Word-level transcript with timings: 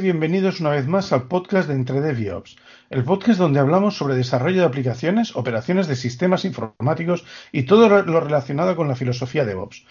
y 0.00 0.02
bienvenidos 0.02 0.60
una 0.60 0.70
vez 0.70 0.86
más 0.86 1.12
al 1.12 1.24
podcast 1.24 1.68
de 1.68 1.74
Entre 1.74 2.00
DevOps, 2.00 2.56
el 2.88 3.04
podcast 3.04 3.38
donde 3.38 3.60
hablamos 3.60 3.98
sobre 3.98 4.14
desarrollo 4.14 4.60
de 4.60 4.66
aplicaciones, 4.66 5.36
operaciones 5.36 5.88
de 5.88 5.96
sistemas 5.96 6.46
informáticos 6.46 7.26
y 7.52 7.64
todo 7.64 8.02
lo 8.02 8.20
relacionado 8.20 8.76
con 8.76 8.88
la 8.88 8.96
filosofía 8.96 9.44
DevOps. 9.44 9.84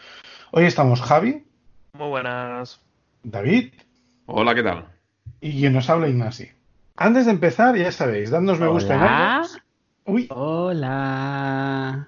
Hoy 0.52 0.66
estamos 0.66 1.02
Javi. 1.02 1.44
Muy 1.94 2.08
buenas. 2.08 2.82
David. 3.22 3.74
Hola, 4.26 4.56
¿qué 4.56 4.64
tal? 4.64 4.86
Y 5.42 5.60
quien 5.60 5.74
nos 5.74 5.90
habla 5.92 6.08
Ignasi. 6.08 6.50
Antes 6.96 7.26
de 7.26 7.32
empezar, 7.32 7.76
ya 7.76 7.92
sabéis, 7.92 8.32
dadnos 8.32 8.60
me 8.60 8.68
gusta 8.68 8.96
en. 8.96 9.62
Uy. 10.06 10.28
Hola. 10.32 12.08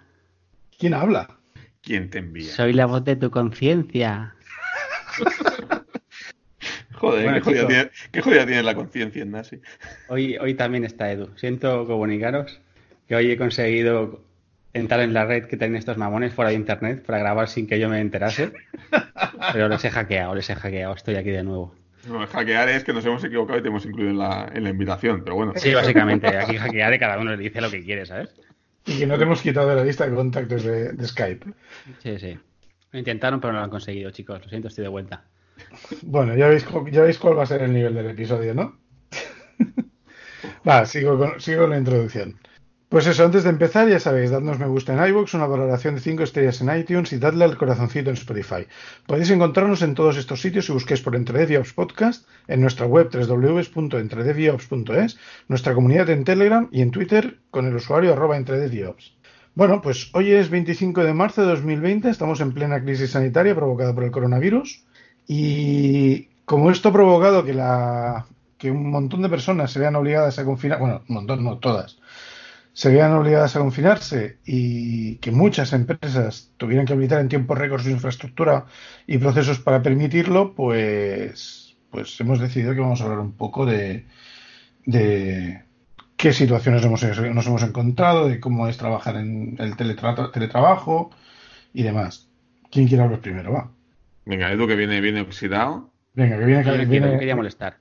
¿Quién 0.79 0.95
habla? 0.95 1.27
¿Quién 1.81 2.09
te 2.09 2.17
envía? 2.17 2.51
Soy 2.51 2.73
la 2.73 2.87
voz 2.87 3.03
de 3.03 3.15
tu 3.15 3.29
conciencia. 3.29 4.33
Joder, 7.01 7.41
qué, 8.11 8.21
jodida 8.21 8.45
tiene, 8.45 8.61
la 8.61 8.75
conciencia, 8.75 9.23
Ignasi. 9.23 9.59
Hoy, 10.07 10.37
hoy 10.37 10.53
también 10.53 10.83
está 10.83 11.11
Edu. 11.11 11.29
Siento 11.35 11.87
comunicaros 11.87 12.61
que 13.07 13.15
hoy 13.15 13.31
he 13.31 13.37
conseguido 13.37 14.23
entrar 14.73 14.99
en 14.99 15.11
la 15.11 15.25
red 15.25 15.45
que 15.45 15.57
tienen 15.57 15.77
estos 15.77 15.97
mamones 15.97 16.31
fuera 16.31 16.49
de 16.49 16.57
internet 16.57 17.03
para 17.03 17.17
grabar 17.17 17.49
sin 17.49 17.65
que 17.65 17.79
yo 17.79 17.89
me 17.89 17.99
enterase. 17.99 18.51
Pero 19.51 19.67
les 19.67 19.83
he 19.83 19.89
hackeado, 19.89 20.35
les 20.35 20.47
he 20.51 20.55
hackeado. 20.55 20.93
Estoy 20.93 21.15
aquí 21.15 21.31
de 21.31 21.43
nuevo. 21.43 21.73
No, 22.07 22.25
hackear 22.27 22.69
es 22.69 22.83
que 22.83 22.93
nos 22.93 23.03
hemos 23.03 23.23
equivocado 23.23 23.57
y 23.57 23.63
te 23.63 23.69
hemos 23.69 23.83
incluido 23.83 24.11
en 24.11 24.19
la, 24.19 24.51
en 24.53 24.63
la 24.63 24.69
invitación, 24.69 25.23
pero 25.23 25.35
bueno. 25.37 25.53
Sí, 25.55 25.73
básicamente. 25.73 26.27
Aquí 26.37 26.55
hackear 26.55 26.93
y 26.93 26.99
cada 26.99 27.17
uno 27.17 27.31
le 27.31 27.37
dice 27.37 27.61
lo 27.61 27.71
que 27.71 27.83
quiere, 27.83 28.05
¿sabes? 28.05 28.29
Y 28.85 28.99
que 28.99 29.07
no 29.07 29.17
te 29.17 29.23
hemos 29.23 29.41
quitado 29.41 29.69
de 29.69 29.75
la 29.75 29.83
lista 29.83 30.07
de 30.07 30.15
contactos 30.15 30.63
de, 30.63 30.93
de 30.93 31.07
Skype. 31.07 31.47
Sí, 32.03 32.19
sí. 32.19 32.37
Lo 32.91 32.99
intentaron, 32.99 33.41
pero 33.41 33.53
no 33.53 33.59
lo 33.59 33.65
han 33.65 33.71
conseguido, 33.71 34.11
chicos. 34.11 34.39
Lo 34.43 34.49
siento, 34.49 34.67
estoy 34.67 34.83
de 34.83 34.89
vuelta. 34.89 35.23
Bueno, 36.01 36.35
ya 36.35 36.47
veis, 36.47 36.65
ya 36.91 37.03
veis 37.03 37.17
cuál 37.17 37.37
va 37.37 37.43
a 37.43 37.47
ser 37.47 37.61
el 37.63 37.73
nivel 37.73 37.93
del 37.93 38.09
episodio, 38.09 38.53
¿no? 38.53 38.77
Va, 40.67 40.85
sigo 40.85 41.17
con, 41.17 41.39
sigo 41.39 41.67
la 41.67 41.77
introducción. 41.77 42.39
Pues 42.91 43.07
eso, 43.07 43.23
antes 43.23 43.45
de 43.45 43.51
empezar, 43.51 43.87
ya 43.87 44.01
sabéis, 44.01 44.31
dadnos 44.31 44.59
me 44.59 44.67
gusta 44.67 44.93
en 44.93 44.99
iVoox, 45.11 45.33
una 45.35 45.47
valoración 45.47 45.95
de 45.95 46.01
5 46.01 46.23
estrellas 46.23 46.59
en 46.59 46.77
iTunes 46.77 47.13
y 47.13 47.19
dadle 47.19 47.45
al 47.45 47.57
corazoncito 47.57 48.09
en 48.09 48.17
Spotify. 48.17 48.67
Podéis 49.07 49.29
encontrarnos 49.29 49.81
en 49.81 49.95
todos 49.95 50.17
estos 50.17 50.41
sitios 50.41 50.65
si 50.65 50.73
busquéis 50.73 50.99
por 50.99 51.15
Entredeviops 51.15 51.71
Podcast, 51.71 52.27
en 52.49 52.59
nuestra 52.59 52.87
web 52.87 53.09
www.entredeviops.es, 53.09 55.17
nuestra 55.47 55.73
comunidad 55.73 56.09
en 56.09 56.25
Telegram 56.25 56.67
y 56.69 56.81
en 56.81 56.91
Twitter 56.91 57.39
con 57.49 57.65
el 57.65 57.75
usuario 57.75 58.11
arroba 58.11 58.35
entredeviops. 58.35 59.15
Bueno, 59.55 59.81
pues 59.81 60.09
hoy 60.13 60.33
es 60.33 60.49
25 60.49 61.05
de 61.05 61.13
marzo 61.13 61.43
de 61.43 61.47
2020, 61.47 62.09
estamos 62.09 62.41
en 62.41 62.53
plena 62.53 62.83
crisis 62.83 63.11
sanitaria 63.11 63.55
provocada 63.55 63.95
por 63.95 64.03
el 64.03 64.11
coronavirus 64.11 64.83
y 65.33 66.27
como 66.43 66.71
esto 66.71 66.89
ha 66.89 66.91
provocado 66.91 67.45
que, 67.45 67.53
la, 67.53 68.25
que 68.57 68.69
un 68.69 68.91
montón 68.91 69.21
de 69.21 69.29
personas 69.29 69.71
se 69.71 69.79
vean 69.79 69.95
obligadas 69.95 70.37
a 70.37 70.43
confinar, 70.43 70.79
bueno, 70.79 71.03
un 71.07 71.15
montón, 71.15 71.41
no 71.41 71.57
todas, 71.57 71.99
se 72.73 72.91
vean 72.91 73.13
obligadas 73.13 73.55
a 73.55 73.59
confinarse 73.59 74.39
y 74.45 75.15
que 75.19 75.31
muchas 75.31 75.71
empresas 75.71 76.51
tuvieran 76.57 76.85
que 76.85 76.91
habilitar 76.91 77.21
en 77.21 77.29
tiempo 77.29 77.55
récord 77.55 77.81
su 77.81 77.91
infraestructura 77.91 78.65
y 79.07 79.19
procesos 79.19 79.59
para 79.59 79.81
permitirlo, 79.81 80.53
pues, 80.53 81.77
pues 81.91 82.19
hemos 82.19 82.41
decidido 82.41 82.73
que 82.73 82.81
vamos 82.81 82.99
a 82.99 83.05
hablar 83.05 83.19
un 83.19 83.31
poco 83.31 83.65
de, 83.65 84.07
de 84.85 85.63
qué 86.17 86.33
situaciones 86.33 86.83
hemos, 86.83 87.03
nos 87.03 87.47
hemos 87.47 87.63
encontrado, 87.63 88.27
de 88.27 88.41
cómo 88.41 88.67
es 88.67 88.75
trabajar 88.77 89.15
en 89.15 89.55
el 89.59 89.77
teletrabajo 89.77 91.11
y 91.73 91.83
demás. 91.83 92.27
¿Quién 92.69 92.89
quiere 92.89 93.03
hablar 93.05 93.21
primero? 93.21 93.53
Va. 93.53 93.71
Venga, 94.25 94.51
Edu, 94.51 94.67
que 94.67 94.75
viene, 94.75 95.01
viene 95.01 95.21
oxidado. 95.21 95.91
Venga, 96.13 96.37
que 96.37 96.45
viene, 96.45 96.63
que 96.63 96.85
viene, 96.85 97.17
quería 97.17 97.35
molestar. 97.35 97.77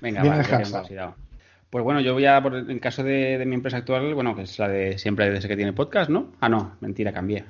Venga, 0.00 0.22
viene 0.22 0.36
va, 0.36 0.80
oxidado. 0.80 1.16
Pues 1.70 1.82
bueno, 1.82 2.00
yo 2.00 2.12
voy 2.12 2.24
a, 2.26 2.40
por 2.40 2.54
el 2.54 2.80
caso 2.80 3.02
de, 3.02 3.42
mi 3.46 3.54
empresa 3.54 3.78
actual, 3.78 4.14
bueno, 4.14 4.36
que 4.36 4.42
es 4.42 4.58
la 4.58 4.68
de 4.68 4.96
siempre 4.96 5.30
desde 5.30 5.48
que 5.48 5.56
tiene 5.56 5.72
podcast, 5.72 6.08
¿no? 6.08 6.32
Ah, 6.40 6.48
no, 6.48 6.76
mentira, 6.80 7.12
cambié. 7.12 7.44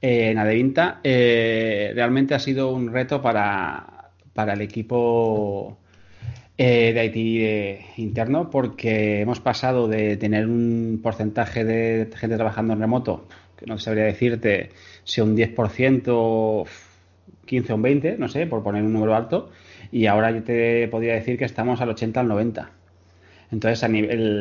eh, 0.00 0.30
en 0.30 0.38
Adevinta, 0.38 1.00
eh, 1.02 1.92
realmente 1.94 2.34
ha 2.34 2.38
sido 2.38 2.72
un 2.72 2.92
reto 2.92 3.22
para, 3.22 4.10
para 4.34 4.52
el 4.52 4.60
equipo 4.60 5.78
eh, 6.56 6.92
de 6.92 7.04
IT 7.06 7.16
eh, 7.16 7.86
interno 7.96 8.48
porque 8.48 9.22
hemos 9.22 9.40
pasado 9.40 9.88
de 9.88 10.16
tener 10.16 10.46
un 10.46 11.00
porcentaje 11.02 11.64
de 11.64 12.08
gente 12.14 12.36
trabajando 12.36 12.74
en 12.74 12.80
remoto, 12.80 13.26
que 13.56 13.66
no 13.66 13.76
sabría 13.78 14.04
decirte 14.04 14.70
si 15.02 15.20
un 15.20 15.36
10%, 15.36 16.66
15 17.44 17.72
o 17.72 17.76
un 17.76 17.82
20, 17.82 18.16
no 18.18 18.28
sé, 18.28 18.46
por 18.46 18.62
poner 18.62 18.82
un 18.82 18.92
número 18.92 19.14
alto, 19.14 19.50
y 19.92 20.06
ahora 20.06 20.30
yo 20.30 20.42
te 20.42 20.88
podría 20.88 21.14
decir 21.14 21.38
que 21.38 21.44
estamos 21.44 21.80
al 21.80 21.90
80 21.90 22.20
al 22.20 22.28
90. 22.28 22.70
Entonces, 23.52 23.82
el, 23.82 23.92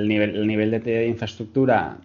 nivel, 0.07 0.35
el 0.35 0.47
nivel 0.47 0.71
de, 0.83 1.07
infraestructura 1.07 1.97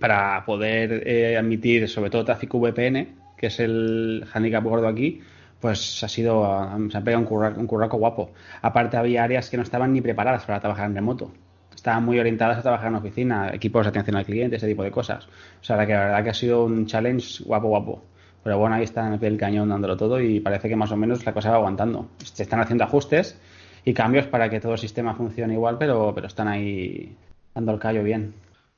para 0.00 0.44
poder 0.44 1.06
eh, 1.06 1.36
admitir 1.36 1.88
sobre 1.88 2.10
todo 2.10 2.24
tráfico 2.24 2.58
VPN, 2.58 3.08
que 3.36 3.46
es 3.46 3.60
el 3.60 4.24
handicap 4.32 4.64
gordo 4.64 4.88
aquí, 4.88 5.20
pues 5.60 6.02
ha 6.02 6.08
sido, 6.08 6.44
se 6.90 6.98
ha 6.98 7.00
pegado 7.02 7.22
un, 7.22 7.66
curraco, 7.66 7.96
guapo. 7.96 8.32
Aparte 8.62 8.96
había 8.96 9.24
áreas 9.24 9.50
que 9.50 9.56
no 9.56 9.62
estaban 9.62 9.92
ni 9.92 10.00
preparadas 10.00 10.44
para 10.44 10.60
trabajar 10.60 10.86
en 10.86 10.94
remoto. 10.94 11.32
Estaban 11.74 12.04
muy 12.04 12.18
orientadas 12.18 12.58
a 12.58 12.62
trabajar 12.62 12.88
en 12.88 12.96
oficina, 12.96 13.50
equipos 13.54 13.84
de 13.84 13.90
atención 13.90 14.16
al 14.16 14.24
cliente, 14.24 14.56
ese 14.56 14.66
tipo 14.66 14.82
de 14.82 14.90
cosas. 14.90 15.26
O 15.60 15.64
sea, 15.64 15.76
la 15.76 15.84
verdad 15.84 16.24
que 16.24 16.30
ha 16.30 16.34
sido 16.34 16.64
un 16.64 16.86
challenge 16.86 17.44
guapo, 17.44 17.68
guapo. 17.68 18.02
Pero 18.42 18.58
bueno, 18.58 18.76
ahí 18.76 18.84
está 18.84 19.06
en 19.06 19.22
el 19.22 19.36
cañón 19.36 19.68
dándolo 19.68 19.96
todo 19.96 20.20
y 20.20 20.40
parece 20.40 20.68
que 20.68 20.76
más 20.76 20.92
o 20.92 20.96
menos 20.96 21.24
la 21.24 21.34
cosa 21.34 21.50
va 21.50 21.56
aguantando. 21.56 22.08
Se 22.22 22.42
están 22.42 22.60
haciendo 22.60 22.84
ajustes 22.84 23.38
y 23.84 23.92
cambios 23.94 24.26
para 24.26 24.48
que 24.48 24.60
todo 24.60 24.72
el 24.72 24.78
sistema 24.78 25.14
funcione 25.14 25.54
igual, 25.54 25.76
pero, 25.78 26.12
pero 26.14 26.26
están 26.26 26.48
ahí 26.48 27.16
dando 27.54 27.72
el 27.72 27.78
callo 27.78 28.02
bien. 28.02 28.34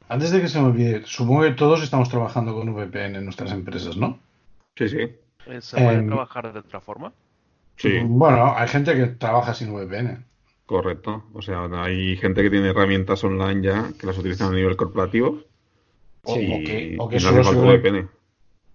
Antes 0.08 0.32
de 0.32 0.40
que 0.40 0.48
se 0.48 0.60
me 0.60 0.66
olvide, 0.66 1.02
supongo 1.04 1.42
que 1.42 1.52
todos 1.52 1.82
estamos 1.82 2.08
trabajando 2.08 2.54
con 2.54 2.74
VPN 2.74 3.16
en 3.16 3.24
nuestras 3.24 3.52
empresas, 3.52 3.96
¿no? 3.96 4.18
Sí, 4.76 4.88
sí. 4.88 5.08
¿Se 5.60 5.76
puede 5.76 5.98
em, 5.98 6.06
trabajar 6.08 6.52
de 6.52 6.58
otra 6.58 6.80
forma? 6.80 7.12
Sí. 7.76 8.00
Bueno, 8.04 8.52
hay 8.56 8.68
gente 8.68 8.94
que 8.94 9.06
trabaja 9.06 9.54
sin 9.54 9.72
VPN. 9.72 10.24
Correcto. 10.66 11.24
O 11.32 11.42
sea, 11.42 11.68
hay 11.82 12.16
gente 12.16 12.42
que 12.42 12.50
tiene 12.50 12.70
herramientas 12.70 13.22
online 13.24 13.62
ya 13.62 13.90
que 13.98 14.06
las 14.06 14.18
utilizan 14.18 14.52
a 14.52 14.56
nivel 14.56 14.76
corporativo. 14.76 15.42
O, 16.22 16.34
que, 16.34 16.96
o 16.98 17.08
que 17.08 17.20
solo 17.20 17.42
VPN. 17.42 18.08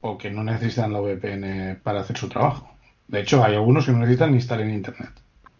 O 0.07 0.19
que 0.19 0.29
no 0.29 0.43
necesitan 0.43 0.93
la 0.93 0.99
VPN 0.99 1.79
para 1.81 2.01
hacer 2.01 2.15
su 2.15 2.29
trabajo. 2.29 2.69
De 3.07 3.21
hecho, 3.21 3.43
hay 3.43 3.55
algunos 3.55 3.85
que 3.85 3.91
no 3.91 3.99
necesitan 3.99 4.31
ni 4.33 4.37
estar 4.37 4.61
en 4.61 4.69
Internet. 4.69 5.09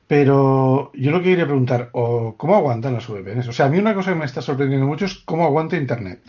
Pero 0.08 0.92
yo 0.94 1.10
lo 1.10 1.20
que 1.20 1.30
quería 1.32 1.46
preguntar, 1.46 1.90
¿cómo 1.92 2.56
aguantan 2.56 2.94
las 2.94 3.08
VPNs? 3.08 3.48
O 3.48 3.54
sea, 3.54 3.66
a 3.66 3.70
mí 3.70 3.80
una 3.80 3.96
cosa 3.96 4.12
que 4.12 4.20
me 4.20 4.26
está 4.26 4.44
sorprendiendo 4.44 4.86
mucho 4.86 5.06
es 5.06 5.16
cómo 5.16 5.46
aguanta 5.46 5.78
Internet. 5.78 6.20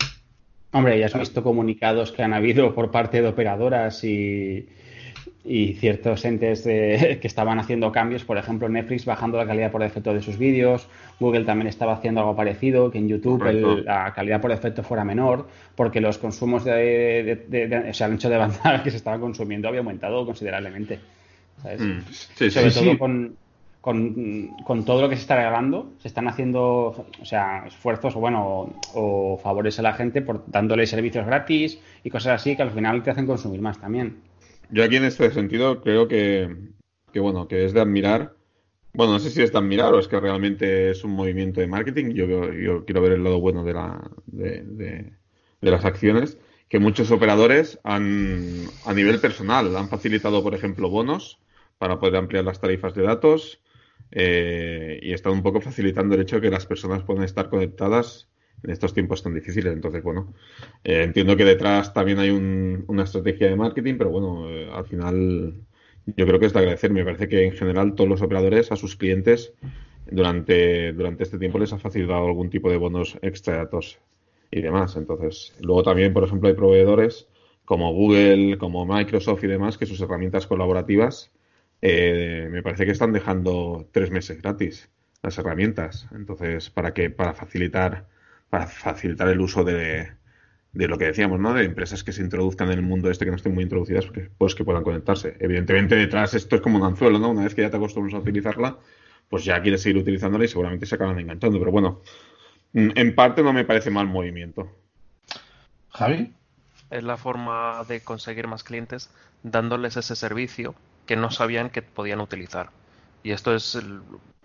Hombre, 0.72 0.98
ya 0.98 1.06
has 1.06 1.18
visto 1.18 1.42
comunicados 1.42 2.10
que 2.10 2.22
han 2.22 2.32
habido 2.32 2.74
por 2.74 2.90
parte 2.90 3.20
de 3.20 3.28
operadoras 3.28 4.02
y, 4.02 4.66
ciertos 5.44 6.24
entes 6.24 6.62
que 6.64 7.20
estaban 7.22 7.58
haciendo 7.58 7.92
cambios, 7.92 8.24
por 8.24 8.38
ejemplo 8.38 8.68
Netflix 8.68 9.04
bajando 9.04 9.38
la 9.38 9.46
calidad 9.46 9.70
por 9.70 9.82
defecto 9.82 10.12
de 10.12 10.22
sus 10.22 10.38
vídeos, 10.38 10.88
Google 11.20 11.44
también 11.44 11.68
estaba 11.68 11.94
haciendo 11.94 12.20
algo 12.20 12.36
parecido, 12.36 12.90
que 12.90 12.98
en 12.98 13.08
YouTube 13.08 13.42
la 13.84 14.12
calidad 14.14 14.40
por 14.40 14.50
defecto 14.50 14.82
fuera 14.82 15.04
menor, 15.04 15.46
porque 15.74 16.00
los 16.00 16.18
consumos 16.18 16.64
de, 16.64 17.86
o 17.88 17.94
sea, 17.94 18.06
el 18.06 18.12
ancho 18.12 18.28
de 18.28 18.36
banda 18.36 18.80
que 18.84 18.90
se 18.90 18.96
estaba 18.96 19.18
consumiendo 19.18 19.68
había 19.68 19.80
aumentado 19.80 20.24
considerablemente. 20.26 20.98
¿sabes? 21.62 21.80
Mm. 21.80 22.00
Sí, 22.10 22.50
Sobre 22.50 22.70
todo 22.70 22.98
con 22.98 23.36
con, 23.86 24.84
todo 24.84 25.00
lo 25.00 25.08
que 25.08 25.14
se 25.14 25.22
está 25.22 25.36
regalando, 25.36 25.92
se 26.00 26.08
están 26.08 26.26
haciendo, 26.26 27.06
o 27.20 27.24
sea, 27.24 27.66
esfuerzos 27.68 28.16
o 28.16 28.18
bueno, 28.18 28.74
o, 28.94 29.38
favores 29.40 29.78
a 29.78 29.82
la 29.82 29.92
gente 29.92 30.22
por 30.22 30.42
dándole 30.48 30.88
servicios 30.88 31.24
gratis 31.24 31.78
y 32.02 32.10
cosas 32.10 32.40
así 32.40 32.56
que 32.56 32.62
al 32.62 32.72
final 32.72 33.04
te 33.04 33.12
hacen 33.12 33.28
consumir 33.28 33.60
más 33.60 33.78
también. 33.78 34.16
Yo 34.70 34.84
aquí 34.84 34.96
en 34.96 35.04
este 35.04 35.30
sentido 35.30 35.80
creo 35.80 36.08
que, 36.08 36.48
bueno, 37.14 37.48
que 37.48 37.64
es 37.64 37.72
de 37.72 37.80
admirar. 37.80 38.34
Bueno, 38.92 39.12
no 39.12 39.18
sé 39.18 39.30
si 39.30 39.42
es 39.42 39.52
de 39.52 39.58
admirar 39.58 39.92
o 39.94 39.98
es 39.98 40.08
que 40.08 40.18
realmente 40.18 40.90
es 40.90 41.04
un 41.04 41.12
movimiento 41.12 41.60
de 41.60 41.66
marketing. 41.66 42.14
Yo, 42.14 42.52
yo 42.52 42.84
quiero 42.84 43.02
ver 43.02 43.12
el 43.12 43.24
lado 43.24 43.40
bueno 43.40 43.64
de, 43.64 43.74
la, 43.74 44.10
de, 44.26 45.12
las 45.60 45.84
acciones. 45.84 46.38
Que 46.68 46.80
muchos 46.80 47.12
operadores 47.12 47.78
han, 47.84 48.64
a 48.84 48.92
nivel 48.92 49.20
personal, 49.20 49.76
han 49.76 49.88
facilitado, 49.88 50.42
por 50.42 50.54
ejemplo, 50.54 50.90
bonos 50.90 51.38
para 51.78 52.00
poder 52.00 52.16
ampliar 52.16 52.44
las 52.44 52.60
tarifas 52.60 52.94
de 52.94 53.02
datos 53.02 53.60
eh, 54.10 54.98
y 55.02 55.12
está 55.12 55.30
un 55.30 55.42
poco 55.42 55.60
facilitando 55.60 56.14
el 56.14 56.22
hecho 56.22 56.36
de 56.36 56.42
que 56.42 56.50
las 56.50 56.66
personas 56.66 57.02
puedan 57.02 57.22
estar 57.22 57.50
conectadas 57.50 58.28
en 58.66 58.72
estos 58.72 58.92
tiempos 58.92 59.22
tan 59.22 59.32
difíciles. 59.32 59.72
Entonces, 59.72 60.02
bueno, 60.02 60.34
eh, 60.84 61.04
entiendo 61.04 61.36
que 61.36 61.44
detrás 61.44 61.94
también 61.94 62.18
hay 62.18 62.30
una 62.30 63.04
estrategia 63.04 63.48
de 63.48 63.56
marketing, 63.56 63.94
pero 63.96 64.10
bueno, 64.10 64.50
eh, 64.50 64.68
al 64.72 64.84
final 64.84 65.54
yo 66.06 66.26
creo 66.26 66.40
que 66.40 66.46
es 66.46 66.52
de 66.52 66.58
agradecer. 66.58 66.90
Me 66.90 67.04
parece 67.04 67.28
que 67.28 67.44
en 67.44 67.52
general 67.52 67.94
todos 67.94 68.10
los 68.10 68.22
operadores 68.22 68.72
a 68.72 68.76
sus 68.76 68.96
clientes 68.96 69.54
durante, 70.10 70.92
durante 70.92 71.22
este 71.22 71.38
tiempo 71.38 71.58
les 71.58 71.72
ha 71.72 71.78
facilitado 71.78 72.26
algún 72.26 72.50
tipo 72.50 72.70
de 72.70 72.76
bonos 72.76 73.18
extra 73.22 73.56
datos 73.56 73.98
y 74.50 74.60
demás. 74.60 74.96
Entonces, 74.96 75.54
luego 75.60 75.84
también, 75.84 76.12
por 76.12 76.24
ejemplo, 76.24 76.48
hay 76.48 76.54
proveedores 76.54 77.28
como 77.64 77.92
Google, 77.92 78.58
como 78.58 78.84
Microsoft 78.84 79.44
y 79.44 79.48
demás, 79.48 79.78
que 79.78 79.86
sus 79.86 80.00
herramientas 80.00 80.46
colaborativas 80.46 81.32
eh, 81.82 82.48
me 82.50 82.62
parece 82.62 82.84
que 82.84 82.92
están 82.92 83.12
dejando 83.12 83.88
tres 83.92 84.10
meses 84.10 84.40
gratis 84.42 84.90
las 85.22 85.38
herramientas. 85.38 86.08
Entonces, 86.12 86.70
¿para 86.70 86.94
qué? 86.94 87.10
Para 87.10 87.34
facilitar, 87.34 88.06
para 88.50 88.66
facilitar 88.66 89.28
el 89.28 89.40
uso 89.40 89.64
de, 89.64 90.08
de 90.76 90.88
lo 90.88 90.98
que 90.98 91.06
decíamos, 91.06 91.40
¿no? 91.40 91.54
De 91.54 91.64
empresas 91.64 92.04
que 92.04 92.12
se 92.12 92.22
introduzcan 92.22 92.70
en 92.70 92.78
el 92.78 92.82
mundo 92.82 93.10
este 93.10 93.24
que 93.24 93.30
no 93.30 93.36
estén 93.36 93.54
muy 93.54 93.64
introducidas, 93.64 94.06
pues, 94.06 94.30
pues 94.36 94.54
que 94.54 94.64
puedan 94.64 94.82
conectarse. 94.82 95.36
Evidentemente, 95.40 95.96
detrás 95.96 96.34
esto 96.34 96.56
es 96.56 96.62
como 96.62 96.78
un 96.78 96.84
anzuelo, 96.84 97.18
¿no? 97.18 97.30
Una 97.30 97.44
vez 97.44 97.54
que 97.54 97.62
ya 97.62 97.70
te 97.70 97.76
acostumbras 97.78 98.14
a 98.14 98.18
utilizarla, 98.18 98.78
pues 99.30 99.44
ya 99.44 99.60
quieres 99.62 99.82
seguir 99.82 100.02
utilizándola 100.02 100.44
y 100.44 100.48
seguramente 100.48 100.84
se 100.84 100.94
acaban 100.94 101.18
enganchando. 101.18 101.58
Pero 101.58 101.72
bueno, 101.72 102.02
mm, 102.74 102.90
en 102.94 103.14
parte 103.14 103.42
no 103.42 103.52
me 103.52 103.64
parece 103.64 103.90
mal 103.90 104.06
movimiento. 104.06 104.70
Javi. 105.90 106.34
Es 106.90 107.02
la 107.02 107.16
forma 107.16 107.82
de 107.88 108.00
conseguir 108.02 108.46
más 108.46 108.62
clientes 108.62 109.10
dándoles 109.42 109.96
ese 109.96 110.14
servicio 110.14 110.74
que 111.06 111.16
no 111.16 111.30
sabían 111.30 111.70
que 111.70 111.82
podían 111.82 112.20
utilizar. 112.20 112.70
Y 113.22 113.32
esto 113.32 113.54
es 113.54 113.78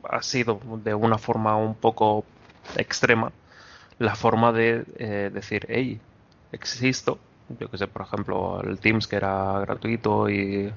ha 0.04 0.22
sido 0.24 0.60
de 0.84 0.96
una 0.96 1.18
forma 1.18 1.56
un 1.58 1.76
poco 1.76 2.26
extrema 2.76 3.32
la 4.02 4.16
forma 4.16 4.52
de 4.52 4.84
eh, 4.98 5.30
decir, 5.32 5.68
hey, 5.70 6.00
existo. 6.52 7.20
Yo 7.60 7.70
que 7.70 7.78
sé, 7.78 7.88
por 7.88 8.02
ejemplo, 8.02 8.62
el 8.62 8.80
Teams 8.80 9.08
que 9.08 9.18
era 9.18 9.60
gratuito 9.60 10.30
y, 10.30 10.74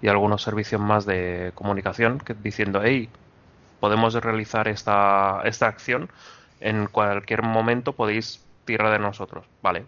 y 0.00 0.08
algunos 0.08 0.42
servicios 0.42 0.80
más 0.80 1.04
de 1.04 1.50
comunicación 1.56 2.18
que, 2.20 2.34
diciendo, 2.34 2.80
hey, 2.84 3.08
podemos 3.80 4.14
realizar 4.14 4.68
esta, 4.68 5.40
esta 5.44 5.66
acción 5.66 6.08
en 6.60 6.86
cualquier 6.86 7.42
momento 7.42 7.94
podéis 7.94 8.44
tirar 8.64 8.92
de 8.92 9.00
nosotros. 9.00 9.44
Vale, 9.60 9.84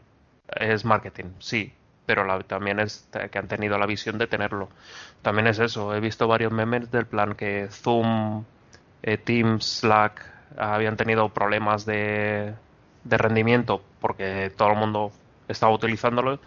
es 0.49 0.85
marketing, 0.85 1.27
sí, 1.39 1.73
pero 2.07 2.27
también 2.45 2.81
es 2.81 3.09
que 3.31 3.39
han 3.39 3.47
tenido 3.47 3.79
la 3.79 3.87
visión 3.87 4.19
de 4.19 4.27
tenerlo. 4.27 4.69
También 5.23 5.47
es 5.47 5.61
eso, 5.61 5.95
he 5.95 6.01
visto 6.01 6.27
varios 6.27 6.53
memes 6.53 6.91
del 6.91 7.07
plan 7.07 7.35
que 7.37 7.69
Zoom, 7.71 8.45
eh, 9.05 9.17
Teams, 9.17 9.65
Slack 9.65 10.35
habían 10.57 10.97
tenido 10.97 11.29
problemas 11.29 11.87
de, 11.87 12.55
de 13.05 13.19
rendimiento 13.19 13.83
porque 14.01 14.51
todo 14.57 14.71
el 14.71 14.79
mundo 14.79 15.13
estaba 15.49 15.73
utilizándolo 15.73 16.41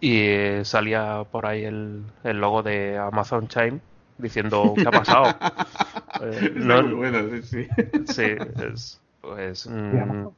y 0.00 0.30
salía 0.62 1.24
por 1.30 1.46
ahí 1.46 1.64
el, 1.64 2.04
el 2.24 2.40
logo 2.40 2.62
de 2.62 2.98
Amazon 2.98 3.48
Chime 3.48 3.80
diciendo 4.18 4.74
qué 4.76 4.86
ha 4.86 4.90
pasado. 4.90 5.36
eh, 6.22 6.52
no, 6.54 6.82
muy 6.82 6.94
bueno, 6.94 7.28
sí, 7.30 7.42
sí. 7.42 7.68
Sí, 8.06 8.36
es 8.72 9.00
pues 9.20 9.66
mm, 9.66 10.28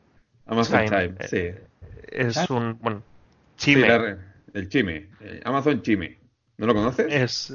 Amazon 0.46 0.84
Chime, 0.86 1.14
sí. 1.28 1.36
Eh, 1.36 1.62
es 2.08 2.50
un 2.50 2.78
bueno 2.80 3.02
Chime. 3.56 3.82
Sí, 3.82 3.88
la, 3.88 4.18
el 4.54 4.68
Chime, 4.68 5.08
Amazon 5.44 5.82
Chime. 5.82 6.18
¿No 6.56 6.66
lo 6.66 6.74
conoces? 6.74 7.06
Es 7.08 7.54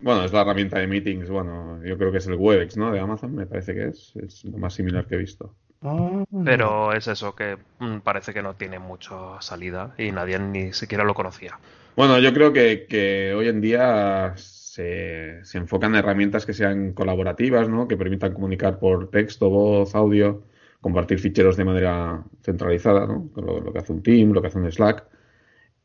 bueno, 0.00 0.24
es 0.24 0.32
la 0.32 0.42
herramienta 0.42 0.78
de 0.78 0.86
meetings, 0.86 1.28
bueno, 1.28 1.82
yo 1.84 1.98
creo 1.98 2.12
que 2.12 2.18
es 2.18 2.26
el 2.28 2.36
Webex, 2.36 2.76
¿no? 2.76 2.92
De 2.92 3.00
Amazon, 3.00 3.34
me 3.34 3.46
parece 3.46 3.74
que 3.74 3.88
es, 3.88 4.14
es 4.16 4.44
lo 4.44 4.56
más 4.56 4.74
similar 4.74 5.06
que 5.06 5.16
he 5.16 5.18
visto. 5.18 5.56
Pero 5.80 6.92
es 6.92 7.06
eso, 7.06 7.34
que 7.34 7.56
mm, 7.78 7.98
parece 7.98 8.34
que 8.34 8.42
no 8.42 8.54
tiene 8.54 8.78
mucha 8.78 9.40
salida 9.40 9.94
y 9.96 10.10
nadie 10.10 10.38
ni 10.38 10.72
siquiera 10.72 11.04
lo 11.04 11.14
conocía. 11.14 11.58
Bueno, 11.96 12.18
yo 12.18 12.32
creo 12.32 12.52
que, 12.52 12.86
que 12.88 13.34
hoy 13.34 13.48
en 13.48 13.60
día 13.60 14.34
se, 14.36 15.44
se, 15.44 15.58
enfocan 15.58 15.92
en 15.92 16.00
herramientas 16.00 16.46
que 16.46 16.52
sean 16.52 16.92
colaborativas, 16.92 17.68
¿no? 17.68 17.88
Que 17.88 17.96
permitan 17.96 18.34
comunicar 18.34 18.78
por 18.78 19.10
texto, 19.10 19.50
voz, 19.50 19.94
audio, 19.94 20.44
compartir 20.80 21.18
ficheros 21.18 21.56
de 21.56 21.64
manera 21.64 22.24
centralizada, 22.42 23.06
¿no? 23.06 23.30
Lo, 23.36 23.60
lo 23.60 23.72
que 23.72 23.78
hace 23.78 23.92
un 23.92 24.02
Team, 24.02 24.32
lo 24.32 24.40
que 24.40 24.48
hace 24.48 24.58
un 24.58 24.70
Slack. 24.70 25.04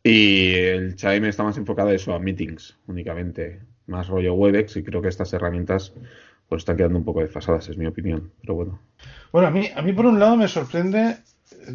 Y 0.03 0.53
el 0.55 0.95
Chime 0.95 1.29
está 1.29 1.43
más 1.43 1.57
enfocado 1.57 1.89
a 1.89 1.93
eso, 1.93 2.13
a 2.13 2.19
meetings 2.19 2.77
únicamente, 2.87 3.61
más 3.87 4.07
rollo 4.07 4.33
Webex, 4.33 4.75
y 4.77 4.83
creo 4.83 5.01
que 5.01 5.07
estas 5.07 5.33
herramientas 5.33 5.93
pues 6.53 6.61
están 6.61 6.77
quedando 6.77 6.99
un 6.99 7.05
poco 7.05 7.21
desfasadas, 7.21 7.67
es 7.67 7.77
mi 7.77 7.87
opinión. 7.87 8.31
Pero 8.41 8.53
bueno. 8.53 8.79
Bueno, 9.31 9.47
a 9.47 9.51
mí, 9.51 9.69
a 9.75 9.81
mí 9.81 9.91
por 9.91 10.05
un 10.05 10.19
lado 10.19 10.37
me 10.37 10.47
sorprende, 10.47 11.17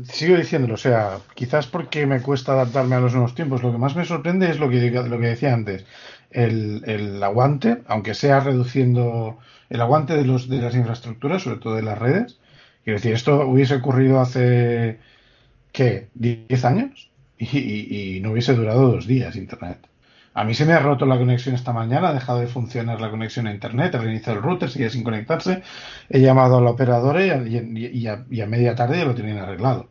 sigo 0.04 0.36
diciéndolo, 0.36 0.75
o 0.75 0.76
sea, 0.76 1.19
quizás 1.34 1.66
porque 1.66 2.06
me 2.06 2.22
cuesta 2.22 2.52
adaptarme 2.52 2.94
a 2.94 3.00
los 3.00 3.12
nuevos 3.12 3.34
tiempos, 3.34 3.60
lo 3.64 3.72
que 3.72 3.78
más 3.78 3.96
me 3.96 4.04
sorprende 4.04 4.48
es 4.48 4.60
lo 4.60 4.70
que, 4.70 4.88
lo 4.92 5.19
que 5.19 5.26
decía 5.26 5.52
antes, 5.52 5.84
el, 6.30 6.84
el 6.86 7.20
aguante, 7.20 7.78
aunque 7.88 8.14
sea 8.14 8.38
reduciendo 8.38 9.38
el 9.69 9.80
aguante 9.80 10.14
de, 10.14 10.25
los, 10.25 10.48
de 10.48 10.62
las 10.62 10.76
infraestructuras, 10.76 11.42
sobre 11.42 11.58
todo 11.58 11.74
de 11.74 11.82
las 11.82 11.98
redes. 11.98 12.38
Quiero 12.84 13.00
decir, 13.00 13.14
esto 13.14 13.48
hubiese 13.48 13.74
ocurrido 13.74 14.20
hace, 14.20 15.00
¿qué? 15.72 16.06
¿10 16.16 16.64
años? 16.64 17.10
Y, 17.36 17.58
y, 17.58 18.16
y 18.16 18.20
no 18.20 18.31
hubiese 18.31 18.54
durado 18.54 18.92
dos 18.92 19.08
días 19.08 19.34
Internet. 19.34 19.88
A 20.38 20.44
mí 20.44 20.55
se 20.55 20.64
me 20.64 20.73
ha 20.73 20.79
roto 20.79 21.05
la 21.05 21.19
conexión 21.19 21.56
esta 21.56 21.73
mañana, 21.73 22.11
ha 22.11 22.12
dejado 22.12 22.38
de 22.38 22.46
funcionar 22.46 23.00
la 23.00 23.11
conexión 23.11 23.49
a 23.49 23.52
internet, 23.52 23.96
ha 23.96 23.99
reiniciado 23.99 24.38
el 24.38 24.44
router, 24.44 24.70
sigue 24.70 24.88
sin 24.88 25.02
conectarse. 25.02 25.64
He 26.08 26.20
llamado 26.20 26.58
a 26.58 26.61
la 26.61 26.70
operadora 26.70 27.26
y 27.26 27.31
a, 27.31 27.43
y 27.43 28.06
a, 28.06 28.25
y 28.31 28.40
a 28.40 28.46
media 28.46 28.76
tarde 28.76 28.99
ya 28.99 29.05
lo 29.05 29.17
tenían 29.17 29.38
arreglado. 29.38 29.88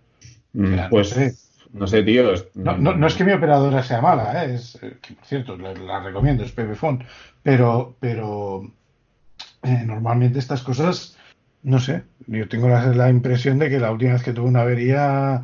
Mm, 0.54 0.90
pues 0.90 1.10
no 1.10 1.24
sé. 1.24 1.36
no 1.74 1.88
sé, 1.88 2.02
tío. 2.04 2.32
No, 2.56 2.78
no, 2.78 2.96
no, 2.96 3.08
es 3.08 3.16
que 3.16 3.26
mi 3.26 3.34
operadora 3.34 3.84
sea 3.84 4.00
mala, 4.00 4.46
¿eh? 4.46 4.56
es, 4.56 4.80
que, 5.02 5.16
por 5.16 5.26
cierto, 5.26 5.58
la, 5.58 5.74
la 5.74 6.00
recomiendo, 6.00 6.46
es 6.46 6.54
Pepefone, 6.54 7.06
pero, 7.44 7.98
pero 8.00 8.72
eh, 9.64 9.84
normalmente 9.86 10.40
estas 10.40 10.62
cosas, 10.64 11.18
no 11.64 11.82
sé, 11.82 12.04
yo 12.26 12.48
tengo 12.48 12.70
la, 12.70 12.86
la 12.94 13.10
impresión 13.10 13.60
de 13.60 13.70
que 13.70 13.80
la 13.80 13.92
última 13.92 14.14
vez 14.14 14.24
que 14.24 14.32
tuve 14.32 14.48
una 14.48 14.62
avería 14.62 15.44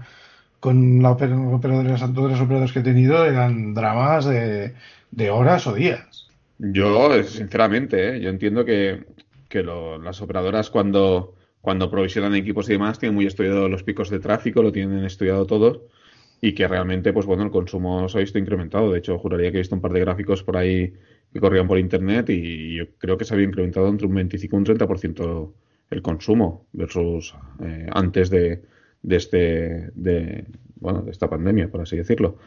con 0.63 1.03
la 1.03 1.11
operadora, 1.11 2.13
todos 2.13 2.31
los 2.31 2.39
operadores 2.39 2.71
que 2.71 2.79
he 2.79 2.83
tenido 2.83 3.25
eran 3.25 3.73
dramas 3.73 4.23
de, 4.23 4.73
de 5.11 5.29
horas 5.29 5.67
o 5.67 5.73
días. 5.73 6.29
Yo, 6.57 7.21
sinceramente, 7.25 8.15
¿eh? 8.15 8.21
yo 8.21 8.29
entiendo 8.29 8.63
que, 8.63 9.03
que 9.49 9.61
lo, 9.61 9.97
las 9.97 10.21
operadoras 10.21 10.69
cuando, 10.69 11.35
cuando 11.59 11.91
provisionan 11.91 12.33
equipos 12.33 12.69
y 12.69 12.73
demás 12.73 12.97
tienen 12.97 13.13
muy 13.13 13.25
estudiado 13.25 13.67
los 13.67 13.83
picos 13.83 14.09
de 14.09 14.21
tráfico, 14.21 14.63
lo 14.63 14.71
tienen 14.71 15.03
estudiado 15.03 15.45
todo 15.45 15.89
y 16.39 16.53
que 16.53 16.65
realmente, 16.65 17.11
pues 17.11 17.25
bueno, 17.25 17.43
el 17.43 17.51
consumo 17.51 18.07
se 18.07 18.19
ha 18.19 18.21
visto 18.21 18.39
incrementado. 18.39 18.89
De 18.89 18.99
hecho, 18.99 19.19
juraría 19.19 19.51
que 19.51 19.57
he 19.57 19.63
visto 19.63 19.75
un 19.75 19.81
par 19.81 19.91
de 19.91 19.99
gráficos 19.99 20.43
por 20.43 20.55
ahí 20.55 20.93
que 21.33 21.41
corrían 21.41 21.67
por 21.67 21.77
internet 21.77 22.29
y 22.29 22.77
yo 22.77 22.85
creo 22.99 23.17
que 23.17 23.25
se 23.25 23.33
había 23.33 23.47
incrementado 23.47 23.89
entre 23.89 24.07
un 24.07 24.15
25 24.15 24.55
y 24.55 24.59
un 24.59 24.65
30% 24.65 25.51
el 25.89 26.01
consumo 26.01 26.67
versus 26.71 27.35
eh, 27.61 27.89
antes 27.91 28.29
de, 28.29 28.61
de 29.03 29.15
este 29.17 29.91
de 29.93 30.45
bueno 30.75 31.01
de 31.01 31.11
esta 31.11 31.29
pandemia 31.29 31.69
por 31.69 31.81
así 31.81 31.97
decirlo. 31.97 32.37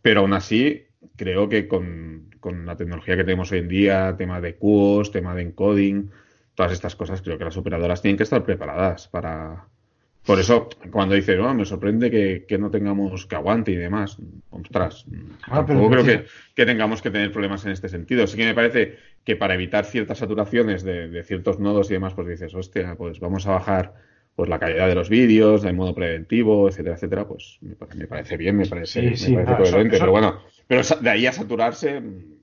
Pero 0.00 0.20
aún 0.20 0.32
así 0.32 0.86
creo 1.16 1.48
que 1.48 1.68
con, 1.68 2.30
con 2.40 2.64
la 2.66 2.76
tecnología 2.76 3.16
que 3.16 3.24
tenemos 3.24 3.52
hoy 3.52 3.58
en 3.58 3.68
día 3.68 4.14
tema 4.16 4.40
de 4.40 4.56
QoS 4.56 5.10
tema 5.10 5.34
de 5.34 5.42
encoding 5.42 6.10
todas 6.54 6.72
estas 6.72 6.96
cosas 6.96 7.20
creo 7.20 7.36
que 7.36 7.44
las 7.44 7.56
operadoras 7.56 8.00
tienen 8.00 8.16
que 8.16 8.22
estar 8.22 8.44
preparadas 8.44 9.08
para 9.08 9.66
por 10.24 10.38
eso 10.38 10.70
cuando 10.90 11.14
dice 11.14 11.38
oh, 11.38 11.52
me 11.52 11.66
sorprende 11.66 12.10
que, 12.10 12.46
que, 12.48 12.56
no 12.56 12.70
tengamos 12.70 13.26
que 13.26 13.36
aguante 13.36 13.72
y 13.72 13.76
demás 13.76 14.16
ostras 14.50 15.04
ah, 15.42 15.64
tampoco 15.66 15.90
creo 15.90 16.04
que, 16.04 16.24
que, 16.54 16.64
tengamos 16.64 17.02
que 17.02 17.10
tener 17.10 17.30
problemas 17.30 17.66
en 17.66 17.72
este 17.72 17.90
sentido. 17.90 18.26
Sí 18.26 18.38
que 18.38 18.46
me 18.46 18.54
parece 18.54 18.96
que 19.22 19.36
para 19.36 19.54
evitar 19.54 19.84
ciertas 19.84 20.18
saturaciones 20.18 20.82
de, 20.82 21.08
de 21.08 21.22
ciertos 21.24 21.58
nodos 21.58 21.90
y 21.90 21.94
demás 21.94 22.14
pues 22.14 22.26
dices 22.26 22.54
hostia 22.54 22.94
pues 22.94 23.20
vamos 23.20 23.46
a 23.46 23.52
bajar 23.52 23.94
pues 24.36 24.48
la 24.48 24.58
calidad 24.58 24.88
de 24.88 24.94
los 24.94 25.08
vídeos, 25.08 25.62
de 25.62 25.72
modo 25.72 25.94
preventivo, 25.94 26.68
etcétera, 26.68 26.96
etcétera, 26.96 27.26
pues 27.26 27.58
me, 27.60 28.06
parece 28.06 28.36
bien, 28.36 28.56
me 28.56 28.66
parece, 28.66 29.10
sí, 29.10 29.16
sí, 29.16 29.36
me 29.36 29.44
parece 29.44 29.70
coherente, 29.70 29.96
eso, 29.96 30.02
pero 30.02 30.12
bueno, 30.12 30.40
pero 30.66 30.82
de 31.00 31.10
ahí 31.10 31.26
a 31.26 31.32
saturarse. 31.32 32.02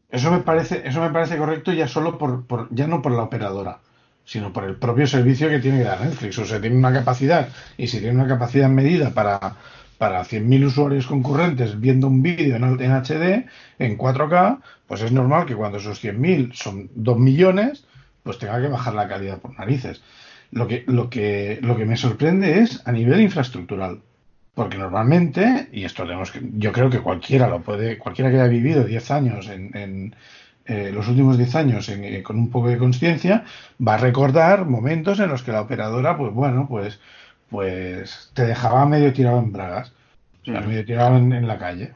Eso 0.10 0.29
me 0.29 0.39
parece, 0.39 0.81
eso 0.86 1.01
me 1.01 1.10
parece 1.10 1.38
correcto 1.38 1.71
ya 1.71 1.88
solo 1.88 2.17
por, 2.17 2.45
por, 2.45 2.67
ya 2.71 2.86
no 2.86 3.01
por 3.01 3.13
la 3.13 3.24
operadora, 3.24 3.79
sino 4.25 4.51
por 4.51 4.65
el 4.65 4.75
propio 4.75 5.07
servicio 5.07 5.50
que 5.50 5.60
tiene 5.60 5.79
que 5.79 5.86
dar 5.86 6.01
Netflix. 6.01 6.38
O 6.38 6.45
sea, 6.45 6.60
tiene 6.60 6.75
una 6.75 6.93
capacidad, 6.93 7.50
y 7.77 7.88
si 7.88 8.00
tiene 8.00 8.15
una 8.15 8.27
capacidad 8.27 8.69
medida 8.69 9.13
para, 9.13 9.55
para 9.98 10.24
100.000 10.24 10.65
usuarios 10.65 11.07
concurrentes 11.07 11.79
viendo 11.79 12.07
un 12.07 12.21
vídeo 12.21 12.57
en, 12.57 12.63
en, 12.63 12.91
HD, 12.91 13.45
en 13.79 13.98
4K, 13.98 14.60
pues 14.86 15.01
es 15.01 15.12
normal 15.12 15.45
que 15.45 15.55
cuando 15.55 15.77
esos 15.77 16.03
100.000 16.03 16.53
son 16.53 16.89
2 16.95 17.17
millones, 17.17 17.86
pues 18.24 18.38
tenga 18.38 18.62
que 18.62 18.67
bajar 18.67 18.93
la 18.93 19.07
calidad 19.07 19.39
por 19.39 19.57
narices. 19.57 20.01
Lo 20.51 20.67
que, 20.67 20.84
lo, 20.88 21.10
que, 21.10 21.60
lo 21.62 21.77
que 21.77 21.86
me 21.86 21.98
sorprende 21.98 22.60
es 22.60 22.86
a 22.86 22.91
nivel 22.91 23.22
infraestructural. 23.22 24.01
Porque 24.53 24.77
normalmente, 24.77 25.70
y 25.72 25.86
esto 25.86 26.03
tenemos 26.03 26.31
que, 26.31 26.41
yo 26.55 26.74
creo 26.74 26.89
que 26.89 27.00
cualquiera 27.00 27.48
lo 27.48 27.62
puede, 27.62 27.98
cualquiera 27.98 28.29
que 28.29 28.38
haya 28.38 28.48
vivido 28.48 28.84
10 28.84 29.12
años 29.12 29.48
en, 29.48 29.75
en 29.77 30.15
eh, 30.65 30.91
los 30.93 31.08
últimos 31.08 31.38
10 31.38 31.55
años 31.55 31.89
en, 31.89 32.03
eh, 32.03 32.22
con 32.22 32.38
un 32.38 32.50
poco 32.50 32.67
de 32.67 32.77
conciencia, 32.77 33.46
va 33.86 33.93
a 33.93 33.98
recordar 33.98 34.65
momentos 34.65 35.20
en 35.20 35.29
los 35.29 35.43
que 35.43 35.53
la 35.53 35.62
operadora, 35.62 36.17
pues 36.17 36.34
bueno, 36.34 36.67
pues, 36.67 37.00
pues 37.50 38.31
te 38.34 38.46
dejaba 38.46 38.86
medio 38.86 39.13
tirado 39.13 39.39
en 39.39 39.53
bragas, 39.53 39.93
o 40.41 40.46
sea, 40.46 40.62
medio 40.62 40.86
tirado 40.86 41.17
en, 41.17 41.31
en 41.31 41.48
la 41.48 41.58
calle. 41.58 41.93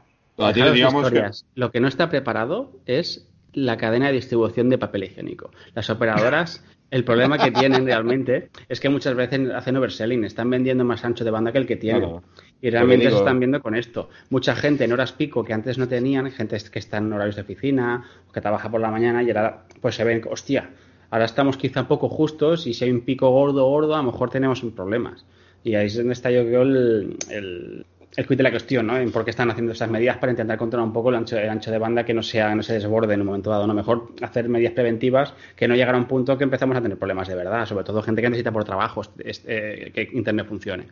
Digamos 0.74 1.12
que... 1.12 1.30
Lo 1.56 1.72
que 1.72 1.80
no 1.80 1.88
está 1.88 2.10
preparado 2.10 2.72
es 2.86 3.28
la 3.54 3.78
cadena 3.78 4.08
de 4.08 4.14
distribución 4.14 4.70
de 4.70 4.78
papel 4.78 5.06
higiénico. 5.06 5.52
Las 5.74 5.90
operadoras 5.90 6.64
el 6.96 7.04
problema 7.04 7.38
que 7.38 7.52
tienen 7.52 7.86
realmente 7.86 8.52
es 8.70 8.80
que 8.80 8.88
muchas 8.88 9.16
veces 9.16 9.52
hacen 9.52 9.75
overselling, 9.75 10.24
están 10.24 10.50
vendiendo 10.50 10.86
más 10.86 11.04
ancho 11.04 11.25
de 11.25 11.32
banda 11.32 11.52
que 11.52 11.58
el 11.58 11.68
que 11.68 11.75
tienen. 11.75 12.04
Claro. 12.04 12.24
Y 12.62 12.70
realmente 12.70 13.10
se 13.10 13.18
están 13.18 13.38
viendo 13.38 13.62
con 13.62 13.75
esto. 13.75 14.10
Mucha 14.30 14.56
gente 14.56 14.86
en 14.86 14.94
horas 14.94 15.12
pico 15.12 15.44
que 15.44 15.52
antes 15.52 15.78
no 15.78 15.90
tenían, 15.90 16.32
gente 16.32 16.58
que 16.72 16.80
está 16.80 17.00
en 17.00 17.12
horarios 17.12 17.36
de 17.36 17.42
oficina, 17.42 18.06
o 18.30 18.32
que 18.32 18.40
trabaja 18.40 18.72
por 18.72 18.80
la 18.80 18.92
mañana 18.92 19.22
y 19.24 19.28
ahora 19.28 19.66
pues 19.82 19.96
se 19.96 20.06
ven, 20.06 20.22
hostia, 20.32 20.70
ahora 21.10 21.25
estamos 21.25 21.58
quizá 21.58 21.82
un 21.82 21.88
poco 21.88 22.08
justos 22.08 22.66
y 22.66 22.74
si 22.74 22.86
hay 22.86 22.92
un 22.92 23.02
pico 23.02 23.30
gordo, 23.30 23.68
gordo, 23.68 23.94
a 23.94 23.98
lo 23.98 24.04
mejor 24.04 24.30
tenemos 24.30 24.62
problemas. 24.62 25.25
Y 25.66 25.75
ahí 25.75 25.88
es 25.88 25.98
donde 25.98 26.14
está 26.14 26.32
yo 26.32 26.46
creo 26.46 26.62
el, 26.62 27.18
el 27.30 27.86
quid 28.16 28.38
de 28.38 28.44
la 28.44 28.52
cuestión, 28.52 28.88
¿no? 28.88 28.98
En 28.98 29.12
por 29.12 29.24
qué 29.24 29.32
están 29.32 29.50
haciendo 29.52 29.74
estas 29.74 29.90
medidas 29.90 30.18
para 30.18 30.32
intentar 30.32 30.58
controlar 30.58 30.88
un 30.88 30.94
poco 30.94 31.10
el 31.10 31.16
ancho, 31.16 31.38
ancho 31.38 31.72
de 31.72 31.78
banda 31.78 32.06
que 32.06 32.14
no 32.14 32.24
sea, 32.24 32.56
no 32.56 32.64
se 32.64 32.74
desborde 32.74 33.14
en 33.14 33.22
un 33.22 33.28
momento 33.28 33.50
dado, 33.50 33.68
¿no? 33.68 33.74
Mejor 33.74 34.14
hacer 34.22 34.48
medidas 34.48 34.74
preventivas 34.74 35.34
que 35.56 35.68
no 35.68 35.76
llegar 35.76 35.96
a 35.96 35.98
un 35.98 36.06
punto 36.06 36.38
que 36.38 36.46
empezamos 36.46 36.78
a 36.78 36.82
tener 36.82 36.98
problemas 36.98 37.28
de 37.28 37.36
verdad, 37.36 37.66
sobre 37.66 37.84
todo 37.84 38.02
gente 38.02 38.22
que 38.22 38.30
necesita 38.30 38.52
por 38.52 38.64
trabajo 38.64 39.02
eh, 39.20 39.92
que 39.94 40.10
Internet 40.14 40.48
funcione. 40.48 40.88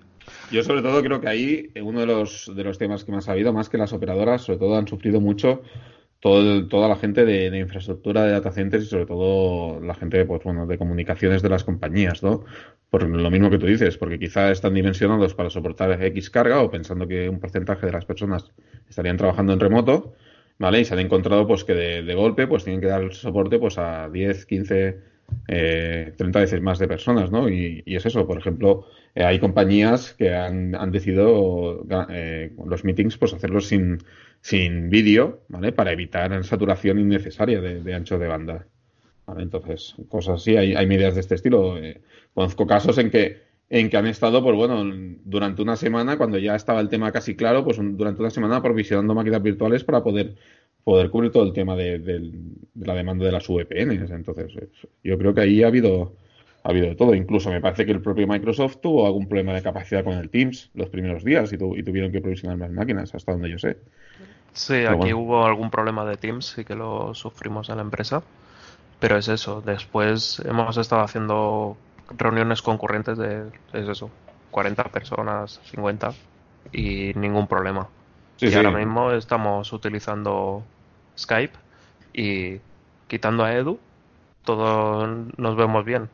Yo 0.52 0.64
sobre 0.64 0.82
todo 0.82 1.02
creo 1.02 1.22
que 1.22 1.28
ahí 1.30 1.70
uno 1.82 2.02
de 2.02 2.06
los, 2.06 2.52
de 2.56 2.64
los 2.64 2.78
temas 2.78 3.04
que 3.04 3.12
más 3.12 3.30
ha 3.30 3.34
habido, 3.34 3.54
más 3.54 3.70
que 3.70 3.78
las 3.78 3.94
operadoras, 3.94 4.42
sobre 4.42 4.60
todo 4.60 4.78
han 4.78 4.88
sufrido 4.88 5.22
mucho 5.22 5.62
toda 6.24 6.88
la 6.88 6.96
gente 6.96 7.26
de, 7.26 7.58
infraestructura 7.58 8.24
de 8.24 8.32
data 8.32 8.52
centers 8.52 8.86
y 8.86 8.88
sobre 8.88 9.06
todo 9.06 9.82
la 9.82 9.94
gente 9.94 10.24
pues 10.24 10.42
bueno 10.44 10.66
de 10.66 10.78
comunicaciones 10.78 11.42
de 11.42 11.50
las 11.50 11.66
compañías 11.66 12.24
no 12.24 12.46
por 12.94 13.10
lo 13.10 13.32
mismo 13.32 13.50
que 13.50 13.58
tú 13.58 13.66
dices 13.66 13.98
porque 13.98 14.20
quizá 14.20 14.52
están 14.52 14.76
dimensionados 14.76 15.34
para 15.34 15.50
soportar 15.50 16.00
X 16.00 16.30
carga 16.30 16.62
o 16.62 16.70
pensando 16.70 17.08
que 17.08 17.28
un 17.28 17.40
porcentaje 17.40 17.88
de 17.88 17.92
las 17.92 18.06
personas 18.06 18.52
estarían 18.88 19.18
trabajando 19.18 19.52
en 19.52 19.60
remoto 19.60 20.14
vale 20.60 20.82
y 20.82 20.86
se 20.86 20.94
han 20.94 21.00
encontrado 21.00 21.48
pues 21.48 21.64
que 21.64 21.74
de, 21.74 22.14
golpe 22.14 22.46
pues 22.46 22.64
tienen 22.64 22.82
que 22.82 22.86
dar 22.86 23.12
soporte 23.12 23.58
pues 23.58 23.80
a 23.80 24.10
10 24.10 24.46
15 24.46 25.00
eh, 25.48 26.14
30 26.16 26.40
veces 26.40 26.62
más 26.62 26.78
de 26.78 26.88
personas 26.88 27.32
no 27.32 27.50
y, 27.50 27.82
es 27.88 28.06
eso 28.06 28.28
por 28.28 28.38
ejemplo 28.38 28.86
eh, 29.16 29.24
hay 29.24 29.40
compañías 29.40 30.14
que 30.14 30.32
han, 30.36 30.92
decidido 30.92 31.84
eh, 32.12 32.52
los 32.64 32.84
meetings 32.84 33.18
pues 33.18 33.34
hacerlos 33.34 33.66
sin 33.66 34.04
sin 34.44 34.90
vídeo, 34.90 35.42
¿vale? 35.48 35.72
Para 35.72 35.94
evitar 35.94 36.44
saturación 36.44 37.00
innecesaria 37.00 37.62
de, 37.62 37.94
ancho 37.94 38.20
de 38.20 38.28
banda. 38.28 38.68
¿Vale? 39.26 39.44
Entonces, 39.44 39.96
cosas 40.10 40.42
así, 40.42 40.56
hay, 40.58 40.76
hay 40.76 40.86
medidas 40.88 41.16
de 41.16 41.22
este 41.22 41.36
estilo. 41.36 41.78
Eh, 41.78 42.02
conozco 42.34 42.68
casos 42.68 42.98
en 42.98 43.10
que, 43.10 43.42
en 43.70 43.90
que 43.90 43.98
han 43.98 44.08
estado, 44.08 44.44
pues 44.44 44.56
bueno, 44.56 44.84
durante 45.24 45.62
una 45.62 45.76
semana, 45.76 46.18
cuando 46.18 46.38
ya 46.38 46.56
estaba 46.56 46.80
el 46.80 46.90
tema 46.90 47.12
casi 47.12 47.36
claro, 47.36 47.64
pues 47.64 47.78
durante 47.80 48.22
una 48.22 48.30
semana 48.30 48.62
provisionando 48.62 49.16
máquinas 49.16 49.42
virtuales 49.42 49.84
para 49.84 50.04
poder 50.04 50.36
poder 50.84 51.10
cubrir 51.10 51.32
todo 51.32 51.44
el 51.44 51.54
tema 51.54 51.76
de, 51.76 52.32
la 52.76 52.94
demanda 52.94 53.26
de 53.26 53.32
las 53.32 53.48
VPNs. 53.48 54.12
Entonces, 54.12 54.52
yo 55.04 55.18
creo 55.18 55.34
que 55.34 55.42
ahí 55.42 55.64
ha 55.64 55.68
habido 55.68 56.14
ha 56.64 56.70
habido 56.70 56.88
de 56.88 56.96
todo. 56.96 57.14
Incluso 57.14 57.50
me 57.50 57.62
parece 57.62 57.86
que 57.86 57.92
el 57.92 58.02
propio 58.02 58.28
Microsoft 58.28 58.78
tuvo 58.82 59.06
algún 59.06 59.28
problema 59.28 59.54
de 59.54 59.62
capacidad 59.62 60.04
con 60.04 60.14
el 60.14 60.30
Teams 60.30 60.72
los 60.74 60.90
primeros 60.90 61.24
días 61.24 61.52
y, 61.52 61.56
y 61.56 61.84
tuvieron 61.84 62.12
que 62.12 62.22
provisionar 62.22 62.58
más 62.58 62.72
máquinas, 62.72 63.14
hasta 63.14 63.34
donde 63.34 63.50
yo 63.50 63.60
sé. 63.60 63.78
Sí, 64.54 64.86
aquí 64.86 65.14
hubo 65.14 65.46
algún 65.46 65.70
problema 65.70 66.06
de 66.06 66.16
Teams, 66.16 66.58
y 66.58 66.64
que 66.64 66.76
lo 66.76 67.14
sufrimos 67.16 67.70
en 67.70 67.78
la 67.78 67.82
empresa. 67.82 68.24
Pero 69.04 69.18
es 69.18 69.28
eso, 69.28 69.62
después 69.66 70.42
hemos 70.46 70.78
estado 70.78 71.02
haciendo 71.02 71.76
reuniones 72.18 72.62
concurrentes 72.62 73.18
de, 73.18 73.50
es 73.74 73.90
eso, 73.90 74.10
40 74.52 74.82
personas, 74.86 75.60
50, 75.66 76.14
y 76.72 77.12
ningún 77.16 77.48
problema. 77.48 77.90
y 78.40 78.54
ahora 78.54 78.72
mismo 78.72 79.12
estamos 79.12 79.74
utilizando 79.74 80.64
Skype 81.18 81.52
y 82.14 82.62
quitando 83.10 83.44
a 83.44 83.54
Edu, 83.54 83.78
todos 84.46 85.28
nos 85.36 85.58
vemos 85.58 85.84
bien. 85.84 86.08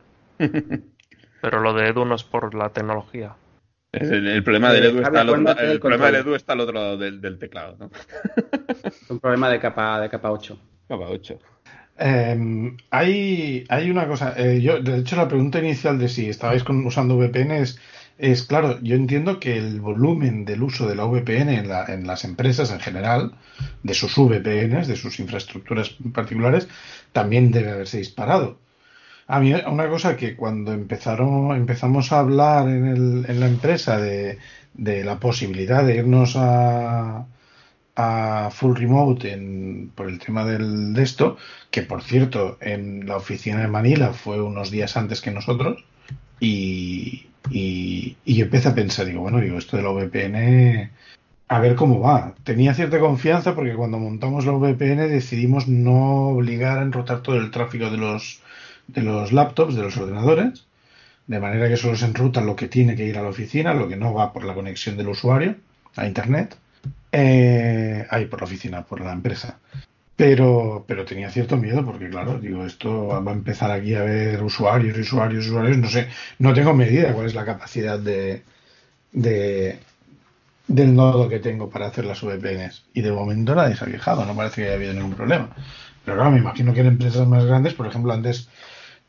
Pero 1.42 1.60
lo 1.60 1.72
de 1.74 1.90
Edu 1.90 2.04
no 2.04 2.16
es 2.16 2.24
por 2.24 2.56
la 2.56 2.70
tecnología. 2.70 3.36
El, 3.92 4.42
problema 4.42 4.72
del 4.72 4.86
Edu 4.86 4.98
está 4.98 5.20
al 5.20 5.28
otro, 5.28 5.60
el 5.60 5.78
problema 5.78 6.06
del 6.06 6.14
Edu 6.16 6.34
está 6.34 6.54
al 6.54 6.60
otro 6.60 6.74
lado 6.74 6.96
del, 6.96 7.38
teclado, 7.38 7.76
¿no? 7.78 7.90
un 9.10 9.20
problema 9.20 9.48
de 9.48 9.60
capa, 9.60 10.00
de 10.00 10.10
capa 10.10 10.32
8. 10.32 10.58
Capa 10.88 11.06
8. 11.08 11.38
Em, 12.02 12.78
hay, 12.90 13.66
hay 13.68 13.90
una 13.90 14.08
cosa, 14.08 14.32
eh, 14.38 14.62
yo, 14.62 14.80
de 14.80 15.00
hecho 15.00 15.16
la 15.16 15.28
pregunta 15.28 15.58
inicial 15.58 15.98
de 15.98 16.08
si 16.08 16.30
estabais 16.30 16.64
usando 16.66 17.18
VPN 17.18 17.62
es, 18.16 18.42
claro, 18.44 18.80
yo 18.80 18.96
entiendo 18.96 19.38
que 19.38 19.58
el 19.58 19.82
volumen 19.82 20.46
del 20.46 20.62
uso 20.62 20.88
de 20.88 20.94
la 20.94 21.04
VPN 21.04 21.50
en, 21.50 21.68
la, 21.68 21.84
en 21.86 22.06
las 22.06 22.24
empresas 22.24 22.70
en 22.70 22.80
general, 22.80 23.34
de 23.82 23.92
sus 23.92 24.16
VPNs, 24.16 24.88
de 24.88 24.96
sus 24.96 25.20
infraestructuras 25.20 25.90
particulares, 26.14 26.68
también 27.12 27.50
debe 27.50 27.72
haberse 27.72 27.98
disparado. 27.98 28.58
A 29.26 29.38
mí 29.40 29.52
una 29.52 29.88
cosa 29.90 30.16
que 30.16 30.36
cuando 30.36 30.72
empezaron, 30.72 31.54
empezamos 31.54 32.12
a 32.12 32.20
hablar 32.20 32.66
en, 32.68 32.86
el, 32.86 33.26
en 33.28 33.40
la 33.40 33.46
empresa 33.46 33.98
de, 33.98 34.38
la 34.74 35.18
posibilidad 35.20 35.84
de 35.84 35.96
irnos 35.96 36.34
a, 36.36 37.26
a 37.96 38.50
full 38.52 38.76
remote 38.76 39.32
en, 39.32 39.90
por 39.94 40.08
el 40.08 40.18
tema 40.18 40.44
del, 40.44 40.94
de 40.94 41.02
esto, 41.02 41.36
que 41.70 41.82
por 41.82 42.02
cierto 42.02 42.58
en 42.60 43.06
la 43.06 43.16
oficina 43.16 43.60
de 43.60 43.68
Manila 43.68 44.12
fue 44.12 44.40
unos 44.42 44.70
días 44.70 44.96
antes 44.96 45.20
que 45.20 45.30
nosotros, 45.30 45.84
y, 46.40 47.26
y, 47.50 48.16
y 48.24 48.40
empecé 48.40 48.68
a 48.68 48.74
pensar, 48.74 49.06
digo, 49.06 49.20
bueno, 49.20 49.40
digo, 49.40 49.58
esto 49.58 49.76
de 49.76 49.82
la 49.82 49.90
VPN, 49.90 50.90
a 51.48 51.58
ver 51.58 51.74
cómo 51.74 52.00
va. 52.00 52.34
Tenía 52.44 52.74
cierta 52.74 53.00
confianza 53.00 53.54
porque 53.54 53.74
cuando 53.74 53.98
montamos 53.98 54.46
la 54.46 54.52
VPN 54.52 55.08
decidimos 55.08 55.66
no 55.68 56.28
obligar 56.28 56.78
a 56.78 56.82
enrotar 56.82 57.22
todo 57.22 57.36
el 57.36 57.50
tráfico 57.50 57.90
de 57.90 57.96
los 57.96 58.40
de 58.86 59.02
los 59.02 59.32
laptops, 59.32 59.74
de 59.74 59.82
los 59.82 59.96
ordenadores, 59.96 60.66
de 61.26 61.40
manera 61.40 61.68
que 61.68 61.76
solo 61.76 61.96
se 61.96 62.06
enruta 62.06 62.40
lo 62.40 62.56
que 62.56 62.68
tiene 62.68 62.96
que 62.96 63.06
ir 63.06 63.18
a 63.18 63.22
la 63.22 63.28
oficina, 63.28 63.74
lo 63.74 63.88
que 63.88 63.96
no 63.96 64.14
va 64.14 64.32
por 64.32 64.44
la 64.44 64.54
conexión 64.54 64.96
del 64.96 65.08
usuario 65.08 65.56
a 65.96 66.06
Internet, 66.06 66.56
eh, 67.12 68.06
ahí 68.10 68.26
por 68.26 68.40
la 68.40 68.46
oficina, 68.46 68.82
por 68.84 69.00
la 69.00 69.12
empresa. 69.12 69.58
Pero, 70.16 70.84
pero 70.86 71.04
tenía 71.04 71.30
cierto 71.30 71.56
miedo 71.56 71.84
porque, 71.84 72.10
claro, 72.10 72.38
digo, 72.38 72.66
esto 72.66 73.06
va 73.08 73.30
a 73.32 73.34
empezar 73.34 73.70
aquí 73.70 73.94
a 73.94 74.02
ver 74.02 74.42
usuarios, 74.42 74.98
usuarios, 74.98 75.46
usuarios. 75.46 75.78
No 75.78 75.88
sé, 75.88 76.08
no 76.38 76.52
tengo 76.54 76.74
medida 76.74 77.14
cuál 77.14 77.26
es 77.26 77.34
la 77.34 77.44
capacidad 77.46 77.98
de, 77.98 78.42
de 79.12 79.78
del 80.68 80.94
nodo 80.94 81.28
que 81.28 81.40
tengo 81.40 81.68
para 81.70 81.86
hacer 81.88 82.04
las 82.04 82.22
VPNs. 82.22 82.84
Y 82.94 83.02
de 83.02 83.12
momento 83.12 83.54
nadie 83.54 83.76
se 83.76 83.84
ha 83.84 83.88
quejado, 83.88 84.24
no 84.24 84.36
parece 84.36 84.62
que 84.62 84.68
haya 84.68 84.76
habido 84.76 84.94
ningún 84.94 85.14
problema. 85.14 85.50
Pero 86.04 86.16
claro, 86.16 86.30
me 86.30 86.38
imagino 86.38 86.72
que 86.72 86.80
en 86.80 86.86
empresas 86.86 87.26
más 87.26 87.44
grandes, 87.44 87.74
por 87.74 87.86
ejemplo, 87.86 88.12
antes 88.12 88.48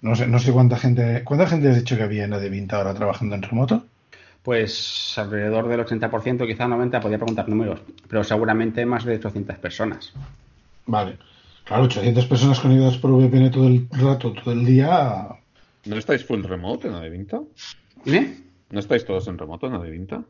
no 0.02 0.16
sé, 0.16 0.28
no 0.28 0.40
sé 0.40 0.52
cuánta 0.52 0.78
gente. 0.78 1.24
¿Cuánta 1.24 1.48
gente 1.48 1.70
has 1.70 1.78
dicho 1.78 1.96
que 1.98 2.04
había 2.04 2.26
en 2.26 2.34
Adevinta 2.34 2.78
ahora 2.78 2.94
trabajando 2.94 3.36
en 3.36 3.44
remoto? 3.44 3.86
Pues 4.44 5.14
alrededor 5.18 5.68
del 5.68 5.82
80%, 5.82 6.48
quizá 6.48 6.68
90%, 6.68 7.00
podría 7.00 7.18
preguntar 7.18 7.48
números, 7.48 7.82
pero 8.08 8.24
seguramente 8.24 8.86
más 8.86 9.06
de 9.06 9.16
800 9.16 9.58
personas. 9.58 10.14
Vale. 10.88 11.18
Claro, 11.64 11.84
800 11.84 12.26
personas 12.26 12.60
conectadas 12.60 12.98
por 12.98 13.12
VPN 13.12 13.52
todo 13.52 13.68
el 13.68 13.88
rato, 13.92 14.34
todo 14.34 14.54
el 14.54 14.66
día. 14.66 15.28
¿No 15.86 15.96
estáis 15.96 16.26
full 16.26 16.44
remote 16.44 16.88
en 16.88 16.96
Adevinta? 16.96 17.42
¿Eh? 18.06 18.40
¿No 18.72 18.80
estáis 18.80 19.06
todos 19.06 19.28
en 19.28 19.38
remoto 19.38 19.68
en 19.68 19.74
Adevinta? 19.74 20.24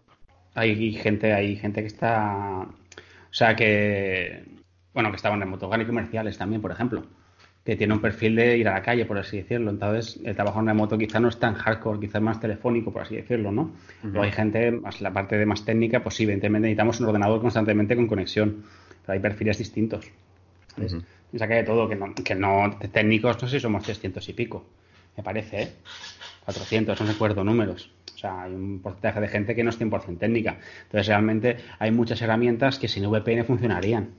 Hay 0.56 0.94
gente, 0.94 1.34
hay 1.34 1.56
gente 1.56 1.82
que 1.82 1.88
está. 1.88 2.68
O 2.68 3.34
sea, 3.34 3.56
que. 3.56 4.44
Bueno, 4.94 5.10
que 5.10 5.16
estaban 5.16 5.42
en 5.42 5.48
remoto. 5.48 5.70
y 5.74 5.86
comerciales 5.86 6.38
también, 6.38 6.62
por 6.62 6.72
ejemplo 6.72 7.04
que 7.64 7.76
tiene 7.76 7.94
un 7.94 8.02
perfil 8.02 8.36
de 8.36 8.58
ir 8.58 8.68
a 8.68 8.74
la 8.74 8.82
calle, 8.82 9.06
por 9.06 9.18
así 9.18 9.38
decirlo. 9.38 9.70
Entonces, 9.70 10.20
el 10.24 10.36
trabajo 10.36 10.60
en 10.60 10.68
remoto 10.68 10.98
quizá 10.98 11.20
no 11.20 11.30
es 11.30 11.40
tan 11.40 11.54
hardcore, 11.54 12.00
quizá 12.00 12.18
es 12.18 12.24
más 12.24 12.40
telefónico, 12.40 12.92
por 12.92 13.04
así 13.04 13.16
decirlo, 13.16 13.52
¿no? 13.52 13.72
Luego 14.04 14.24
hay 14.24 14.32
gente, 14.32 14.72
más 14.72 15.00
la 15.02 15.12
parte 15.12 15.38
de 15.38 15.46
más 15.46 15.64
técnica, 15.64 16.02
pues 16.02 16.16
sí, 16.16 16.24
evidentemente 16.24 16.68
necesitamos 16.68 17.00
un 17.00 17.08
ordenador 17.08 17.40
constantemente 17.40 17.96
con 17.96 18.08
conexión, 18.08 18.64
pero 19.02 19.14
hay 19.14 19.20
perfiles 19.20 19.58
distintos. 19.58 20.06
Uh 20.78 21.02
saca 21.38 21.56
de 21.56 21.64
todo, 21.64 21.88
que 21.88 21.96
no, 21.96 22.14
que 22.14 22.36
no 22.36 22.78
técnicos, 22.92 23.42
no 23.42 23.48
sé 23.48 23.58
si 23.58 23.62
somos 23.62 23.84
300 23.84 24.28
y 24.28 24.34
pico, 24.34 24.66
me 25.16 25.24
parece, 25.24 25.62
¿eh? 25.62 25.72
400, 26.46 27.00
no 27.00 27.08
recuerdo 27.08 27.44
números. 27.44 27.90
O 28.14 28.18
sea, 28.18 28.44
hay 28.44 28.54
un 28.54 28.80
porcentaje 28.80 29.22
de 29.22 29.28
gente 29.28 29.56
que 29.56 29.64
no 29.64 29.70
es 29.70 29.80
100% 29.80 30.18
técnica. 30.18 30.58
Entonces, 30.84 31.08
realmente 31.08 31.58
hay 31.80 31.92
muchas 31.92 32.22
herramientas 32.22 32.78
que 32.78 32.88
sin 32.88 33.10
VPN 33.10 33.46
funcionarían. 33.46 34.10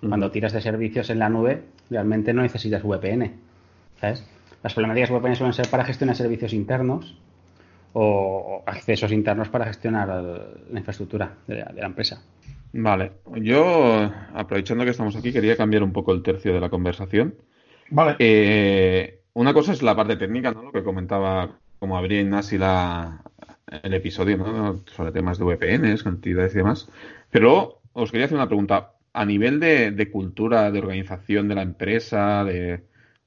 Cuando 0.00 0.30
tiras 0.30 0.52
de 0.52 0.60
servicios 0.60 1.10
en 1.10 1.18
la 1.18 1.28
nube, 1.28 1.62
realmente 1.90 2.32
no 2.32 2.42
necesitas 2.42 2.82
VPN. 2.82 3.32
¿Sabes? 4.00 4.24
Las 4.62 4.74
problemáticas 4.74 5.10
VPN 5.10 5.36
suelen 5.36 5.52
ser 5.52 5.68
para 5.68 5.84
gestionar 5.84 6.16
servicios 6.16 6.52
internos 6.52 7.16
o 7.94 8.62
accesos 8.66 9.12
internos 9.12 9.48
para 9.48 9.66
gestionar 9.66 10.08
la 10.08 10.78
infraestructura 10.78 11.34
de 11.46 11.56
la, 11.56 11.86
empresa. 11.86 12.22
Vale, 12.72 13.12
yo 13.36 14.10
aprovechando 14.34 14.84
que 14.84 14.90
estamos 14.90 15.14
aquí 15.16 15.32
quería 15.32 15.56
cambiar 15.56 15.82
un 15.82 15.92
poco 15.92 16.12
el 16.12 16.22
tercio 16.22 16.54
de 16.54 16.60
la 16.60 16.70
conversación. 16.70 17.34
Vale. 17.90 18.16
Eh, 18.18 19.20
una 19.34 19.52
cosa 19.52 19.72
es 19.72 19.82
la 19.82 19.94
parte 19.94 20.16
técnica, 20.16 20.52
¿no? 20.52 20.62
Lo 20.62 20.72
que 20.72 20.82
comentaba 20.82 21.58
como 21.78 21.98
abría 21.98 22.20
Ignasi 22.20 22.56
la, 22.56 23.22
el 23.82 23.94
episodio, 23.94 24.36
¿no? 24.38 24.80
Sobre 24.86 25.12
temas 25.12 25.38
de 25.38 25.44
VPNs, 25.44 26.02
cantidades 26.02 26.54
y 26.54 26.58
demás. 26.58 26.88
Pero 27.30 27.80
os 27.92 28.10
quería 28.10 28.26
hacer 28.26 28.36
una 28.36 28.46
pregunta 28.46 28.91
a 29.12 29.24
nivel 29.24 29.60
de, 29.60 30.10
cultura, 30.10 30.70
de 30.70 30.78
organización 30.78 31.48
de 31.48 31.54
la 31.54 31.62
empresa, 31.62 32.44
de, 32.44 32.82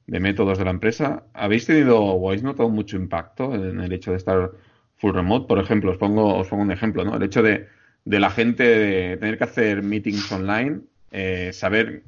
métodos 0.08 0.58
de 0.58 0.66
la 0.66 0.72
empresa, 0.72 1.26
¿habéis 1.34 1.66
tenido 1.66 2.00
o 2.00 2.28
habéis 2.28 2.44
notado 2.44 2.70
mucho 2.70 2.98
impacto 2.98 3.54
en 3.54 3.80
el 3.80 3.94
hecho 3.94 4.12
de 4.12 4.18
estar 4.18 4.52
full 4.98 5.14
remote? 5.14 5.48
Por 5.48 5.60
ejemplo, 5.60 5.92
os 5.92 5.98
pongo, 5.98 6.36
os 6.36 6.48
pongo 6.48 6.64
un 6.64 6.72
ejemplo, 6.72 7.04
¿no? 7.04 7.16
El 7.16 7.24
hecho 7.24 7.44
de, 7.44 7.68
de 8.06 8.20
la 8.20 8.30
gente 8.32 8.64
de 8.64 9.18
tener 9.18 9.38
que 9.38 9.44
hacer 9.44 9.84
meetings 9.84 10.32
online, 10.32 10.82
eh, 11.12 11.52
saber, 11.54 12.04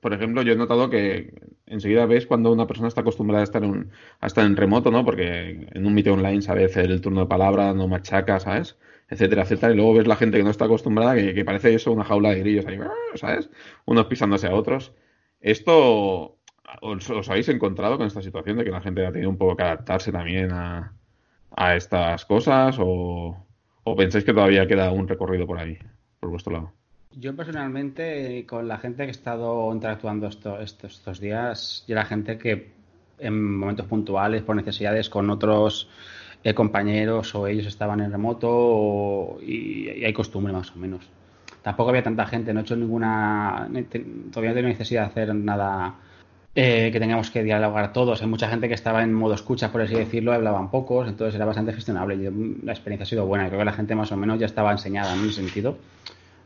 por 0.00 0.12
ejemplo, 0.12 0.42
yo 0.42 0.52
he 0.52 0.56
notado 0.56 0.90
que 0.90 1.32
enseguida 1.66 2.06
ves 2.06 2.26
cuando 2.26 2.52
una 2.52 2.66
persona 2.66 2.88
está 2.88 3.00
acostumbrada 3.00 3.42
a 3.42 3.44
estar, 3.44 3.64
en, 3.64 3.90
a 4.20 4.26
estar 4.26 4.44
en 4.44 4.56
remoto, 4.56 4.90
¿no? 4.90 5.04
Porque 5.04 5.68
en 5.72 5.86
un 5.86 5.94
meeting 5.94 6.12
online 6.12 6.42
sabe 6.42 6.64
hacer 6.64 6.90
el 6.90 7.00
turno 7.00 7.20
de 7.20 7.26
palabra, 7.26 7.72
no 7.72 7.88
machaca, 7.88 8.40
¿sabes? 8.40 8.76
Etcétera, 9.12 9.42
etcétera. 9.42 9.72
Y 9.72 9.76
luego 9.76 9.94
ves 9.94 10.06
la 10.06 10.16
gente 10.16 10.38
que 10.38 10.44
no 10.44 10.50
está 10.50 10.64
acostumbrada, 10.64 11.14
que, 11.14 11.44
parece 11.44 11.74
eso 11.74 11.92
una 11.92 12.04
jaula 12.04 12.30
de 12.30 12.40
grillos 12.40 12.66
ahí, 12.66 12.78
¿sabes? 13.14 13.50
Unos 13.84 14.06
pisándose 14.06 14.46
a 14.46 14.54
otros. 14.54 14.92
Esto, 15.40 16.38
¿os, 16.80 17.28
habéis 17.28 17.48
encontrado 17.48 17.98
con 17.98 18.06
esta 18.06 18.22
situación 18.22 18.58
de 18.58 18.64
que 18.64 18.70
la 18.70 18.80
gente 18.80 19.06
ha 19.06 19.12
tenido 19.12 19.30
un 19.30 19.38
poco 19.38 19.56
que 19.56 19.64
adaptarse 19.64 20.12
también 20.12 20.52
a, 20.52 20.94
a 21.54 21.76
estas 21.76 22.24
cosas? 22.24 22.76
O, 22.80 23.46
¿O 23.84 23.96
pensáis 23.96 24.24
que 24.24 24.32
todavía 24.32 24.66
queda 24.66 24.92
un 24.92 25.08
recorrido 25.08 25.46
por 25.46 25.58
ahí, 25.58 25.76
por 26.20 26.30
vuestro 26.30 26.52
lado? 26.52 26.72
Yo 27.14 27.34
personalmente, 27.34 28.46
con 28.46 28.68
la 28.68 28.78
gente 28.78 29.02
que 29.02 29.08
he 29.08 29.10
estado 29.10 29.72
interactuando 29.72 30.28
estos, 30.28 30.82
estos 30.82 31.20
días, 31.20 31.84
y 31.86 31.94
la 31.94 32.04
gente 32.04 32.38
que 32.38 32.72
en 33.18 33.56
momentos 33.58 33.86
puntuales, 33.86 34.42
por 34.42 34.56
necesidades 34.56 35.08
con 35.08 35.30
otros 35.30 35.88
eh, 36.44 36.54
compañeros 36.54 37.34
o 37.34 37.46
ellos 37.46 37.66
estaban 37.66 38.00
en 38.00 38.10
remoto 38.10 39.38
y, 39.46 40.04
hay 40.04 40.12
costumbre 40.12 40.52
más 40.52 40.70
o 40.72 40.76
menos. 40.76 41.08
Tampoco 41.62 41.90
había 41.90 42.02
tanta 42.02 42.26
gente, 42.26 42.52
no 42.52 42.60
he 42.60 42.62
hecho 42.62 42.74
ninguna, 42.74 43.68
todavía 44.32 44.50
no 44.50 44.56
tengo 44.56 44.68
necesidad 44.68 45.02
de 45.02 45.06
hacer 45.06 45.34
nada 45.34 45.94
eh, 46.54 46.90
que 46.92 46.98
tengamos 46.98 47.30
que 47.30 47.44
dialogar 47.44 47.92
todos. 47.92 48.20
Hay 48.20 48.26
mucha 48.26 48.48
gente 48.48 48.66
que 48.66 48.74
estaba 48.74 49.02
en 49.04 49.12
modo 49.12 49.34
escucha, 49.34 49.70
por 49.70 49.82
así 49.82 49.94
decirlo, 49.94 50.32
hablaban 50.32 50.70
pocos, 50.70 51.08
entonces 51.08 51.36
era 51.36 51.44
bastante 51.44 51.72
gestionable. 51.72 52.16
la 52.64 52.72
experiencia 52.72 53.04
ha 53.04 53.06
sido 53.06 53.26
buena, 53.26 53.46
creo 53.46 53.60
que 53.60 53.64
la 53.64 53.72
gente 53.72 53.94
más 53.94 54.10
o 54.10 54.16
menos 54.16 54.40
ya 54.40 54.46
estaba 54.46 54.72
enseñada 54.72 55.14
en 55.14 55.20
ese 55.20 55.34
sentido. 55.34 55.78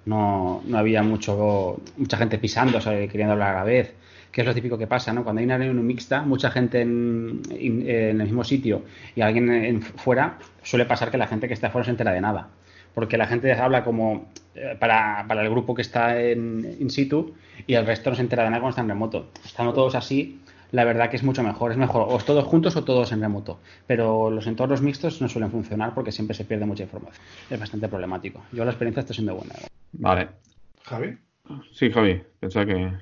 No, 0.05 0.63
no 0.67 0.79
había 0.79 1.03
mucho, 1.03 1.81
mucha 1.97 2.17
gente 2.19 2.39
pisando, 2.39 2.79
queriendo 2.79 3.33
hablar 3.33 3.57
a 3.57 3.59
la 3.61 3.65
vez 3.65 3.95
que 4.31 4.43
es 4.43 4.47
lo 4.47 4.55
típico 4.55 4.77
que 4.77 4.87
pasa, 4.87 5.13
¿no? 5.13 5.25
Cuando 5.25 5.41
hay 5.41 5.47
una 5.47 5.59
reunión 5.59 5.87
mixta, 5.87 6.23
mucha 6.23 6.51
gente 6.51 6.83
en, 6.83 7.43
el 7.51 8.17
mismo 8.17 8.45
sitio 8.45 8.83
y 9.15 9.21
alguien 9.21 9.51
en, 9.51 9.83
fuera, 9.83 10.39
suele 10.63 10.85
pasar 10.85 11.11
que 11.11 11.19
la 11.19 11.27
gente 11.27 11.49
que 11.49 11.55
está 11.55 11.71
fuera 11.71 11.83
no 11.83 11.85
se 11.87 11.91
entera 11.93 12.13
de 12.13 12.21
nada. 12.21 12.49
Porque 12.95 13.19
la 13.19 13.27
gente 13.27 13.53
habla 13.53 13.85
como 13.85 14.29
eh, 14.55 14.77
para, 14.79 15.27
el 15.29 15.51
grupo 15.51 15.75
que 15.75 15.83
está 15.83 16.21
en 16.21 16.77
in 16.81 16.91
situ 16.91 17.35
y 17.67 17.75
el 17.75 17.87
resto 17.87 18.11
no 18.11 18.17
se 18.17 18.23
entera 18.23 18.45
de 18.45 18.51
nada 18.51 18.61
cuando 18.61 18.71
está 18.71 18.83
en 18.83 18.89
remoto. 18.89 19.31
Estando 19.45 19.73
todos 19.75 19.95
así, 19.95 20.41
la 20.73 20.85
verdad 20.85 21.11
que 21.11 21.17
es 21.17 21.23
mucho 21.23 21.43
mejor. 21.43 21.73
Es 21.73 21.79
mejor 21.79 22.07
o 22.09 22.19
todos 22.19 22.45
juntos 22.45 22.77
o 22.77 22.85
todos 22.85 23.13
en 23.13 23.21
remoto. 23.21 23.59
Pero 23.87 24.31
los 24.31 24.47
entornos 24.47 24.83
mixtos 24.83 25.21
no 25.21 25.29
suelen 25.29 25.51
funcionar 25.51 25.95
porque 25.95 26.13
siempre 26.13 26.35
se 26.35 26.45
pierde 26.45 26.65
mucha 26.67 26.85
información. 26.85 27.23
Es 27.51 27.61
bastante 27.61 27.89
problemático. 27.89 28.43
Yo 28.53 28.65
la 28.65 28.71
experiencia 28.71 29.01
está 29.01 29.13
siendo 29.13 29.35
buena. 29.35 29.55
Vale. 29.93 30.29
¿Javi? 30.83 31.19
Sí, 31.73 31.91
Javi. 31.91 32.23
Pensaba 32.41 32.67
que 32.67 32.93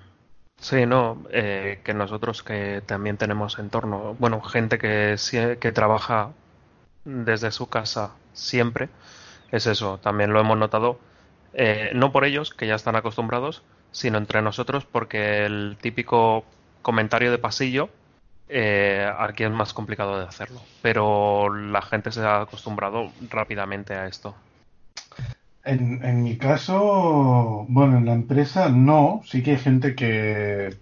Sí, 0.65 0.87
no, 0.87 1.23
eh, 1.31 1.81
que 1.85 1.93
nosotros 1.93 2.43
que 2.43 2.83
también 2.87 3.19
tenemos 3.19 3.59
entorno, 3.59 4.17
bueno, 4.19 4.41
gente 4.41 4.79
que, 4.79 5.17
que 5.61 5.73
trabaja 5.73 6.33
desde 7.05 7.51
su 7.51 7.69
casa 7.69 8.13
siempre, 8.33 8.89
es 9.53 9.67
eso, 9.67 9.99
también 9.99 10.33
lo 10.33 10.41
hemos 10.41 10.57
notado, 10.57 10.99
eh, 11.53 11.91
no 11.95 12.13
por 12.13 12.25
ellos, 12.25 12.55
que 12.55 12.67
ya 12.67 12.77
están 12.77 12.97
acostumbrados, 12.97 13.63
sino 13.93 14.17
entre 14.17 14.41
nosotros, 14.41 14.87
porque 14.87 15.45
el 15.45 15.77
típico 15.83 16.47
comentario 16.81 17.31
de 17.31 17.37
pasillo, 17.37 17.91
eh, 18.49 19.07
aquí 19.19 19.45
es 19.45 19.51
más 19.51 19.75
complicado 19.75 20.19
de 20.19 20.25
hacerlo, 20.25 20.63
pero 20.81 21.55
la 21.55 21.83
gente 21.83 22.11
se 22.11 22.23
ha 22.23 22.41
acostumbrado 22.41 23.13
rápidamente 23.29 23.93
a 23.93 24.07
esto. 24.07 24.35
En, 25.65 26.05
en 26.05 26.23
mi 26.23 26.37
caso, 26.37 27.65
bueno, 27.69 27.97
en 27.99 28.05
la 28.07 28.13
empresa 28.13 28.69
no, 28.69 29.23
sí 29.25 29.43
que 29.43 29.53
hay 29.53 29.57
gente 29.59 29.95
que 29.95 30.77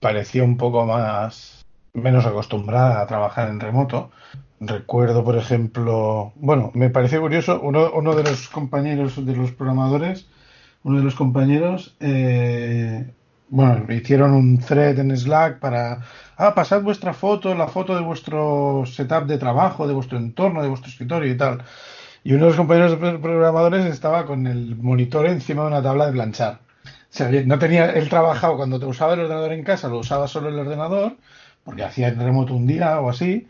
parecía 0.00 0.42
un 0.44 0.56
poco 0.56 0.84
más, 0.86 1.64
menos 1.94 2.26
acostumbrada 2.26 3.00
a 3.00 3.06
trabajar 3.06 3.48
en 3.48 3.60
remoto. 3.60 4.10
Recuerdo, 4.60 5.24
por 5.24 5.36
ejemplo, 5.36 6.32
bueno, 6.36 6.72
me 6.74 6.90
parece 6.90 7.20
curioso, 7.20 7.60
uno, 7.62 7.92
uno 7.92 8.16
de 8.16 8.24
los 8.24 8.48
compañeros 8.48 9.24
de 9.24 9.36
los 9.36 9.52
programadores, 9.52 10.26
uno 10.82 10.98
de 10.98 11.04
los 11.04 11.14
compañeros, 11.14 11.96
eh, 12.00 13.12
bueno, 13.50 13.86
hicieron 13.92 14.32
un 14.34 14.58
thread 14.58 14.98
en 14.98 15.16
Slack 15.16 15.60
para, 15.60 16.00
ah, 16.36 16.54
pasad 16.54 16.82
vuestra 16.82 17.14
foto, 17.14 17.54
la 17.54 17.68
foto 17.68 17.94
de 17.94 18.02
vuestro 18.02 18.84
setup 18.86 19.26
de 19.26 19.38
trabajo, 19.38 19.86
de 19.86 19.94
vuestro 19.94 20.18
entorno, 20.18 20.62
de 20.62 20.68
vuestro 20.68 20.90
escritorio 20.90 21.32
y 21.32 21.36
tal. 21.36 21.62
Y 22.24 22.32
uno 22.32 22.44
de 22.44 22.50
los 22.50 22.56
compañeros 22.56 22.96
programadores 22.96 23.86
estaba 23.86 24.26
con 24.26 24.46
el 24.46 24.76
monitor 24.76 25.26
encima 25.26 25.62
de 25.62 25.68
una 25.68 25.82
tabla 25.82 26.06
de 26.06 26.12
planchar. 26.12 26.60
O 26.84 26.88
sea, 27.10 27.30
no 27.30 27.58
tenía, 27.58 27.90
él 27.92 28.08
trabajaba 28.08 28.56
cuando 28.56 28.78
te 28.78 28.86
usaba 28.86 29.14
el 29.14 29.20
ordenador 29.20 29.52
en 29.52 29.64
casa, 29.64 29.88
lo 29.88 29.98
usaba 29.98 30.28
solo 30.28 30.50
el 30.50 30.58
ordenador, 30.58 31.16
porque 31.64 31.84
hacía 31.84 32.08
en 32.08 32.18
remoto 32.18 32.54
un 32.54 32.66
día 32.66 33.00
o 33.00 33.08
así, 33.08 33.48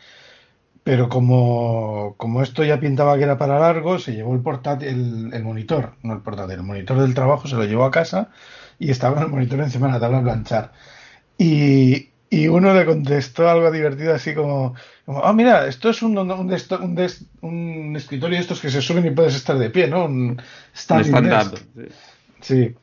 pero 0.85 1.09
como, 1.09 2.15
como 2.17 2.43
esto 2.43 2.65
ya 2.65 2.81
pintaba 2.81 3.17
que 3.19 3.25
era 3.25 3.37
para 3.37 3.59
largo, 3.59 3.99
se 3.99 4.15
llevó 4.15 4.35
el 4.35 4.41
portátil, 4.41 5.31
el, 5.35 5.45
monitor, 5.45 5.95
no 6.03 6.15
el 6.15 6.21
portátil, 6.21 6.57
el 6.57 6.63
monitor 6.63 6.99
del 6.99 7.15
trabajo 7.15 7.47
se 7.49 7.57
lo 7.57 7.65
llevó 7.65 7.85
a 7.85 7.91
casa 7.91 8.31
y 8.79 8.91
estaba 8.91 9.19
en 9.19 9.25
el 9.25 9.31
monitor 9.31 9.61
encima 9.61 9.89
de 9.89 9.93
la 9.95 10.01
tabla 10.01 10.19
de 10.19 10.25
planchar. 10.25 10.73
Y, 11.37 12.08
y 12.31 12.49
uno 12.49 12.75
le 12.75 12.85
contestó 12.85 13.49
algo 13.49 13.71
divertido 13.71 14.15
así 14.15 14.35
como, 14.35 14.75
ah, 15.07 15.33
mira, 15.33 15.67
esto 15.67 15.89
es 15.91 16.03
un, 16.03 16.19
un, 16.19 16.31
un, 16.31 17.09
un, 17.41 17.97
escritorio 17.97 18.37
de 18.37 18.43
estos 18.43 18.61
que 18.61 18.71
se 18.71 18.83
suben 18.83 19.07
y 19.07 19.11
puedes 19.11 19.35
estar 19.35 19.59
de 19.59 19.71
pie, 19.71 19.89
¿no? 19.89 20.05
Un 20.05 20.41
stand 20.75 21.07
sí. 22.41 22.75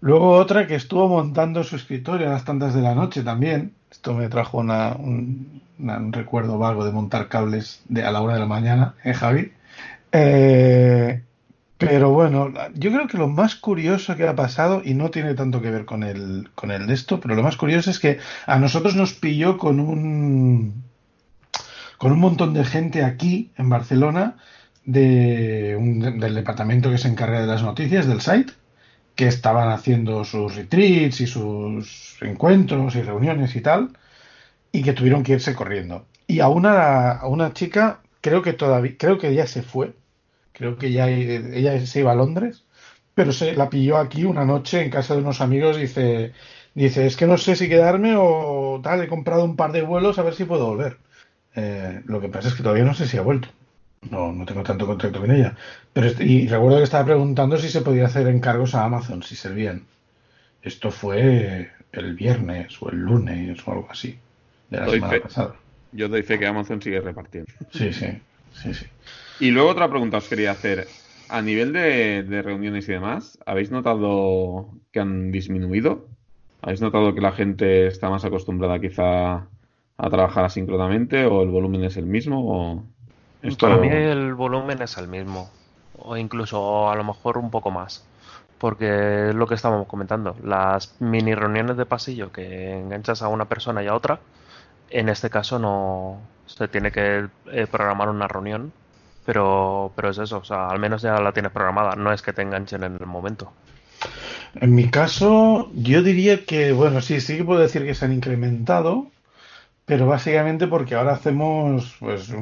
Luego 0.00 0.32
otra 0.32 0.66
que 0.66 0.74
estuvo 0.74 1.08
montando 1.08 1.62
su 1.64 1.76
escritorio 1.76 2.26
a 2.26 2.32
las 2.32 2.44
tantas 2.44 2.74
de 2.74 2.82
la 2.82 2.94
noche 2.94 3.22
también. 3.22 3.74
Esto 3.90 4.14
me 4.14 4.28
trajo 4.28 4.58
una, 4.58 4.94
un, 4.96 5.62
recuerdo 6.10 6.58
vago 6.58 6.84
de 6.84 6.92
montar 6.92 7.28
cables 7.28 7.82
de, 7.88 8.04
a 8.04 8.10
la 8.10 8.20
hora 8.20 8.34
de 8.34 8.40
la 8.40 8.46
mañana, 8.46 8.94
¿eh, 9.04 9.14
Javi? 9.14 9.52
Eh, 10.10 11.22
pero 11.88 12.10
bueno, 12.10 12.52
yo 12.74 12.90
creo 12.92 13.08
que 13.08 13.18
lo 13.18 13.28
más 13.28 13.56
curioso 13.56 14.16
que 14.16 14.26
ha 14.26 14.36
pasado, 14.36 14.82
y 14.84 14.94
no 14.94 15.10
tiene 15.10 15.34
tanto 15.34 15.60
que 15.60 15.70
ver 15.70 15.84
con 15.84 16.02
el, 16.02 16.50
con 16.54 16.70
el 16.70 16.86
de 16.86 16.94
esto, 16.94 17.20
pero 17.20 17.34
lo 17.34 17.42
más 17.42 17.56
curioso 17.56 17.90
es 17.90 17.98
que 17.98 18.18
a 18.46 18.58
nosotros 18.58 18.94
nos 18.94 19.14
pilló 19.14 19.58
con 19.58 19.80
un, 19.80 20.84
con 21.98 22.12
un 22.12 22.20
montón 22.20 22.54
de 22.54 22.64
gente 22.64 23.04
aquí, 23.04 23.50
en 23.56 23.68
Barcelona, 23.68 24.36
de 24.84 25.76
del 26.18 26.34
departamento 26.34 26.90
que 26.90 26.98
se 26.98 27.08
encarga 27.08 27.40
de 27.40 27.46
las 27.46 27.62
noticias 27.62 28.06
del 28.06 28.20
site, 28.20 28.52
que 29.14 29.26
estaban 29.26 29.70
haciendo 29.70 30.24
sus 30.24 30.54
retreats 30.56 31.20
y 31.20 31.26
sus 31.26 32.16
encuentros 32.22 32.94
y 32.96 33.02
reuniones 33.02 33.54
y 33.56 33.60
tal, 33.60 33.90
y 34.72 34.82
que 34.82 34.92
tuvieron 34.92 35.22
que 35.22 35.32
irse 35.32 35.54
corriendo. 35.54 36.06
Y 36.26 36.40
a 36.40 36.48
una, 36.48 37.12
a 37.12 37.26
una 37.28 37.52
chica, 37.52 38.00
creo 38.20 38.42
que 38.42 38.52
todavía, 38.52 38.94
creo 38.98 39.18
que 39.18 39.34
ya 39.34 39.46
se 39.46 39.62
fue, 39.62 39.94
creo 40.52 40.76
que 40.76 40.92
ya 40.92 41.08
ella 41.08 41.84
se 41.86 42.00
iba 42.00 42.12
a 42.12 42.16
Londres, 42.16 42.64
pero 43.14 43.32
se 43.32 43.54
la 43.54 43.70
pilló 43.70 43.98
aquí 43.98 44.24
una 44.24 44.44
noche 44.44 44.82
en 44.82 44.90
casa 44.90 45.14
de 45.14 45.20
unos 45.20 45.40
amigos. 45.40 45.76
Dice, 45.76 46.32
dice 46.74 47.06
es 47.06 47.16
que 47.16 47.26
no 47.26 47.38
sé 47.38 47.56
si 47.56 47.68
quedarme 47.68 48.14
o 48.16 48.80
tal, 48.82 49.02
he 49.02 49.08
comprado 49.08 49.44
un 49.44 49.56
par 49.56 49.72
de 49.72 49.82
vuelos 49.82 50.18
a 50.18 50.22
ver 50.22 50.34
si 50.34 50.44
puedo 50.44 50.66
volver. 50.66 50.98
Eh, 51.54 52.02
lo 52.06 52.20
que 52.20 52.28
pasa 52.28 52.48
es 52.48 52.54
que 52.54 52.62
todavía 52.62 52.84
no 52.84 52.94
sé 52.94 53.06
si 53.06 53.18
ha 53.18 53.22
vuelto. 53.22 53.48
No, 54.10 54.32
no 54.32 54.44
tengo 54.44 54.62
tanto 54.62 54.86
contacto 54.86 55.20
con 55.20 55.30
ella. 55.30 55.56
Pero 55.92 56.10
y 56.22 56.48
recuerdo 56.48 56.78
que 56.78 56.84
estaba 56.84 57.04
preguntando 57.04 57.56
si 57.56 57.68
se 57.68 57.82
podía 57.82 58.06
hacer 58.06 58.26
encargos 58.26 58.74
a 58.74 58.84
Amazon, 58.84 59.22
si 59.22 59.36
servían. 59.36 59.84
Esto 60.62 60.90
fue 60.90 61.70
el 61.92 62.14
viernes 62.14 62.80
o 62.80 62.90
el 62.90 62.98
lunes 62.98 63.58
o 63.66 63.72
algo 63.72 63.88
así 63.90 64.18
de 64.70 64.80
la 64.80 64.88
semana 64.88 65.20
pasada. 65.22 65.54
Yo 65.92 66.08
doy 66.08 66.22
fe 66.22 66.38
que 66.38 66.46
Amazon 66.46 66.80
sigue 66.80 67.00
repartiendo. 67.00 67.52
Sí, 67.70 67.92
sí, 67.92 68.06
sí, 68.54 68.74
sí. 68.74 68.86
Y 69.40 69.50
luego 69.50 69.70
otra 69.70 69.88
pregunta 69.88 70.18
os 70.18 70.28
quería 70.28 70.52
hacer. 70.52 70.86
A 71.28 71.40
nivel 71.40 71.72
de, 71.72 72.42
reuniones 72.42 72.88
y 72.88 72.92
demás, 72.92 73.38
¿habéis 73.46 73.70
notado 73.70 74.68
que 74.92 75.00
han 75.00 75.32
disminuido? 75.32 76.06
¿Habéis 76.60 76.80
notado 76.80 77.14
que 77.14 77.20
la 77.20 77.32
gente 77.32 77.86
está 77.86 78.10
más 78.10 78.24
acostumbrada 78.24 78.78
quizá 78.78 79.48
a 79.96 80.10
trabajar 80.10 80.44
asíncronamente 80.44 81.24
o 81.26 81.42
el 81.42 81.48
volumen 81.48 81.84
es 81.84 81.96
el 81.96 82.06
mismo? 82.06 82.40
O 82.44 82.84
esto... 83.42 83.66
Para 83.66 83.80
mí 83.80 83.88
el 83.88 84.34
volumen 84.34 84.82
es 84.82 84.96
el 84.98 85.08
mismo 85.08 85.50
o 85.98 86.16
incluso 86.16 86.90
a 86.90 86.96
lo 86.96 87.04
mejor 87.04 87.38
un 87.38 87.50
poco 87.50 87.70
más 87.70 88.04
porque 88.62 89.30
es 89.30 89.34
lo 89.34 89.48
que 89.48 89.56
estábamos 89.56 89.88
comentando. 89.88 90.36
Las 90.44 90.94
mini 91.00 91.34
reuniones 91.34 91.76
de 91.76 91.84
pasillo 91.84 92.30
que 92.30 92.78
enganchas 92.78 93.20
a 93.20 93.26
una 93.26 93.46
persona 93.46 93.82
y 93.82 93.88
a 93.88 93.94
otra, 93.96 94.20
en 94.88 95.08
este 95.08 95.30
caso 95.30 95.58
no 95.58 96.20
se 96.46 96.68
tiene 96.68 96.92
que 96.92 97.26
eh, 97.50 97.66
programar 97.66 98.08
una 98.08 98.28
reunión 98.28 98.72
pero, 99.24 99.92
pero 99.94 100.10
es 100.10 100.18
eso, 100.18 100.38
o 100.38 100.44
sea, 100.44 100.68
al 100.68 100.78
menos 100.78 101.02
ya 101.02 101.20
la 101.20 101.32
tienes 101.32 101.52
programada, 101.52 101.96
no 101.96 102.12
es 102.12 102.22
que 102.22 102.32
te 102.32 102.42
enganchen 102.42 102.82
en 102.84 102.94
el 102.94 103.06
momento. 103.06 103.52
En 104.54 104.74
mi 104.74 104.90
caso, 104.90 105.70
yo 105.74 106.02
diría 106.02 106.44
que, 106.44 106.72
bueno, 106.72 107.00
sí, 107.00 107.20
sí 107.20 107.36
que 107.38 107.44
puedo 107.44 107.60
decir 107.60 107.84
que 107.84 107.94
se 107.94 108.04
han 108.04 108.12
incrementado, 108.12 109.06
pero 109.84 110.06
básicamente 110.06 110.66
porque 110.66 110.94
ahora 110.94 111.12
hacemos, 111.12 111.96
pues, 112.00 112.32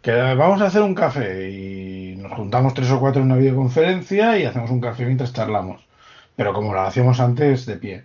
que 0.00 0.12
vamos 0.12 0.62
a 0.62 0.66
hacer 0.66 0.82
un 0.82 0.94
café 0.94 1.50
y 1.50 2.16
nos 2.16 2.32
juntamos 2.32 2.74
tres 2.74 2.90
o 2.90 3.00
cuatro 3.00 3.20
en 3.20 3.26
una 3.26 3.36
videoconferencia 3.36 4.38
y 4.38 4.44
hacemos 4.44 4.70
un 4.70 4.80
café 4.80 5.04
mientras 5.04 5.32
charlamos, 5.32 5.86
pero 6.36 6.52
como 6.52 6.72
lo 6.74 6.80
hacíamos 6.80 7.20
antes 7.20 7.66
de 7.66 7.76
pie. 7.76 8.04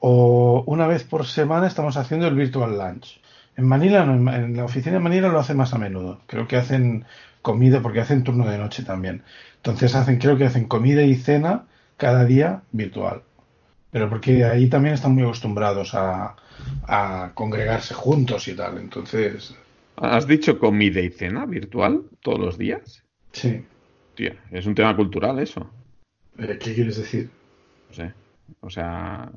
O 0.00 0.64
una 0.66 0.86
vez 0.86 1.04
por 1.04 1.26
semana 1.26 1.66
estamos 1.66 1.96
haciendo 1.96 2.26
el 2.26 2.34
virtual 2.34 2.78
lunch. 2.78 3.20
En 3.56 3.66
Manila, 3.66 4.02
en 4.02 4.56
la 4.56 4.64
oficina 4.64 4.94
de 4.94 5.00
Manila 5.00 5.28
lo 5.28 5.38
hacen 5.38 5.56
más 5.56 5.72
a 5.74 5.78
menudo. 5.78 6.20
Creo 6.26 6.48
que 6.48 6.56
hacen 6.56 7.04
comida 7.44 7.82
porque 7.82 8.00
hacen 8.00 8.24
turno 8.24 8.48
de 8.48 8.56
noche 8.56 8.82
también. 8.82 9.22
Entonces 9.56 9.94
hacen, 9.94 10.18
creo 10.18 10.38
que 10.38 10.46
hacen 10.46 10.64
comida 10.64 11.02
y 11.02 11.14
cena 11.14 11.66
cada 11.98 12.24
día 12.24 12.62
virtual. 12.72 13.22
Pero 13.90 14.08
porque 14.08 14.44
ahí 14.44 14.68
también 14.68 14.94
están 14.94 15.12
muy 15.12 15.24
acostumbrados 15.24 15.94
a, 15.94 16.36
a 16.88 17.32
congregarse 17.34 17.92
juntos 17.92 18.48
y 18.48 18.54
tal. 18.54 18.78
Entonces. 18.78 19.54
¿Has 19.96 20.26
dicho 20.26 20.58
comida 20.58 21.00
y 21.00 21.10
cena 21.10 21.44
virtual 21.44 22.02
todos 22.22 22.40
los 22.40 22.56
días? 22.56 23.04
Sí. 23.32 23.62
Tía, 24.14 24.36
es 24.50 24.64
un 24.64 24.74
tema 24.74 24.96
cultural 24.96 25.38
eso. 25.38 25.70
Eh, 26.38 26.58
¿Qué 26.58 26.74
quieres 26.74 26.96
decir? 26.96 27.28
No 27.90 27.94
sé. 27.94 28.12
O 28.60 28.70
sea, 28.70 29.30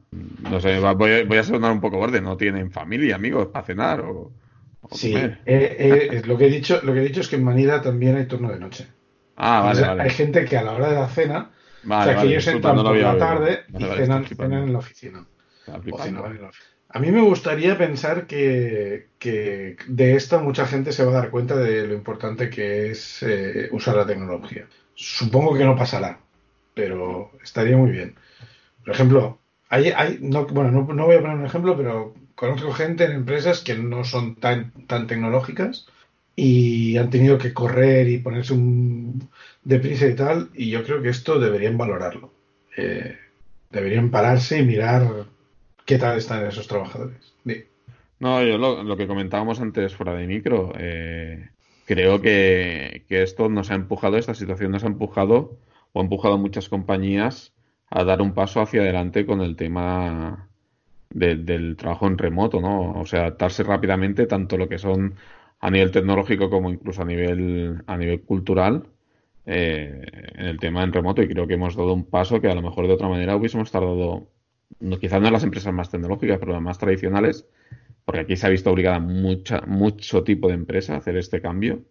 no 0.50 0.60
sé, 0.62 0.80
voy, 0.80 1.38
a 1.38 1.44
sonar 1.44 1.74
un 1.74 1.82
poco 1.82 1.98
borde. 1.98 2.22
¿No 2.22 2.38
tienen 2.38 2.72
familia, 2.72 3.16
amigos, 3.16 3.48
para 3.48 3.66
cenar 3.66 4.00
o, 4.00 4.32
Sí, 4.92 5.16
eh, 5.16 5.38
eh, 5.46 6.22
lo, 6.26 6.38
que 6.38 6.48
he 6.48 6.50
dicho, 6.50 6.80
lo 6.84 6.94
que 6.94 7.00
he 7.00 7.04
dicho 7.04 7.22
es 7.22 7.28
que 7.28 7.36
en 7.36 7.44
Manila 7.44 7.82
también 7.82 8.16
hay 8.16 8.26
turno 8.26 8.52
de 8.52 8.60
noche. 8.60 8.88
Ah, 9.36 9.62
vale, 9.62 9.82
vale. 9.82 10.04
Hay 10.04 10.10
gente 10.10 10.46
que 10.46 10.58
a 10.58 10.64
la 10.64 10.74
hora 10.74 10.90
de 10.90 10.96
la 10.96 11.08
cena, 11.08 11.52
o 11.84 12.04
sea, 12.04 12.22
que 12.22 12.28
ellos 12.28 12.48
entran 12.48 12.76
por 12.76 12.96
la 12.96 13.18
tarde 13.18 13.64
y 13.70 13.84
cenan, 13.84 14.26
en 14.54 14.74
la 14.74 14.80
oficina. 14.80 15.26
A 16.90 17.00
mí 17.00 17.12
me 17.12 17.22
gustaría 17.22 17.78
pensar 17.78 18.28
que, 18.28 19.10
de 19.88 20.16
esto 20.16 20.40
mucha 20.40 20.66
gente 20.66 20.92
se 20.92 21.04
va 21.04 21.12
a 21.12 21.22
dar 21.22 21.30
cuenta 21.30 21.56
de 21.56 21.86
lo 21.86 21.94
importante 21.94 22.50
que 22.50 22.92
es 22.92 23.22
eh, 23.24 23.70
usar 23.72 23.96
la 23.96 24.06
tecnología. 24.06 24.68
Supongo 24.96 25.56
que 25.56 25.66
no 25.66 25.76
pasará, 25.76 26.20
pero 26.74 27.32
estaría 27.44 27.78
muy 27.78 27.92
bien. 27.92 28.16
Por 28.84 28.96
ejemplo, 28.96 29.40
hay, 29.70 29.90
hay 29.90 30.18
no, 30.22 30.48
bueno, 30.48 30.72
no, 30.72 30.94
no, 30.94 31.06
voy 31.06 31.18
a 31.18 31.22
poner 31.22 31.36
un 31.36 31.46
ejemplo, 31.46 31.76
pero 31.76 32.16
conozco 32.38 32.72
gente 32.72 33.04
en 33.04 33.14
empresas 33.14 33.62
que 33.62 33.76
no 33.76 34.04
son 34.04 34.36
tan, 34.36 34.72
tan 34.86 35.08
tecnológicas 35.08 35.88
y 36.36 36.96
han 36.98 37.10
tenido 37.10 37.40
que 37.40 37.52
correr 37.52 38.08
y 38.08 38.20
ponerse 38.20 38.54
un 38.54 39.28
deprisa 39.64 40.06
y 40.06 40.16
tal, 40.16 40.50
y 40.54 40.70
yo 40.70 40.84
creo 40.84 41.02
que 41.02 41.10
esto 41.10 41.40
deberían 41.40 41.80
valorarlo. 41.80 42.32
Eh, 42.78 43.18
deberían 43.72 44.12
pararse 44.12 44.60
y 44.60 44.64
mirar 44.64 45.26
qué 45.84 45.98
tal 45.98 46.20
están 46.20 46.46
esos 46.46 46.68
trabajadores. 46.68 47.34
No, 48.20 48.44
yo 48.44 48.58
lo, 48.60 48.98
que 48.98 49.08
comentábamos 49.08 49.60
antes 49.60 49.96
fuera 49.96 50.14
de 50.14 50.28
micro, 50.28 50.74
eh, 50.78 51.50
creo 51.86 52.22
que, 52.22 53.04
que, 53.10 53.24
esto 53.24 53.50
nos 53.50 53.72
ha 53.72 53.76
empujado, 53.76 54.18
esta 54.18 54.36
situación 54.36 54.72
nos 54.72 54.84
ha 54.84 54.88
empujado 54.88 55.58
o 55.92 56.00
ha 56.00 56.04
empujado 56.04 56.38
muchas 56.38 56.70
compañías 56.70 57.54
a 57.90 58.04
dar 58.04 58.22
un 58.22 58.34
paso 58.34 58.62
hacia 58.62 58.82
adelante 58.82 59.26
con 59.26 59.42
el 59.42 59.56
tema 59.56 60.47
del 61.10 61.76
trabajo 61.78 62.08
en 62.08 62.18
remoto, 62.18 62.62
¿no? 62.62 63.00
O 63.00 63.06
sea, 63.06 63.22
adaptarse 63.22 63.64
rápidamente 63.64 64.28
tanto 64.28 64.58
lo 64.58 64.68
que 64.70 64.78
son 64.78 65.16
a 65.60 65.72
nivel 65.72 65.92
tecnológico 65.92 66.50
como 66.50 66.70
incluso 66.70 67.02
a 67.02 67.06
nivel 67.06 67.82
a 67.88 67.98
nivel 67.98 68.22
cultural 68.22 68.88
eh, 69.46 70.02
en 70.36 70.46
el 70.46 70.60
tema 70.60 70.84
en 70.84 70.94
remoto. 70.94 71.22
Y 71.22 71.28
creo 71.28 71.48
que 71.48 71.56
hemos 71.56 71.76
dado 71.76 71.94
un 71.94 72.06
paso 72.06 72.42
que 72.42 72.50
a 72.50 72.56
lo 72.56 72.62
mejor 72.62 72.88
de 72.88 72.94
otra 72.94 73.08
manera 73.08 73.36
hubiésemos 73.36 73.72
tardado 73.72 74.30
no, 74.80 75.00
quizás 75.00 75.22
no 75.22 75.28
en 75.28 75.34
las 75.34 75.44
empresas 75.44 75.74
más 75.74 75.90
tecnológicas 75.90 76.40
pero 76.40 76.52
las 76.52 76.62
más 76.62 76.78
tradicionales 76.78 77.48
porque 78.06 78.22
aquí 78.22 78.38
se 78.38 78.48
ha 78.48 78.50
visto 78.50 78.72
obligada 78.72 79.00
mucha 79.00 79.62
mucho 79.62 80.24
tipo 80.24 80.48
de 80.50 80.56
empresa 80.56 80.96
a 80.96 80.98
hacer 80.98 81.18
este 81.18 81.42
cambio. 81.42 81.84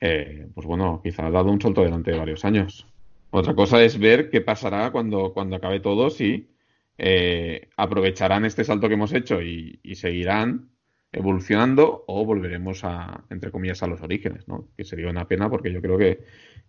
Eh, 0.00 0.48
pues 0.54 0.66
bueno 0.66 1.00
quizá 1.02 1.26
ha 1.26 1.30
dado 1.30 1.50
un 1.50 1.60
salto 1.60 1.82
adelante 1.82 2.10
de 2.12 2.18
varios 2.18 2.44
años. 2.44 2.86
Otra 3.30 3.54
cosa 3.54 3.82
es 3.82 3.98
ver 3.98 4.30
qué 4.30 4.40
pasará 4.40 4.92
cuando, 4.92 5.32
cuando 5.32 5.56
acabe 5.56 5.80
todo, 5.80 6.08
si 6.08 6.53
eh, 6.98 7.68
aprovecharán 7.76 8.44
este 8.44 8.64
salto 8.64 8.88
que 8.88 8.94
hemos 8.94 9.12
hecho 9.12 9.42
y, 9.42 9.80
seguirán 9.94 10.70
evolucionando 11.12 12.04
o 12.08 12.24
volveremos 12.24 12.82
a, 12.82 13.24
entre 13.30 13.50
comillas, 13.50 13.82
a 13.82 13.86
los 13.86 14.02
orígenes, 14.02 14.48
¿no? 14.48 14.68
Que 14.76 14.84
sería 14.84 15.08
una 15.08 15.28
pena 15.28 15.48
porque 15.48 15.72
yo 15.72 15.80
creo 15.80 15.96
que, 15.96 16.24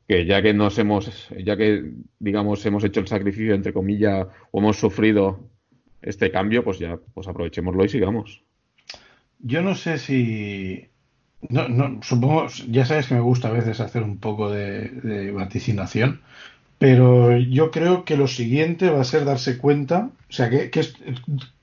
que 0.07 0.25
ya 0.25 0.41
que 0.41 0.53
nos 0.53 0.77
hemos, 0.77 1.29
ya 1.43 1.57
que, 1.57 1.91
digamos, 2.19 2.63
hemos 2.65 2.83
hecho 2.83 2.99
el 2.99 3.07
sacrificio, 3.07 3.55
entre 3.55 3.73
comillas, 3.73 4.27
o 4.51 4.59
hemos 4.59 4.77
sufrido 4.77 5.49
este 6.01 6.29
cambio, 6.29 6.63
pues 6.63 6.77
ya, 6.77 6.99
pues 7.13 7.27
aprovechémoslo 7.27 7.85
y 7.85 7.89
sigamos. 7.89 8.43
Yo 9.39 9.63
no 9.63 9.73
sé 9.73 9.97
si 9.97 10.89
no, 11.49 11.67
no, 11.67 12.01
supongo, 12.01 12.47
ya 12.69 12.85
sabes 12.85 13.07
que 13.07 13.15
me 13.15 13.21
gusta 13.21 13.49
a 13.49 13.51
veces 13.51 13.79
hacer 13.79 14.03
un 14.03 14.19
poco 14.19 14.51
de, 14.51 14.89
de, 14.89 15.31
vaticinación. 15.31 16.21
Pero 16.85 17.35
yo 17.39 17.71
creo 17.71 18.05
que 18.05 18.15
lo 18.15 18.27
siguiente 18.27 18.91
va 18.91 19.01
a 19.01 19.05
ser 19.05 19.25
darse 19.25 19.57
cuenta, 19.57 20.11
o 20.29 20.31
sea, 20.31 20.51
que, 20.51 20.69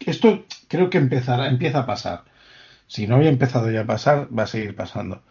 esto 0.01 0.45
creo 0.67 0.91
que 0.91 0.99
empezará, 0.99 1.47
empieza 1.47 1.79
a 1.79 1.87
pasar. 1.87 2.25
Si 2.89 3.07
no 3.07 3.15
había 3.15 3.29
empezado 3.29 3.71
ya 3.71 3.83
a 3.83 3.87
pasar, 3.87 4.27
va 4.37 4.43
a 4.43 4.47
seguir 4.49 4.75
pasando. 4.75 5.23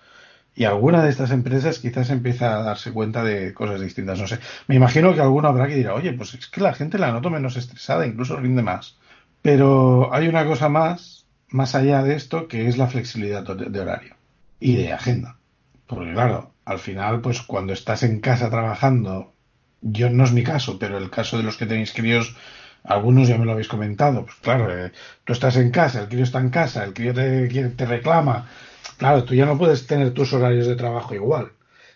Y 0.55 0.63
alguna 0.63 1.03
de 1.03 1.09
estas 1.09 1.31
empresas 1.31 1.79
quizás 1.79 2.09
empieza 2.09 2.57
a 2.57 2.63
darse 2.63 2.93
cuenta 2.93 3.25
de 3.25 3.53
cosas 3.53 3.81
distintas. 3.81 4.17
No 4.17 4.27
sé. 4.27 4.39
Me 4.67 4.75
imagino 4.75 5.13
que 5.13 5.19
alguno 5.19 5.49
habrá 5.49 5.67
que 5.67 5.75
dirá, 5.75 5.93
oye, 5.93 6.13
pues 6.13 6.35
es 6.35 6.47
que 6.47 6.61
la 6.61 6.73
gente 6.73 6.97
la 6.97 7.11
noto 7.11 7.29
menos 7.29 7.57
estresada, 7.57 8.07
incluso 8.07 8.37
rinde 8.37 8.63
más. 8.63 8.97
Pero 9.41 10.13
hay 10.13 10.29
una 10.29 10.45
cosa 10.45 10.69
más, 10.69 11.25
más 11.49 11.75
allá 11.75 12.01
de 12.01 12.15
esto, 12.15 12.47
que 12.47 12.69
es 12.69 12.77
la 12.77 12.87
flexibilidad 12.87 13.43
de 13.43 13.79
horario 13.81 14.15
y 14.57 14.77
de 14.77 14.93
agenda. 14.93 15.35
Porque 15.85 16.13
claro, 16.13 16.53
al 16.63 16.79
final, 16.79 17.19
pues 17.19 17.41
cuando 17.41 17.73
estás 17.73 18.03
en 18.03 18.21
casa 18.21 18.49
trabajando 18.49 19.33
yo 19.81 20.09
no 20.09 20.23
es 20.23 20.31
mi 20.31 20.43
caso, 20.43 20.77
pero 20.79 20.97
el 20.97 21.09
caso 21.09 21.37
de 21.37 21.43
los 21.43 21.57
que 21.57 21.65
tenéis 21.65 21.93
críos, 21.93 22.35
algunos 22.83 23.27
ya 23.27 23.37
me 23.37 23.45
lo 23.45 23.51
habéis 23.51 23.67
comentado. 23.67 24.25
Pues 24.25 24.37
claro, 24.37 24.85
eh, 24.85 24.91
tú 25.23 25.33
estás 25.33 25.57
en 25.57 25.71
casa, 25.71 26.01
el 26.01 26.09
crío 26.09 26.23
está 26.23 26.39
en 26.39 26.49
casa, 26.49 26.83
el 26.83 26.93
crío 26.93 27.13
te, 27.13 27.47
te 27.47 27.85
reclama. 27.85 28.49
Claro, 28.97 29.23
tú 29.23 29.33
ya 29.35 29.45
no 29.45 29.57
puedes 29.57 29.87
tener 29.87 30.13
tus 30.13 30.33
horarios 30.33 30.67
de 30.67 30.75
trabajo 30.75 31.15
igual. 31.15 31.51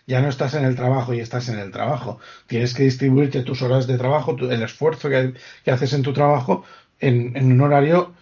Ya 0.06 0.20
no 0.20 0.28
estás 0.28 0.54
en 0.54 0.64
el 0.64 0.76
trabajo 0.76 1.14
y 1.14 1.20
estás 1.20 1.48
en 1.48 1.58
el 1.58 1.72
trabajo. 1.72 2.20
Tienes 2.46 2.74
que 2.74 2.84
distribuirte 2.84 3.42
tus 3.42 3.62
horas 3.62 3.86
de 3.86 3.98
trabajo, 3.98 4.36
el 4.38 4.62
esfuerzo 4.62 5.08
que, 5.08 5.34
que 5.64 5.70
haces 5.70 5.92
en 5.92 6.02
tu 6.02 6.12
trabajo 6.12 6.64
en, 7.00 7.36
en 7.36 7.52
un 7.52 7.60
horario, 7.60 8.14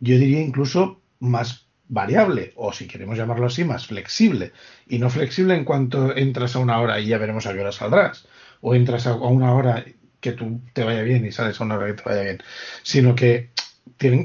yo 0.00 0.18
diría 0.18 0.40
incluso 0.40 1.00
más 1.20 1.66
variable, 1.88 2.52
o 2.56 2.72
si 2.72 2.86
queremos 2.86 3.18
llamarlo 3.18 3.46
así, 3.46 3.64
más 3.64 3.86
flexible. 3.86 4.52
Y 4.88 4.98
no 4.98 5.10
flexible 5.10 5.54
en 5.54 5.64
cuanto 5.64 6.16
entras 6.16 6.56
a 6.56 6.58
una 6.60 6.80
hora 6.80 7.00
y 7.00 7.06
ya 7.06 7.18
veremos 7.18 7.46
a 7.46 7.52
qué 7.52 7.60
hora 7.60 7.72
saldrás 7.72 8.26
o 8.62 8.74
entras 8.74 9.06
a 9.06 9.14
una 9.14 9.52
hora 9.52 9.84
que 10.20 10.32
tú 10.32 10.60
te 10.72 10.84
vaya 10.84 11.02
bien 11.02 11.26
y 11.26 11.32
sales 11.32 11.60
a 11.60 11.64
una 11.64 11.74
hora 11.74 11.88
que 11.88 12.02
te 12.02 12.08
vaya 12.08 12.22
bien, 12.22 12.42
sino 12.82 13.14
que 13.14 13.50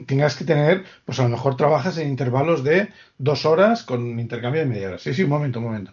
tengas 0.05 0.35
que 0.35 0.45
tener, 0.45 0.85
pues 1.05 1.19
a 1.19 1.23
lo 1.23 1.29
mejor 1.29 1.57
trabajas 1.57 1.97
en 1.97 2.07
intervalos 2.07 2.63
de 2.63 2.89
dos 3.17 3.45
horas 3.45 3.83
con 3.83 4.19
intercambio 4.19 4.61
de 4.61 4.67
media 4.67 4.87
hora. 4.87 4.99
Sí, 4.99 5.13
sí, 5.13 5.23
un 5.23 5.29
momento, 5.29 5.59
un 5.59 5.65
momento. 5.65 5.91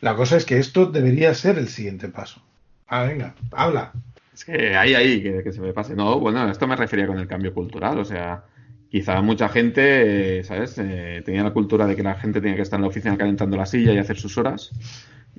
La 0.00 0.14
cosa 0.14 0.36
es 0.36 0.44
que 0.44 0.58
esto 0.58 0.86
debería 0.86 1.34
ser 1.34 1.58
el 1.58 1.68
siguiente 1.68 2.08
paso. 2.08 2.42
Ah, 2.88 3.04
venga, 3.04 3.34
habla. 3.52 3.92
Es 4.32 4.44
que 4.44 4.76
hay 4.76 4.94
ahí 4.94 5.22
que, 5.22 5.52
se 5.52 5.60
me 5.60 5.72
pase. 5.72 5.94
No, 5.94 6.18
bueno, 6.18 6.50
esto 6.50 6.66
me 6.66 6.76
refería 6.76 7.06
con 7.06 7.18
el 7.18 7.28
cambio 7.28 7.54
cultural. 7.54 7.98
O 7.98 8.04
sea, 8.04 8.44
quizá 8.90 9.22
mucha 9.22 9.48
gente, 9.48 10.42
¿sabes? 10.44 10.76
Eh, 10.78 11.22
tenía 11.24 11.44
la 11.44 11.52
cultura 11.52 11.86
de 11.86 11.96
que 11.96 12.02
la 12.02 12.16
gente 12.16 12.40
tenía 12.40 12.56
que 12.56 12.62
estar 12.62 12.78
en 12.78 12.82
la 12.82 12.88
oficina 12.88 13.16
calentando 13.16 13.56
la 13.56 13.66
silla 13.66 13.92
y 13.92 13.98
hacer 13.98 14.16
sus 14.16 14.36
horas. 14.36 14.72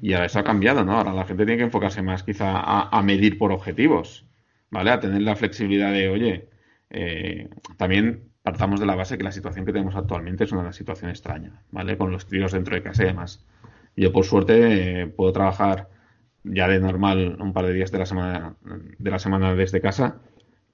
Y 0.01 0.13
ahora 0.13 0.25
eso 0.25 0.39
ha 0.39 0.43
cambiado, 0.43 0.83
¿no? 0.83 0.93
Ahora 0.97 1.13
la 1.13 1.25
gente 1.25 1.45
tiene 1.45 1.57
que 1.57 1.65
enfocarse 1.65 2.01
más 2.01 2.23
quizá 2.23 2.59
a, 2.59 3.01
medir 3.01 3.37
por 3.37 3.51
objetivos, 3.51 4.25
¿vale? 4.69 4.91
A 4.91 4.99
tener 4.99 5.21
la 5.21 5.35
flexibilidad 5.35 5.91
de, 5.91 6.09
oye, 6.09 6.49
eh, 6.89 7.49
también 7.77 8.23
partamos 8.43 8.79
de 8.79 8.85
la 8.85 8.95
base 8.95 9.17
que 9.17 9.23
la 9.23 9.31
situación 9.31 9.65
que 9.65 9.73
tenemos 9.73 9.95
actualmente 9.95 10.43
es 10.43 10.51
una 10.51 10.71
situación 10.73 11.09
extraña, 11.09 11.61
¿vale? 11.71 11.97
Con 11.97 12.11
los 12.11 12.25
críos 12.25 12.51
dentro 12.51 12.75
de 12.75 12.83
casa 12.83 13.03
y 13.03 13.07
demás. 13.07 13.45
Yo, 13.95 14.11
por 14.11 14.25
suerte, 14.25 15.01
eh, 15.01 15.07
puedo 15.07 15.31
trabajar 15.31 15.89
ya 16.43 16.67
de 16.67 16.79
normal 16.79 17.37
un 17.39 17.53
par 17.53 17.65
de 17.65 17.73
días 17.73 17.91
de 17.91 17.99
la 17.99 18.05
semana, 18.05 18.55
de 18.97 19.11
la 19.11 19.19
semana 19.19 19.55
desde 19.55 19.81
casa. 19.81 20.21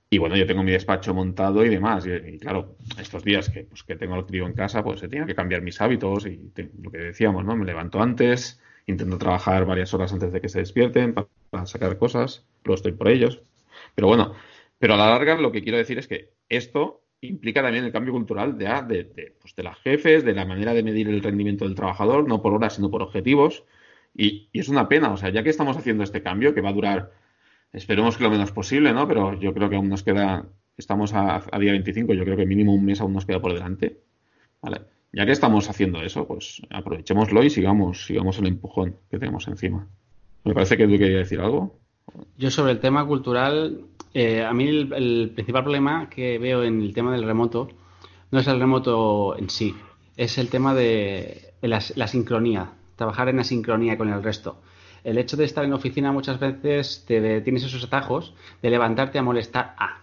Y 0.10 0.18
bueno, 0.18 0.36
yo 0.36 0.46
tengo 0.46 0.64
mi 0.64 0.72
despacho 0.72 1.14
montado 1.14 1.64
y 1.64 1.70
demás. 1.70 2.06
Y, 2.06 2.38
claro, 2.40 2.76
estos 3.00 3.24
días 3.24 3.50
que, 3.50 3.64
pues, 3.64 3.84
que 3.84 3.96
tengo 3.96 4.16
el 4.16 4.26
crío 4.26 4.46
en 4.46 4.54
casa, 4.54 4.84
pues 4.84 5.00
se 5.00 5.08
tiene 5.08 5.26
que 5.26 5.36
cambiar 5.36 5.62
mis 5.62 5.80
hábitos 5.80 6.26
y 6.26 6.52
lo 6.82 6.92
que 6.92 6.98
decíamos, 6.98 7.46
¿no? 7.46 7.56
Me 7.56 7.66
levanto 7.66 8.02
antes, 8.02 8.60
intento 8.88 9.18
trabajar 9.18 9.66
varias 9.66 9.94
horas 9.94 10.14
antes 10.14 10.32
de 10.32 10.42
que 10.42 10.50
se 10.50 10.60
despierten 10.60 11.14
para, 11.14 11.66
sacar 11.66 11.98
cosas, 11.98 12.46
lo 12.64 12.74
estoy 12.74 12.94
por 12.94 13.08
ellos. 13.08 13.42
Pero 13.96 14.08
bueno, 14.08 14.34
pero 14.80 14.96
a 14.96 14.98
la 14.98 15.10
larga 15.10 15.36
lo 15.36 15.52
que 15.52 15.64
quiero 15.64 15.78
decir 15.78 16.00
es 16.00 16.08
que 16.08 16.34
esto 16.50 17.04
implica 17.22 17.62
también 17.62 17.86
el 17.86 17.92
cambio 17.92 18.14
cultural 18.14 18.58
de, 18.58 18.66
de, 18.88 19.04
de, 19.04 19.36
pues 19.40 19.56
de 19.56 19.64
las 19.64 19.78
jefes, 19.80 20.24
de 20.26 20.34
la 20.34 20.46
manera 20.46 20.74
de 20.74 20.84
medir 20.84 21.08
el 21.08 21.22
rendimiento 21.22 21.66
del 21.66 21.76
trabajador, 21.76 22.28
no 22.28 22.42
por 22.42 22.54
horas, 22.54 22.76
sino 22.76 22.90
por 22.90 23.02
objetivos. 23.02 23.64
Y, 24.16 24.50
es 24.54 24.70
una 24.70 24.90
pena, 24.90 25.12
o 25.12 25.18
sea, 25.18 25.30
ya 25.30 25.44
que 25.44 25.50
estamos 25.50 25.78
haciendo 25.78 26.04
este 26.04 26.24
cambio, 26.24 26.54
que 26.54 26.62
va 26.62 26.70
a 26.70 26.74
durar, 26.74 27.12
esperemos 27.74 28.18
que 28.18 28.24
lo 28.24 28.32
menos 28.32 28.52
posible, 28.52 28.94
¿no? 28.94 29.08
Pero 29.08 29.40
yo 29.40 29.54
creo 29.54 29.70
que 29.70 29.76
aún 29.76 29.90
nos 29.90 30.04
queda, 30.04 30.48
estamos 30.78 31.14
a, 31.14 31.44
a 31.52 31.60
día 31.60 31.72
25, 31.72 32.14
yo 32.14 32.24
creo 32.24 32.38
que 32.38 32.46
mínimo 32.46 32.74
un 32.74 32.86
mes 32.86 33.02
aún 33.02 33.14
nos 33.14 33.26
queda 33.26 33.42
por 33.42 33.54
delante. 33.54 34.02
¿vale? 34.62 34.82
Ya 35.14 35.26
que 35.26 35.32
estamos 35.32 35.70
haciendo 35.70 36.02
eso, 36.02 36.26
pues 36.26 36.62
aprovechémoslo 36.70 37.44
y 37.44 37.50
sigamos, 37.50 38.06
sigamos 38.06 38.38
el 38.40 38.48
empujón 38.48 38.96
que 39.10 39.20
tenemos 39.20 39.48
encima. 39.48 39.88
Me 40.44 40.54
parece 40.54 40.78
que 40.78 40.86
tú 40.86 40.92
querías 40.92 41.30
decir 41.30 41.42
algo. 41.42 41.78
Yo 42.38 42.50
sobre 42.50 42.72
el 42.72 42.80
tema 42.80 43.06
cultural, 43.06 43.82
eh, 44.14 44.44
a 44.44 44.54
mí 44.54 44.68
el, 44.68 45.32
principal 45.36 45.64
problema 45.64 46.10
que 46.10 46.40
veo 46.40 46.64
en 46.64 46.82
el 46.82 46.94
tema 46.94 47.12
del 47.12 47.24
remoto 47.24 47.70
no 48.32 48.40
es 48.40 48.48
el 48.48 48.60
remoto 48.60 49.38
en 49.38 49.50
sí, 49.50 49.76
es 50.18 50.38
el 50.38 50.50
tema 50.50 50.74
de 50.74 51.54
la, 51.62 51.82
sincronía, 51.82 52.72
trabajar 52.96 53.30
en 53.30 53.38
la 53.38 53.44
sincronía 53.44 53.98
con 53.98 54.10
el 54.10 54.24
resto. 54.24 54.62
El 55.04 55.18
hecho 55.18 55.36
de 55.36 55.46
estar 55.46 55.66
en 55.66 55.74
oficina 55.74 56.12
muchas 56.12 56.40
veces 56.40 57.04
te, 57.06 57.42
tienes 57.42 57.64
esos 57.64 57.84
atajos 57.84 58.34
de 58.62 58.70
levantarte 58.70 59.20
a 59.20 59.24
molestar 59.24 59.76
a, 59.78 60.02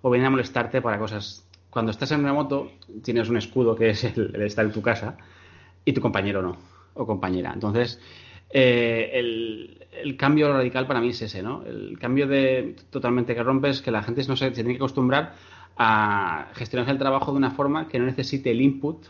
o 0.00 0.10
venir 0.10 0.26
a 0.26 0.30
molestarte 0.30 0.80
para 0.80 0.98
cosas 0.98 1.46
cuando 1.72 1.90
estás 1.90 2.12
en 2.12 2.22
remoto 2.22 2.72
tienes 3.02 3.30
un 3.30 3.38
escudo 3.38 3.74
que 3.74 3.88
es 3.90 4.04
el, 4.04 4.36
estar 4.42 4.62
en 4.62 4.72
tu 4.72 4.82
casa 4.82 5.16
y 5.86 5.94
tu 5.94 6.02
compañero 6.02 6.42
no, 6.42 6.58
o 6.92 7.06
compañera. 7.06 7.50
Entonces, 7.54 7.98
eh, 8.50 9.10
el, 9.14 10.16
cambio 10.18 10.52
radical 10.52 10.86
para 10.86 11.00
mí 11.00 11.08
es 11.08 11.22
ese, 11.22 11.42
¿no? 11.42 11.64
El 11.64 11.98
cambio 11.98 12.26
de 12.26 12.76
totalmente 12.90 13.34
que 13.34 13.42
rompes, 13.42 13.80
que 13.80 13.90
la 13.90 14.02
gente 14.02 14.22
no 14.28 14.36
se 14.36 14.50
tiene 14.50 14.72
que 14.72 14.76
acostumbrar 14.76 15.34
a 15.78 16.48
gestionar 16.52 16.90
el 16.90 16.98
trabajo 16.98 17.32
de 17.32 17.38
una 17.38 17.52
forma 17.52 17.88
que 17.88 17.98
no 17.98 18.04
necesite 18.04 18.50
el 18.50 18.60
input 18.60 19.06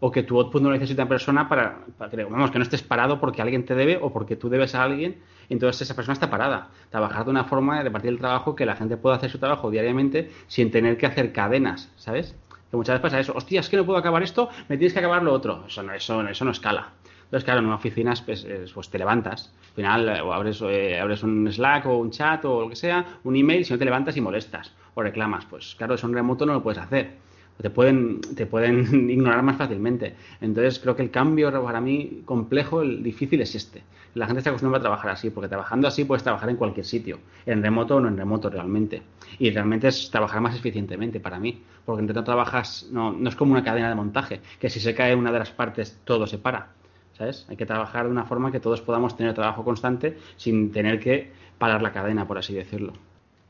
o 0.00 0.10
que 0.10 0.22
tu 0.22 0.38
output 0.40 0.62
no 0.62 0.70
una 0.70 1.08
persona 1.08 1.48
para, 1.48 1.84
para 1.98 2.10
que, 2.10 2.24
vamos, 2.24 2.50
que 2.50 2.58
no 2.58 2.64
estés 2.64 2.82
parado 2.82 3.20
porque 3.20 3.42
alguien 3.42 3.64
te 3.64 3.74
debe 3.74 3.98
o 4.00 4.12
porque 4.12 4.34
tú 4.34 4.48
debes 4.48 4.74
a 4.74 4.82
alguien, 4.82 5.20
entonces 5.50 5.82
esa 5.82 5.94
persona 5.94 6.14
está 6.14 6.30
parada. 6.30 6.68
Trabajar 6.90 7.24
de 7.26 7.30
una 7.30 7.44
forma 7.44 7.78
de 7.78 7.84
repartir 7.84 8.10
el 8.10 8.18
trabajo 8.18 8.56
que 8.56 8.64
la 8.64 8.76
gente 8.76 8.96
pueda 8.96 9.16
hacer 9.16 9.30
su 9.30 9.38
trabajo 9.38 9.70
diariamente 9.70 10.30
sin 10.48 10.70
tener 10.70 10.96
que 10.96 11.06
hacer 11.06 11.32
cadenas, 11.32 11.92
¿sabes? 11.96 12.34
Que 12.70 12.76
muchas 12.76 12.94
veces 12.94 13.02
pasa 13.02 13.20
eso, 13.20 13.34
hostia, 13.36 13.60
es 13.60 13.68
que 13.68 13.76
no 13.76 13.84
puedo 13.84 13.98
acabar 13.98 14.22
esto, 14.22 14.48
me 14.68 14.78
tienes 14.78 14.94
que 14.94 15.00
acabar 15.00 15.22
lo 15.22 15.32
otro. 15.32 15.64
Eso 15.66 15.82
no, 15.82 15.92
eso, 15.92 16.26
eso 16.26 16.44
no 16.44 16.52
escala. 16.52 16.92
Entonces, 17.24 17.44
claro, 17.44 17.60
en 17.60 17.66
una 17.66 17.76
oficina 17.76 18.14
pues, 18.24 18.46
pues 18.72 18.88
te 18.88 18.98
levantas. 18.98 19.52
Al 19.70 19.74
final, 19.74 20.08
eh, 20.08 20.20
o 20.20 20.32
abres, 20.32 20.62
eh, 20.62 20.98
abres 20.98 21.22
un 21.22 21.50
Slack 21.52 21.86
o 21.86 21.98
un 21.98 22.10
chat 22.10 22.44
o 22.44 22.62
lo 22.62 22.68
que 22.68 22.76
sea, 22.76 23.18
un 23.22 23.36
email, 23.36 23.64
si 23.64 23.72
no 23.72 23.78
te 23.78 23.84
levantas 23.84 24.16
y 24.16 24.20
molestas 24.20 24.72
o 24.94 25.02
reclamas. 25.02 25.44
Pues 25.46 25.74
claro, 25.76 25.94
eso 25.94 26.06
en 26.06 26.14
remoto 26.14 26.46
no 26.46 26.54
lo 26.54 26.62
puedes 26.62 26.78
hacer 26.78 27.29
te 27.60 27.70
pueden, 27.70 28.20
te 28.20 28.46
pueden 28.46 29.10
ignorar 29.10 29.42
más 29.42 29.56
fácilmente. 29.56 30.14
Entonces 30.40 30.78
creo 30.78 30.96
que 30.96 31.02
el 31.02 31.10
cambio 31.10 31.50
para 31.62 31.80
mí 31.80 32.22
complejo, 32.24 32.82
el 32.82 33.02
difícil 33.02 33.40
es 33.40 33.54
este. 33.54 33.82
La 34.14 34.26
gente 34.26 34.42
se 34.42 34.48
acostumbra 34.48 34.78
a 34.78 34.82
trabajar 34.82 35.12
así, 35.12 35.30
porque 35.30 35.48
trabajando 35.48 35.86
así 35.86 36.04
puedes 36.04 36.24
trabajar 36.24 36.50
en 36.50 36.56
cualquier 36.56 36.84
sitio, 36.84 37.20
en 37.46 37.62
remoto 37.62 37.96
o 37.96 38.00
no 38.00 38.08
en 38.08 38.16
remoto 38.16 38.50
realmente. 38.50 39.02
Y 39.38 39.50
realmente 39.50 39.88
es 39.88 40.10
trabajar 40.10 40.40
más 40.40 40.56
eficientemente 40.56 41.20
para 41.20 41.38
mí, 41.38 41.62
porque 41.84 42.00
entre 42.00 42.14
no 42.14 42.24
trabajas, 42.24 42.88
no, 42.90 43.12
no 43.12 43.28
es 43.28 43.36
como 43.36 43.52
una 43.52 43.62
cadena 43.62 43.88
de 43.88 43.94
montaje, 43.94 44.40
que 44.58 44.68
si 44.68 44.80
se 44.80 44.94
cae 44.94 45.14
una 45.14 45.30
de 45.30 45.38
las 45.38 45.50
partes 45.50 46.00
todo 46.04 46.26
se 46.26 46.38
para. 46.38 46.68
¿Sabes? 47.16 47.46
Hay 47.50 47.56
que 47.56 47.66
trabajar 47.66 48.06
de 48.06 48.10
una 48.10 48.24
forma 48.24 48.50
que 48.50 48.60
todos 48.60 48.80
podamos 48.80 49.16
tener 49.16 49.34
trabajo 49.34 49.62
constante 49.62 50.16
sin 50.36 50.72
tener 50.72 50.98
que 50.98 51.30
parar 51.58 51.82
la 51.82 51.92
cadena, 51.92 52.26
por 52.26 52.38
así 52.38 52.54
decirlo. 52.54 52.94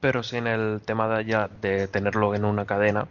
Pero 0.01 0.23
sin 0.23 0.47
el 0.47 0.81
tema 0.85 1.09
de 1.09 1.25
ya 1.25 1.49
de 1.63 1.87
tenerlo 1.87 2.35
en 2.35 2.45
una 2.45 2.65
cadena, 2.65 3.07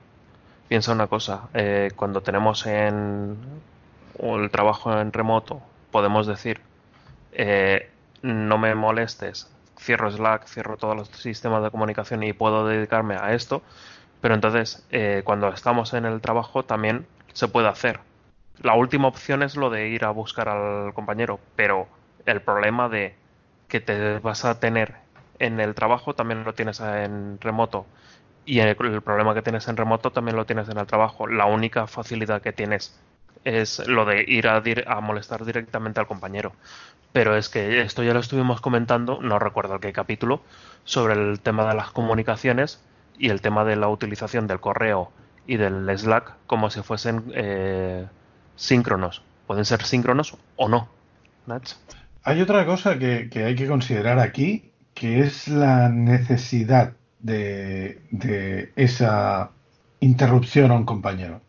piensa 0.70 0.94
una 0.94 1.08
cosa, 1.08 1.50
eh, 1.56 1.90
cuando 1.96 2.22
tenemos 2.22 2.66
en 2.68 3.38
el 4.20 4.52
trabajo 4.52 4.98
en 4.98 5.12
remoto, 5.12 5.62
podemos 5.92 6.28
decir, 6.28 6.62
eh, 7.34 7.90
no 8.22 8.58
me 8.60 8.76
molestes, 8.76 9.52
cierro 9.80 10.12
Slack, 10.12 10.46
cierro 10.46 10.78
todos 10.78 10.96
los 10.96 11.08
sistemas 11.10 11.64
de 11.64 11.72
comunicación 11.72 12.22
y 12.22 12.34
puedo 12.34 12.68
dedicarme 12.68 13.16
a 13.16 13.34
esto, 13.34 13.64
pero 14.22 14.36
entonces 14.36 14.86
eh, 14.92 15.24
cuando 15.26 15.48
estamos 15.50 15.94
en 15.96 16.06
el 16.06 16.22
trabajo 16.22 16.64
también 16.64 17.08
se 17.34 17.48
puede 17.48 17.68
hacer. 17.68 18.00
La 18.62 18.76
última 18.76 19.08
opción 19.08 19.42
es 19.42 19.56
lo 19.56 19.72
de 19.72 19.90
ir 19.90 20.06
a 20.06 20.12
buscar 20.12 20.50
al 20.50 20.94
compañero, 20.94 21.40
pero 21.56 21.88
el 22.28 22.42
problema 22.42 22.90
de 22.90 23.16
que 23.70 23.80
te 23.80 24.20
vas 24.20 24.46
a 24.46 24.60
tener 24.60 24.96
en 25.40 25.60
el 25.60 25.74
trabajo 25.74 26.14
también 26.14 26.44
lo 26.44 26.54
tienes 26.54 26.80
en 26.80 27.40
remoto 27.42 27.88
y 28.50 28.62
el, 28.62 28.76
problema 28.76 29.36
que 29.36 29.44
tienes 29.44 29.68
en 29.68 29.78
remoto 29.78 30.12
también 30.12 30.36
lo 30.36 30.48
tienes 30.48 30.68
en 30.70 30.80
el 30.80 30.88
trabajo. 30.88 31.28
La 31.28 31.46
única 31.46 31.86
facilidad 31.86 32.42
que 32.42 32.52
tienes 32.52 33.00
es 33.44 33.78
lo 33.88 34.06
de 34.06 34.26
ir 34.28 34.48
a, 34.48 34.64
a 34.88 35.02
molestar 35.02 35.46
directamente 35.46 36.00
al 36.00 36.08
compañero. 36.08 36.54
Pero 37.14 37.38
es 37.38 37.48
que 37.48 37.82
esto 37.82 38.02
ya 38.02 38.12
lo 38.12 38.20
estuvimos 38.20 38.60
comentando, 38.60 39.20
no 39.22 39.38
recuerdo 39.38 39.76
el 39.76 39.82
qué 39.82 39.94
capítulo, 39.94 40.42
sobre 40.84 41.14
el 41.14 41.42
tema 41.42 41.68
de 41.68 41.76
las 41.76 41.92
comunicaciones 41.92 42.84
y 43.20 43.30
el 43.30 43.40
tema 43.42 43.66
de 43.66 43.76
la 43.76 43.88
utilización 43.88 44.48
del 44.48 44.60
correo 44.60 45.12
y 45.46 45.58
del 45.58 45.88
Slack 45.96 46.34
como 46.48 46.72
si 46.72 46.82
fuesen 46.82 47.26
eh, 47.36 48.08
síncronos. 48.56 49.22
Pueden 49.46 49.66
ser 49.66 49.84
síncronos 49.84 50.36
o 50.56 50.68
no. 50.68 50.90
Hay 52.24 52.42
otra 52.42 52.66
cosa 52.66 52.98
que 52.98 53.30
hay 53.46 53.56
que 53.56 53.68
considerar 53.68 54.18
aquí, 54.18 54.72
que 54.96 55.20
es 55.20 55.48
la 55.48 55.90
necesidad 55.90 56.94
de, 57.20 58.72
esa 58.76 59.52
interrupción 60.00 60.72
a 60.72 60.76
un 60.76 60.86
compañero. 60.86 61.42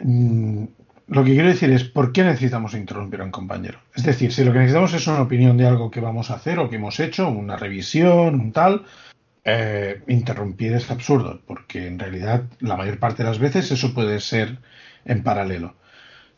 Mm, 0.00 0.64
lo 1.08 1.24
que 1.24 1.32
quiero 1.32 1.48
decir 1.48 1.70
es, 1.72 1.84
¿por 1.84 2.12
qué 2.12 2.22
necesitamos 2.22 2.74
interrumpir 2.74 3.20
a 3.20 3.24
un 3.24 3.30
compañero? 3.30 3.80
Es 3.94 4.04
decir, 4.04 4.32
si 4.32 4.44
lo 4.44 4.52
que 4.52 4.60
necesitamos 4.60 4.94
es 4.94 5.06
una 5.06 5.22
opinión 5.22 5.56
de 5.56 5.66
algo 5.66 5.90
que 5.90 6.00
vamos 6.00 6.30
a 6.30 6.34
hacer 6.34 6.58
o 6.58 6.70
que 6.70 6.76
hemos 6.76 7.00
hecho, 7.00 7.28
una 7.28 7.56
revisión, 7.56 8.40
un 8.40 8.52
tal, 8.52 8.84
eh, 9.44 10.02
interrumpir 10.06 10.74
es 10.74 10.90
absurdo, 10.90 11.40
porque 11.46 11.86
en 11.86 11.98
realidad 11.98 12.44
la 12.60 12.76
mayor 12.76 12.98
parte 12.98 13.22
de 13.22 13.28
las 13.28 13.38
veces 13.38 13.70
eso 13.72 13.92
puede 13.94 14.20
ser 14.20 14.58
en 15.04 15.22
paralelo. 15.22 15.74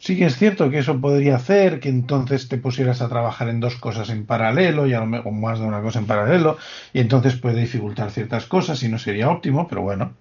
Sí 0.05 0.17
que 0.17 0.25
es 0.25 0.37
cierto 0.37 0.69
que 0.69 0.79
eso 0.79 1.01
podría 1.01 1.37
hacer 1.37 1.79
que 1.79 1.89
entonces 1.89 2.49
te 2.49 2.59
pusieras 2.59 3.01
a 3.01 3.09
trabajar 3.09 3.49
en 3.49 3.61
dos 3.61 3.77
cosas 3.77 4.11
en 4.11 4.27
paralelo 4.27 4.89
y 4.89 4.95
a 4.95 4.99
lo 4.99 5.07
mejor 5.07 5.31
más 5.33 5.61
de 5.61 5.65
una 5.65 5.81
cosa 5.81 6.01
en 6.01 6.07
paralelo 6.07 6.59
y 6.93 6.99
entonces 6.99 7.37
puede 7.37 7.61
dificultar 7.61 8.11
ciertas 8.11 8.47
cosas 8.47 8.83
y 8.83 8.89
no 8.89 8.99
sería 8.99 9.31
óptimo, 9.31 9.69
pero 9.69 9.83
bueno, 9.83 10.15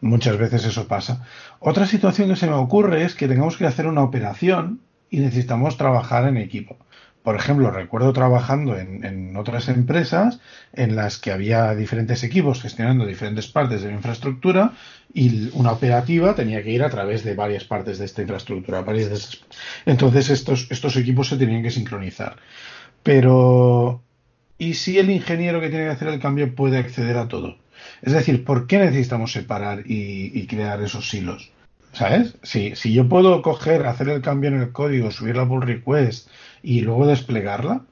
muchas 0.00 0.38
veces 0.38 0.64
eso 0.64 0.86
pasa. 0.86 1.26
Otra 1.58 1.86
situación 1.86 2.28
que 2.28 2.36
se 2.36 2.46
me 2.46 2.52
ocurre 2.52 3.02
es 3.02 3.16
que 3.16 3.26
tengamos 3.26 3.56
que 3.56 3.66
hacer 3.66 3.88
una 3.88 4.04
operación 4.04 4.78
y 5.10 5.18
necesitamos 5.18 5.76
trabajar 5.76 6.28
en 6.28 6.36
equipo. 6.36 6.76
Por 7.22 7.36
ejemplo, 7.36 7.70
recuerdo 7.70 8.12
trabajando 8.12 8.76
en, 8.76 9.36
otras 9.36 9.68
empresas 9.68 10.40
en 10.72 10.96
las 10.96 11.18
que 11.18 11.30
había 11.30 11.74
diferentes 11.74 12.24
equipos 12.24 12.60
gestionando 12.60 13.06
diferentes 13.06 13.46
partes 13.46 13.82
de 13.82 13.88
la 13.88 13.94
infraestructura 13.94 14.72
y 15.14 15.50
una 15.52 15.72
operativa 15.72 16.34
tenía 16.34 16.62
que 16.62 16.70
ir 16.70 16.82
a 16.82 16.90
través 16.90 17.22
de 17.22 17.34
varias 17.34 17.64
partes 17.64 17.98
de 17.98 18.06
esta 18.06 18.22
infraestructura. 18.22 18.84
Entonces 19.86 20.30
estos, 20.30 20.66
estos 20.70 20.96
equipos 20.96 21.28
se 21.28 21.36
tenían 21.36 21.62
que 21.62 21.70
sincronizar. 21.70 22.36
Pero, 23.02 24.02
¿y 24.58 24.74
si 24.74 24.98
el 24.98 25.10
ingeniero 25.10 25.60
que 25.60 25.68
tiene 25.68 25.84
que 25.84 25.90
hacer 25.90 26.08
el 26.08 26.20
cambio 26.20 26.54
puede 26.54 26.78
acceder 26.78 27.16
a 27.18 27.28
todo? 27.28 27.58
Es 28.00 28.12
decir, 28.12 28.44
¿por 28.44 28.66
qué 28.66 28.78
necesitamos 28.78 29.32
separar 29.32 29.82
y, 29.86 30.46
crear 30.46 30.82
esos 30.82 31.08
silos? 31.08 31.50
¿Sabes? 31.92 32.36
Si, 32.42 32.74
si 32.74 32.94
yo 32.94 33.08
puedo 33.08 33.42
coger, 33.42 33.86
hacer 33.86 34.08
el 34.08 34.22
cambio 34.22 34.48
en 34.48 34.60
el 34.60 34.72
código, 34.72 35.10
subir 35.10 35.36
la 35.36 35.46
pull 35.46 35.62
request, 35.62 36.28
y 36.62 36.80
luego 36.80 37.06
desplegarla, 37.06 37.82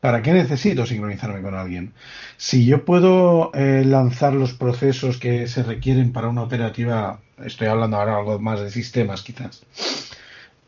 ¿para 0.00 0.22
qué 0.22 0.32
necesito 0.32 0.86
sincronizarme 0.86 1.42
con 1.42 1.54
alguien? 1.54 1.92
Si 2.38 2.64
yo 2.64 2.84
puedo 2.84 3.52
eh, 3.54 3.84
lanzar 3.84 4.32
los 4.32 4.54
procesos 4.54 5.18
que 5.18 5.46
se 5.48 5.62
requieren 5.62 6.12
para 6.12 6.28
una 6.28 6.42
operativa, 6.42 7.20
estoy 7.44 7.68
hablando 7.68 7.98
ahora 7.98 8.16
algo 8.16 8.38
más 8.38 8.60
de 8.60 8.70
sistemas 8.70 9.22
quizás, 9.22 9.64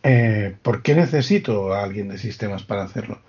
eh, 0.03 0.55
¿por 0.63 0.83
qué 0.83 0.95
necesito 0.95 1.73
a 1.73 1.83
alguien 1.83 2.09
de 2.09 2.19
sistemas 2.19 2.65
para 2.65 2.85
hacerlo? 2.85 3.21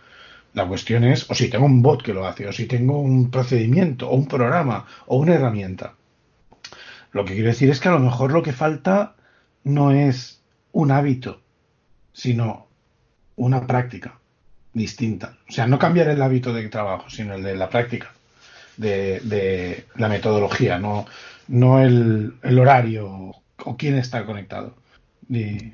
La 0.53 0.67
cuestión 0.67 1.05
es, 1.05 1.29
o 1.29 1.35
si 1.35 1.49
tengo 1.49 1.65
un 1.65 1.81
bot 1.81 2.01
que 2.01 2.13
lo 2.13 2.25
hace, 2.27 2.47
o 2.47 2.53
si 2.53 2.65
tengo 2.65 2.99
un 2.99 3.31
procedimiento, 3.31 4.09
o 4.09 4.15
un 4.15 4.27
programa, 4.27 4.85
o 5.05 5.17
una 5.17 5.35
herramienta. 5.35 5.95
Lo 7.11 7.23
que 7.23 7.33
quiero 7.33 7.49
decir 7.49 7.69
es 7.69 7.79
que 7.79 7.87
a 7.87 7.93
lo 7.93 7.99
mejor 7.99 8.31
lo 8.31 8.43
que 8.43 8.53
falta 8.53 9.14
no 9.65 9.91
es 9.91 10.41
un 10.71 10.91
hábito, 10.91 11.41
sino 12.13 12.67
una 13.35 13.67
práctica 13.67 14.17
distinta. 14.73 15.37
O 15.49 15.51
sea, 15.51 15.67
no 15.67 15.77
cambiar 15.77 16.07
el 16.07 16.21
hábito 16.21 16.53
de 16.53 16.69
trabajo, 16.69 17.09
sino 17.09 17.33
el 17.33 17.43
de 17.43 17.55
la 17.55 17.69
práctica, 17.69 18.13
de, 18.77 19.85
la 19.95 20.07
metodología, 20.07 20.79
no, 20.79 21.05
no 21.47 21.81
el, 21.81 22.33
horario 22.57 23.33
o 23.65 23.77
quién 23.77 23.95
está 23.95 24.25
conectado. 24.25 24.75
Y. 25.29 25.73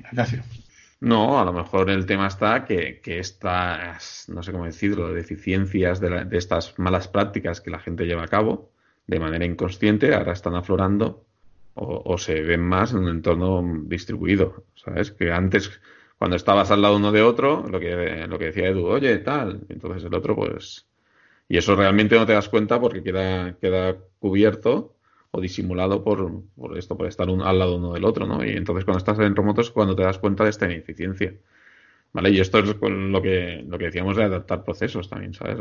No, 1.00 1.40
a 1.40 1.44
lo 1.44 1.52
mejor 1.52 1.90
el 1.90 2.06
tema 2.06 2.28
está 2.28 2.64
que, 2.64 3.00
que 3.02 3.18
estas, 3.18 4.26
no 4.28 4.42
sé 4.42 4.52
cómo 4.52 4.64
decirlo, 4.64 5.12
deficiencias 5.12 6.00
de, 6.00 6.24
de, 6.24 6.38
estas 6.38 6.78
malas 6.78 7.08
prácticas 7.08 7.60
que 7.60 7.70
la 7.70 7.80
gente 7.80 8.06
lleva 8.06 8.22
a 8.22 8.28
cabo 8.28 8.70
de 9.06 9.18
manera 9.18 9.44
inconsciente 9.44 10.14
ahora 10.14 10.32
están 10.32 10.54
aflorando 10.54 11.26
o, 11.74 12.18
se 12.18 12.42
ven 12.42 12.60
más 12.60 12.92
en 12.92 12.98
un 12.98 13.08
entorno 13.08 13.62
distribuido. 13.84 14.64
¿Sabes? 14.74 15.12
Que 15.12 15.32
antes 15.32 15.80
cuando 16.18 16.36
estabas 16.36 16.70
al 16.70 16.82
lado 16.82 16.96
uno 16.96 17.12
de 17.12 17.22
otro, 17.22 17.66
lo 17.68 17.80
que, 17.80 18.26
lo 18.28 18.38
que 18.38 18.46
decía 18.46 18.68
Edu, 18.68 18.86
oye, 18.86 19.18
tal, 19.18 19.62
entonces 19.68 20.04
el 20.04 20.14
otro, 20.14 20.36
pues. 20.36 20.86
Y 21.48 21.58
eso 21.58 21.74
realmente 21.76 22.16
no 22.16 22.26
te 22.26 22.32
das 22.32 22.48
cuenta 22.48 22.80
porque 22.80 23.02
queda, 23.02 23.56
queda 23.58 23.96
cubierto 24.20 24.94
o 25.32 25.40
disimulado 25.40 26.04
por, 26.04 26.44
por 26.54 26.78
esto, 26.78 26.96
por 26.96 27.06
estar 27.06 27.28
un, 27.28 27.42
al 27.42 27.58
lado 27.58 27.76
uno 27.76 27.94
del 27.94 28.04
otro, 28.04 28.26
¿no? 28.26 28.44
Y 28.44 28.50
entonces 28.50 28.84
cuando 28.84 28.98
estás 28.98 29.18
en 29.18 29.34
remoto 29.34 29.62
es 29.62 29.70
cuando 29.70 29.96
te 29.96 30.02
das 30.02 30.18
cuenta 30.18 30.44
de 30.44 30.50
esta 30.50 30.66
ineficiencia. 30.66 31.34
¿Vale? 32.12 32.30
Y 32.30 32.40
esto 32.40 32.58
es 32.58 32.76
lo 32.80 33.22
que, 33.22 33.64
lo 33.66 33.78
que 33.78 33.84
decíamos 33.86 34.16
de 34.16 34.24
adaptar 34.24 34.64
procesos 34.64 35.08
también, 35.08 35.32
¿sabes? 35.34 35.58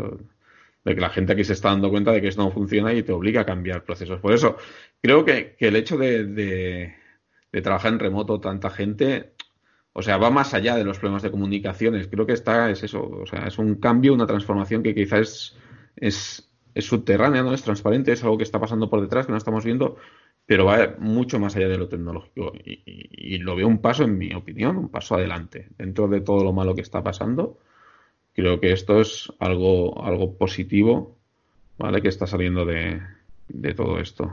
De 0.84 0.96
que 0.96 1.02
la 1.02 1.10
gente 1.10 1.34
aquí 1.34 1.44
se 1.44 1.54
está 1.54 1.70
dando 1.70 1.90
cuenta 1.90 2.12
de 2.12 2.22
que 2.22 2.28
esto 2.28 2.44
no 2.44 2.52
funciona 2.52 2.94
y 2.94 3.04
te 3.04 3.12
obliga 3.12 3.42
a 3.42 3.46
cambiar 3.46 3.84
procesos. 3.84 4.20
Por 4.20 4.34
eso, 4.34 4.58
creo 5.02 5.24
que, 5.24 5.56
el 5.60 5.76
hecho 5.76 5.98
de, 5.98 6.26
de, 6.26 7.62
trabajar 7.62 7.94
en 7.94 8.00
remoto 8.00 8.40
tanta 8.40 8.70
gente, 8.70 9.34
o 9.94 10.02
sea, 10.02 10.18
va 10.18 10.32
más 10.32 10.54
allá 10.54 10.76
de 10.76 10.84
los 10.84 11.00
problemas 11.00 11.22
de 11.22 11.32
comunicaciones. 11.32 12.08
Creo 12.08 12.26
que 12.26 12.34
está, 12.34 12.72
es 12.72 12.84
eso, 12.84 13.08
o 13.08 13.26
sea, 13.26 13.48
es 13.48 13.60
un 13.60 13.76
cambio, 13.76 14.14
una 14.14 14.26
transformación 14.26 14.82
que 14.82 14.96
quizás 14.96 15.56
es, 15.96 16.52
es 16.74 16.86
subterránea, 16.86 17.44
no 17.44 17.54
es 17.54 17.62
transparente, 17.64 18.12
es 18.12 18.24
algo 18.24 18.38
que 18.38 18.44
está 18.44 18.60
pasando 18.60 18.90
por 18.90 19.02
detrás, 19.02 19.26
que 19.26 19.32
no 19.32 19.38
estamos 19.38 19.66
viendo, 19.66 19.98
pero 20.46 20.66
va 20.66 20.96
mucho 21.00 21.40
más 21.40 21.56
allá 21.56 21.68
de 21.68 21.78
lo 21.78 21.88
tecnológico. 21.88 22.54
Y, 22.64 23.38
lo 23.38 23.56
veo 23.56 23.68
un 23.68 23.80
paso, 23.80 24.04
en 24.04 24.18
mi 24.18 24.34
opinión, 24.34 24.78
un 24.78 24.90
paso 24.90 25.16
adelante. 25.16 25.70
Dentro 25.78 26.08
de 26.08 26.22
todo 26.22 26.44
lo 26.44 26.54
malo 26.54 26.76
que 26.76 26.82
está 26.82 27.04
pasando, 27.04 27.60
creo 28.34 28.60
que 28.60 28.72
esto 28.72 29.02
es 29.02 29.32
algo, 29.40 30.04
algo 30.04 30.34
positivo, 30.38 31.18
¿vale? 31.78 32.02
Que 32.02 32.10
está 32.10 32.28
saliendo 32.28 32.66
de, 32.66 33.02
de 33.50 33.74
todo 33.74 34.00
esto. 34.00 34.32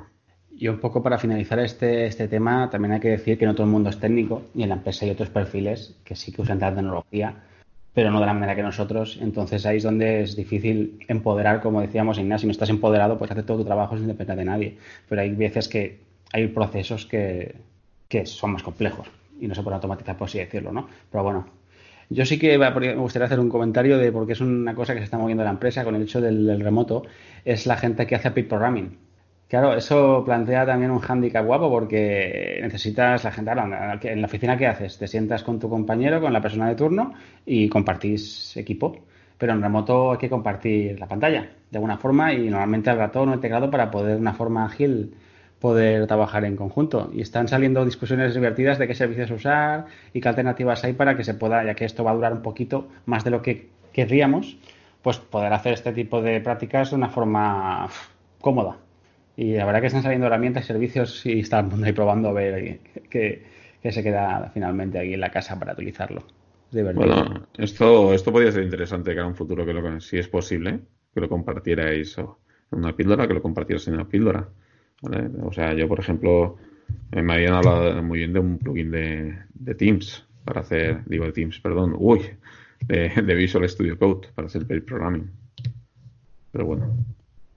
Y 0.56 0.68
un 0.68 0.80
poco 0.80 1.02
para 1.02 1.18
finalizar 1.18 1.60
este, 1.60 2.06
este 2.06 2.26
tema, 2.26 2.68
también 2.68 2.92
hay 2.92 3.00
que 3.00 3.10
decir 3.10 3.38
que 3.38 3.46
no 3.46 3.54
todo 3.54 3.66
el 3.66 3.72
mundo 3.72 3.90
es 3.90 4.00
técnico 4.00 4.42
y 4.54 4.64
en 4.64 4.70
la 4.70 4.74
empresa 4.76 5.04
hay 5.04 5.12
otros 5.12 5.30
perfiles 5.30 5.96
que 6.04 6.16
sí 6.16 6.32
que 6.32 6.42
usan 6.42 6.58
la 6.58 6.74
tecnología 6.74 7.44
pero 7.98 8.12
no 8.12 8.20
de 8.20 8.26
la 8.26 8.32
manera 8.32 8.54
que 8.54 8.62
nosotros. 8.62 9.18
Entonces 9.20 9.66
ahí 9.66 9.78
es 9.78 9.82
donde 9.82 10.22
es 10.22 10.36
difícil 10.36 11.04
empoderar, 11.08 11.60
como 11.60 11.80
decíamos, 11.80 12.16
Ignacio, 12.16 12.42
si 12.42 12.46
no 12.46 12.52
estás 12.52 12.70
empoderado, 12.70 13.18
pues 13.18 13.28
hacer 13.28 13.44
todo 13.44 13.58
tu 13.58 13.64
trabajo 13.64 13.96
sin 13.96 14.06
depender 14.06 14.36
de 14.36 14.44
nadie. 14.44 14.78
Pero 15.08 15.20
hay 15.20 15.30
veces 15.30 15.66
que 15.66 15.98
hay 16.32 16.46
procesos 16.46 17.06
que, 17.06 17.56
son 18.24 18.52
más 18.52 18.62
complejos 18.62 19.08
y 19.40 19.48
no 19.48 19.54
se 19.56 19.64
pueden 19.64 19.74
automatizar, 19.74 20.16
por 20.16 20.28
así 20.28 20.38
decirlo, 20.38 20.70
¿no? 20.70 20.88
Pero 21.10 21.24
bueno, 21.24 21.48
yo 22.10 22.24
sí 22.24 22.38
que 22.38 22.58
me 22.58 22.94
gustaría 22.96 23.26
hacer 23.26 23.40
un 23.40 23.48
comentario 23.48 23.98
de 23.98 24.12
porque 24.12 24.32
es 24.32 24.40
una 24.40 24.74
cosa 24.74 24.94
que 24.94 25.00
se 25.00 25.04
está 25.04 25.18
moviendo 25.18 25.44
la 25.44 25.50
empresa 25.50 25.84
con 25.84 25.94
el 25.94 26.02
hecho 26.02 26.20
del, 26.20 26.60
remoto, 26.60 27.02
es 27.44 27.66
la 27.66 27.76
gente 27.76 28.06
que 28.06 28.14
hace 28.14 28.30
pit 28.30 28.48
programming. 28.48 28.98
Claro, 29.48 29.74
eso 29.74 30.22
plantea 30.24 30.66
también 30.66 30.90
un 30.90 30.98
hándicap 30.98 31.44
guapo 31.46 31.70
porque 31.70 32.58
necesitas 32.62 33.24
la 33.24 33.32
gente. 33.32 33.50
En 34.02 34.20
la 34.20 34.26
oficina, 34.26 34.58
¿qué 34.58 34.66
haces? 34.66 34.98
Te 34.98 35.06
sientas 35.06 35.42
con 35.42 35.58
tu 35.58 35.70
compañero, 35.70 36.20
con 36.20 36.32
la 36.32 36.42
persona 36.42 36.68
de 36.68 36.74
turno 36.74 37.14
y 37.46 37.68
compartís 37.68 38.56
equipo. 38.58 39.06
Pero 39.38 39.52
en 39.52 39.62
remoto 39.62 40.12
hay 40.12 40.18
que 40.18 40.28
compartir 40.28 40.98
la 41.00 41.06
pantalla 41.06 41.48
de 41.70 41.78
alguna 41.78 41.96
forma 41.96 42.32
y 42.32 42.50
normalmente 42.50 42.90
habrá 42.90 43.10
todo 43.10 43.26
no 43.26 43.34
integrado 43.34 43.70
para 43.70 43.90
poder 43.90 44.16
de 44.16 44.20
una 44.20 44.34
forma 44.34 44.66
ágil 44.66 45.14
poder 45.60 46.06
trabajar 46.06 46.44
en 46.44 46.56
conjunto. 46.56 47.10
Y 47.12 47.20
están 47.20 47.48
saliendo 47.48 47.84
discusiones 47.84 48.34
divertidas 48.34 48.78
de 48.78 48.86
qué 48.86 48.94
servicios 48.94 49.30
usar 49.30 49.86
y 50.12 50.20
qué 50.20 50.28
alternativas 50.28 50.84
hay 50.84 50.92
para 50.92 51.16
que 51.16 51.24
se 51.24 51.34
pueda, 51.34 51.64
ya 51.64 51.74
que 51.74 51.84
esto 51.84 52.04
va 52.04 52.12
a 52.12 52.14
durar 52.14 52.32
un 52.32 52.42
poquito 52.42 52.88
más 53.06 53.24
de 53.24 53.30
lo 53.30 53.42
que 53.42 53.68
querríamos, 53.92 54.56
pues 55.02 55.18
poder 55.18 55.52
hacer 55.52 55.72
este 55.72 55.92
tipo 55.92 56.22
de 56.22 56.40
prácticas 56.40 56.90
de 56.90 56.96
una 56.96 57.08
forma 57.08 57.88
cómoda. 58.40 58.78
Y 59.36 59.54
la 59.54 59.66
verdad 59.66 59.80
que 59.80 59.86
están 59.86 60.02
saliendo 60.02 60.26
herramientas 60.26 60.64
y 60.64 60.66
servicios 60.66 61.24
y 61.26 61.40
están 61.40 61.84
ahí 61.84 61.92
probando 61.92 62.28
a 62.28 62.32
ver 62.32 62.80
qué, 63.08 63.44
se 63.88 64.02
queda 64.02 64.50
finalmente 64.52 64.98
aquí 64.98 65.14
en 65.14 65.20
la 65.20 65.30
casa 65.30 65.58
para 65.58 65.72
utilizarlo. 65.72 66.24
Bueno, 66.70 67.46
esto, 67.56 68.12
esto 68.12 68.30
podría 68.30 68.52
ser 68.52 68.62
interesante 68.62 69.12
que 69.12 69.18
era 69.18 69.26
un 69.26 69.36
futuro 69.36 69.64
que 69.64 69.72
lo, 69.72 70.00
si 70.00 70.18
es 70.18 70.28
posible, 70.28 70.80
que 71.14 71.20
lo 71.20 71.28
compartierais 71.28 72.18
en 72.18 72.26
una 72.72 72.94
píldora, 72.94 73.26
que 73.26 73.34
lo 73.34 73.40
compartierais 73.40 73.88
en 73.88 73.94
una 73.94 74.08
píldora. 74.08 74.48
O 75.02 75.52
sea, 75.52 75.74
yo, 75.74 75.86
por 75.88 76.00
ejemplo, 76.00 76.56
me 77.12 77.34
habían 77.34 77.54
hablado 77.54 78.02
muy 78.02 78.18
bien 78.18 78.32
de 78.32 78.40
un 78.40 78.58
plugin 78.58 78.90
de, 78.90 79.38
de 79.54 79.74
Teams 79.74 80.26
para 80.44 80.60
hacer, 80.60 81.04
digo 81.06 81.24
de 81.24 81.32
Teams, 81.32 81.60
perdón, 81.60 81.94
uy, 81.96 82.22
de, 82.86 83.10
de 83.10 83.34
Visual 83.34 83.68
Studio 83.68 83.98
Code 83.98 84.28
para 84.34 84.46
hacer 84.46 84.64
el 84.68 84.82
programming. 84.82 85.30
Pero 86.52 86.66
bueno. 86.66 86.96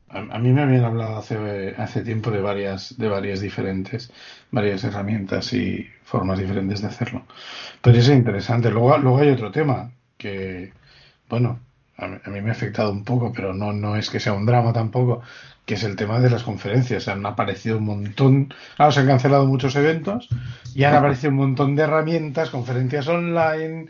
A, 0.10 0.40
mí 0.40 0.52
me 0.52 0.62
habían 0.62 0.84
hablado 0.84 1.18
hace, 1.18 1.74
hace 1.78 2.02
tiempo 2.04 2.32
de 2.32 2.42
varias, 2.42 2.98
de 2.98 3.08
varias 3.08 3.40
diferentes, 3.40 4.12
varias 4.52 4.84
herramientas 4.84 5.54
y 5.54 5.88
formas 6.04 6.38
diferentes 6.38 6.82
de 6.82 6.88
hacerlo. 6.88 7.24
Pero 7.82 7.98
es 7.98 8.10
interesante. 8.10 8.70
Luego, 8.70 8.98
luego 8.98 9.20
hay 9.20 9.30
otro 9.30 9.52
tema 9.52 9.90
que, 10.18 10.74
bueno, 11.30 11.60
a 12.02 12.30
mí, 12.30 12.42
me 12.42 12.50
ha 12.50 12.54
afectado 12.54 12.92
un 12.92 13.04
poco, 13.04 13.32
pero 13.34 13.54
no, 13.54 13.74
no 13.74 13.96
es 13.96 14.10
que 14.10 14.20
sea 14.20 14.34
un 14.34 14.46
drama 14.46 14.74
tampoco, 14.74 15.22
que 15.66 15.76
es 15.76 15.84
el 15.84 15.96
tema 15.96 16.20
de 16.20 16.30
las 16.30 16.44
conferencias. 16.44 17.08
Han 17.08 17.26
aparecido 17.26 17.78
un 17.78 17.86
montón, 17.86 18.54
ahora 18.78 18.92
se 18.92 19.00
han 19.02 19.08
cancelado 19.08 19.46
muchos 19.46 19.76
eventos 19.76 20.28
y 20.74 20.84
han 20.84 20.96
aparecido 20.96 21.30
un 21.30 21.38
montón 21.38 21.76
de 21.76 21.84
herramientas, 21.84 22.50
conferencias 22.50 23.08
online, 23.08 23.90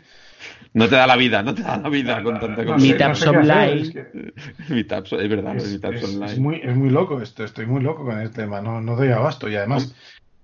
no 0.74 0.88
te 0.88 0.94
da 0.94 1.06
la 1.06 1.16
vida, 1.16 1.42
no 1.42 1.54
te 1.54 1.62
da 1.62 1.76
la 1.76 1.88
vida 1.88 2.22
con 2.22 2.40
tanta 2.40 2.64
cosa. 2.64 2.78
Meetups 2.78 3.26
online. 3.26 3.80
Es, 3.82 3.94
es 4.70 5.28
verdad, 5.28 5.56
es, 5.56 5.78
online. 5.84 6.32
Es 6.32 6.38
muy, 6.38 6.60
es 6.62 6.74
muy 6.74 6.90
loco 6.90 7.20
esto, 7.20 7.44
estoy 7.44 7.66
muy 7.66 7.82
loco 7.82 8.04
con 8.04 8.20
este 8.20 8.42
tema, 8.42 8.62
no, 8.62 8.80
no 8.80 8.96
doy 8.96 9.10
abasto 9.10 9.48
y 9.48 9.56
además... 9.56 9.94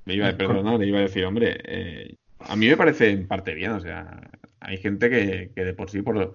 Me 0.04 0.14
iba, 0.14 0.31
perdona, 0.33 0.76
le 0.76 0.87
iba 0.87 0.98
a 0.98 1.02
decir, 1.02 1.24
hombre, 1.24 1.59
eh, 1.64 2.14
a 2.40 2.57
mí 2.57 2.66
me 2.66 2.76
parece 2.76 3.11
en 3.11 3.26
parte 3.26 3.54
bien, 3.54 3.72
o 3.72 3.81
sea, 3.81 4.20
hay 4.61 4.78
gente 4.78 5.11
que, 5.11 5.50
que 5.54 5.64
de 5.64 5.74
por 5.74 5.90
sí, 5.90 6.02
por, 6.02 6.35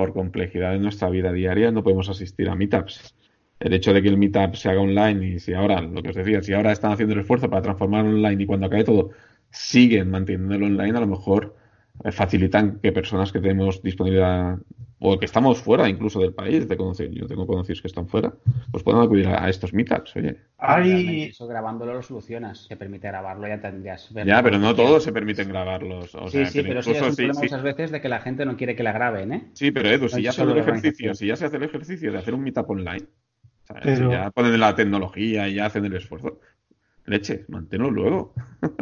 por 0.00 0.14
complejidad 0.14 0.72
de 0.72 0.78
nuestra 0.78 1.10
vida 1.10 1.30
diaria, 1.30 1.70
no 1.70 1.82
podemos 1.82 2.08
asistir 2.08 2.48
a 2.48 2.54
meetups. 2.54 3.14
El 3.58 3.74
hecho 3.74 3.92
de 3.92 4.00
que 4.00 4.08
el 4.08 4.16
meetup 4.16 4.54
se 4.54 4.70
haga 4.70 4.80
online 4.80 5.34
y 5.34 5.40
si 5.40 5.52
ahora, 5.52 5.82
lo 5.82 6.02
que 6.02 6.08
os 6.08 6.16
decía, 6.16 6.42
si 6.42 6.54
ahora 6.54 6.72
están 6.72 6.92
haciendo 6.92 7.12
el 7.12 7.20
esfuerzo 7.20 7.50
para 7.50 7.60
transformarlo 7.60 8.10
online 8.10 8.42
y 8.42 8.46
cuando 8.46 8.66
acabe 8.66 8.84
todo 8.84 9.10
siguen 9.50 10.10
manteniéndolo 10.10 10.66
online, 10.66 10.96
a 10.96 11.00
lo 11.00 11.06
mejor 11.06 11.54
facilitan 12.10 12.80
que 12.80 12.92
personas 12.92 13.32
que 13.32 13.40
tenemos 13.40 13.82
disponibilidad 13.82 14.58
o 15.00 15.18
que 15.18 15.24
estamos 15.24 15.60
fuera 15.60 15.88
incluso 15.88 16.20
del 16.20 16.34
país, 16.34 16.68
de 16.68 16.76
conocer, 16.76 17.10
yo 17.10 17.26
tengo 17.26 17.46
conocidos 17.46 17.80
que 17.80 17.88
están 17.88 18.06
fuera, 18.06 18.34
pues 18.70 18.84
puedan 18.84 19.00
acudir 19.02 19.28
a, 19.28 19.48
estos 19.48 19.72
meetups, 19.72 20.16
oye. 20.16 20.36
Hay... 20.58 21.22
Eso 21.24 21.46
grabándolo 21.46 21.94
lo 21.94 22.02
solucionas, 22.02 22.66
se 22.66 22.76
permite 22.76 23.08
grabarlo, 23.08 23.48
ya 23.48 23.60
tendrías... 23.60 24.10
Ya, 24.26 24.42
pero 24.42 24.58
no 24.58 24.74
todos 24.74 25.02
se 25.02 25.12
permiten 25.12 25.48
grabarlos. 25.48 26.14
O 26.14 26.28
sí, 26.28 26.44
sí, 26.44 26.62
pero 26.62 26.82
sí 26.82 26.90
es 26.90 27.00
un 27.00 27.16
problema 27.16 27.40
muchas 27.40 27.62
veces 27.62 27.90
de 27.90 28.00
que 28.02 28.10
la 28.10 28.20
gente 28.20 28.44
no 28.44 28.56
quiere 28.58 28.76
que 28.76 28.82
la 28.82 28.92
graben, 28.92 29.32
¿eh? 29.32 29.50
Sí, 29.54 29.70
pero 29.70 29.88
Edu, 29.88 30.08
si 30.08 30.22
ya 30.22 30.32
se 30.32 30.42
hace 30.42 30.52
el 30.52 30.58
ejercicio, 30.58 31.14
si 31.14 31.26
ya 31.26 31.36
se 31.36 31.46
hace 31.46 31.56
el 31.56 31.62
ejercicio 31.62 32.12
de 32.12 32.18
hacer 32.18 32.34
un 32.34 32.42
meetup 32.42 32.68
online, 32.68 33.06
si 33.82 34.08
ya 34.10 34.30
ponen 34.30 34.60
la 34.60 34.74
tecnología 34.74 35.48
y 35.48 35.54
ya 35.54 35.66
hacen 35.66 35.86
el 35.86 35.94
esfuerzo, 35.94 36.40
Leche, 37.06 37.44
manténlo 37.48 37.90
luego. 37.90 38.32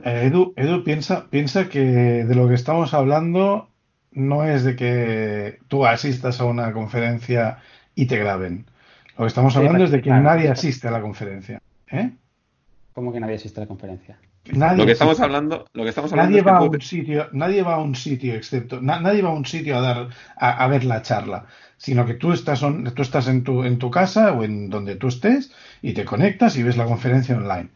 Eh, 0.05 0.27
Edu, 0.27 0.53
Edu 0.57 0.85
piensa, 0.85 1.29
piensa 1.31 1.69
que 1.69 2.25
de 2.25 2.35
lo 2.35 2.49
que 2.49 2.55
estamos 2.55 2.95
hablando 2.95 3.69
no 4.13 4.45
es 4.45 4.65
de 4.65 4.77
que 4.77 5.61
tú 5.69 5.87
asistas 5.87 6.41
a 6.41 6.45
una 6.45 6.73
conferencia 6.73 7.59
y 7.95 8.07
te 8.07 8.19
graben. 8.19 8.67
Lo 9.17 9.25
que 9.25 9.29
estamos 9.29 9.57
hablando 9.57 9.85
es 9.85 9.91
de 9.91 10.03
que 10.03 10.11
nadie 10.11 10.49
asiste 10.49 10.89
a 10.89 10.91
la 10.91 11.01
conferencia. 11.01 11.61
¿eh? 11.91 12.11
¿Cómo 12.93 13.13
que 13.13 13.21
nadie 13.21 13.37
asiste 13.37 13.61
a 13.61 13.65
la 13.65 13.69
conferencia? 13.69 14.19
lo 14.53 14.87
que 14.87 14.93
estamos 14.93 15.21
hablando, 15.21 15.67
lo 15.73 15.83
que 15.83 15.91
estamos 15.91 16.13
hablando 16.13 16.31
nadie 16.31 16.43
va 16.43 16.59
a 16.59 16.63
un 16.63 16.81
sitio, 16.81 17.29
nadie 17.33 17.63
va 17.63 17.75
a 17.75 17.79
un 17.79 17.95
sitio 17.95 18.35
excepto, 18.35 18.81
nadie 18.81 19.21
va 19.21 19.31
a 19.31 19.35
un 19.35 19.45
sitio 19.45 19.77
a 19.77 19.81
dar 19.81 20.09
a, 20.37 20.67
ver 20.69 20.85
la 20.85 21.03
charla, 21.03 21.47
sino 21.77 22.07
que 22.07 22.15
tú 22.15 22.33
estás, 22.33 22.61
tú 22.61 23.03
estás 23.03 23.29
en 23.29 23.45
tu 23.45 23.65
en 23.65 23.79
tu 23.79 23.91
casa 23.91 24.33
o 24.33 24.45
en 24.45 24.71
donde 24.71 24.97
tú 24.97 25.09
estés 25.09 25.53
y 25.83 25.93
te 25.93 26.05
conectas 26.05 26.57
y 26.57 26.63
ves 26.63 26.77
la 26.77 26.87
conferencia 26.87 27.37
online. 27.37 27.69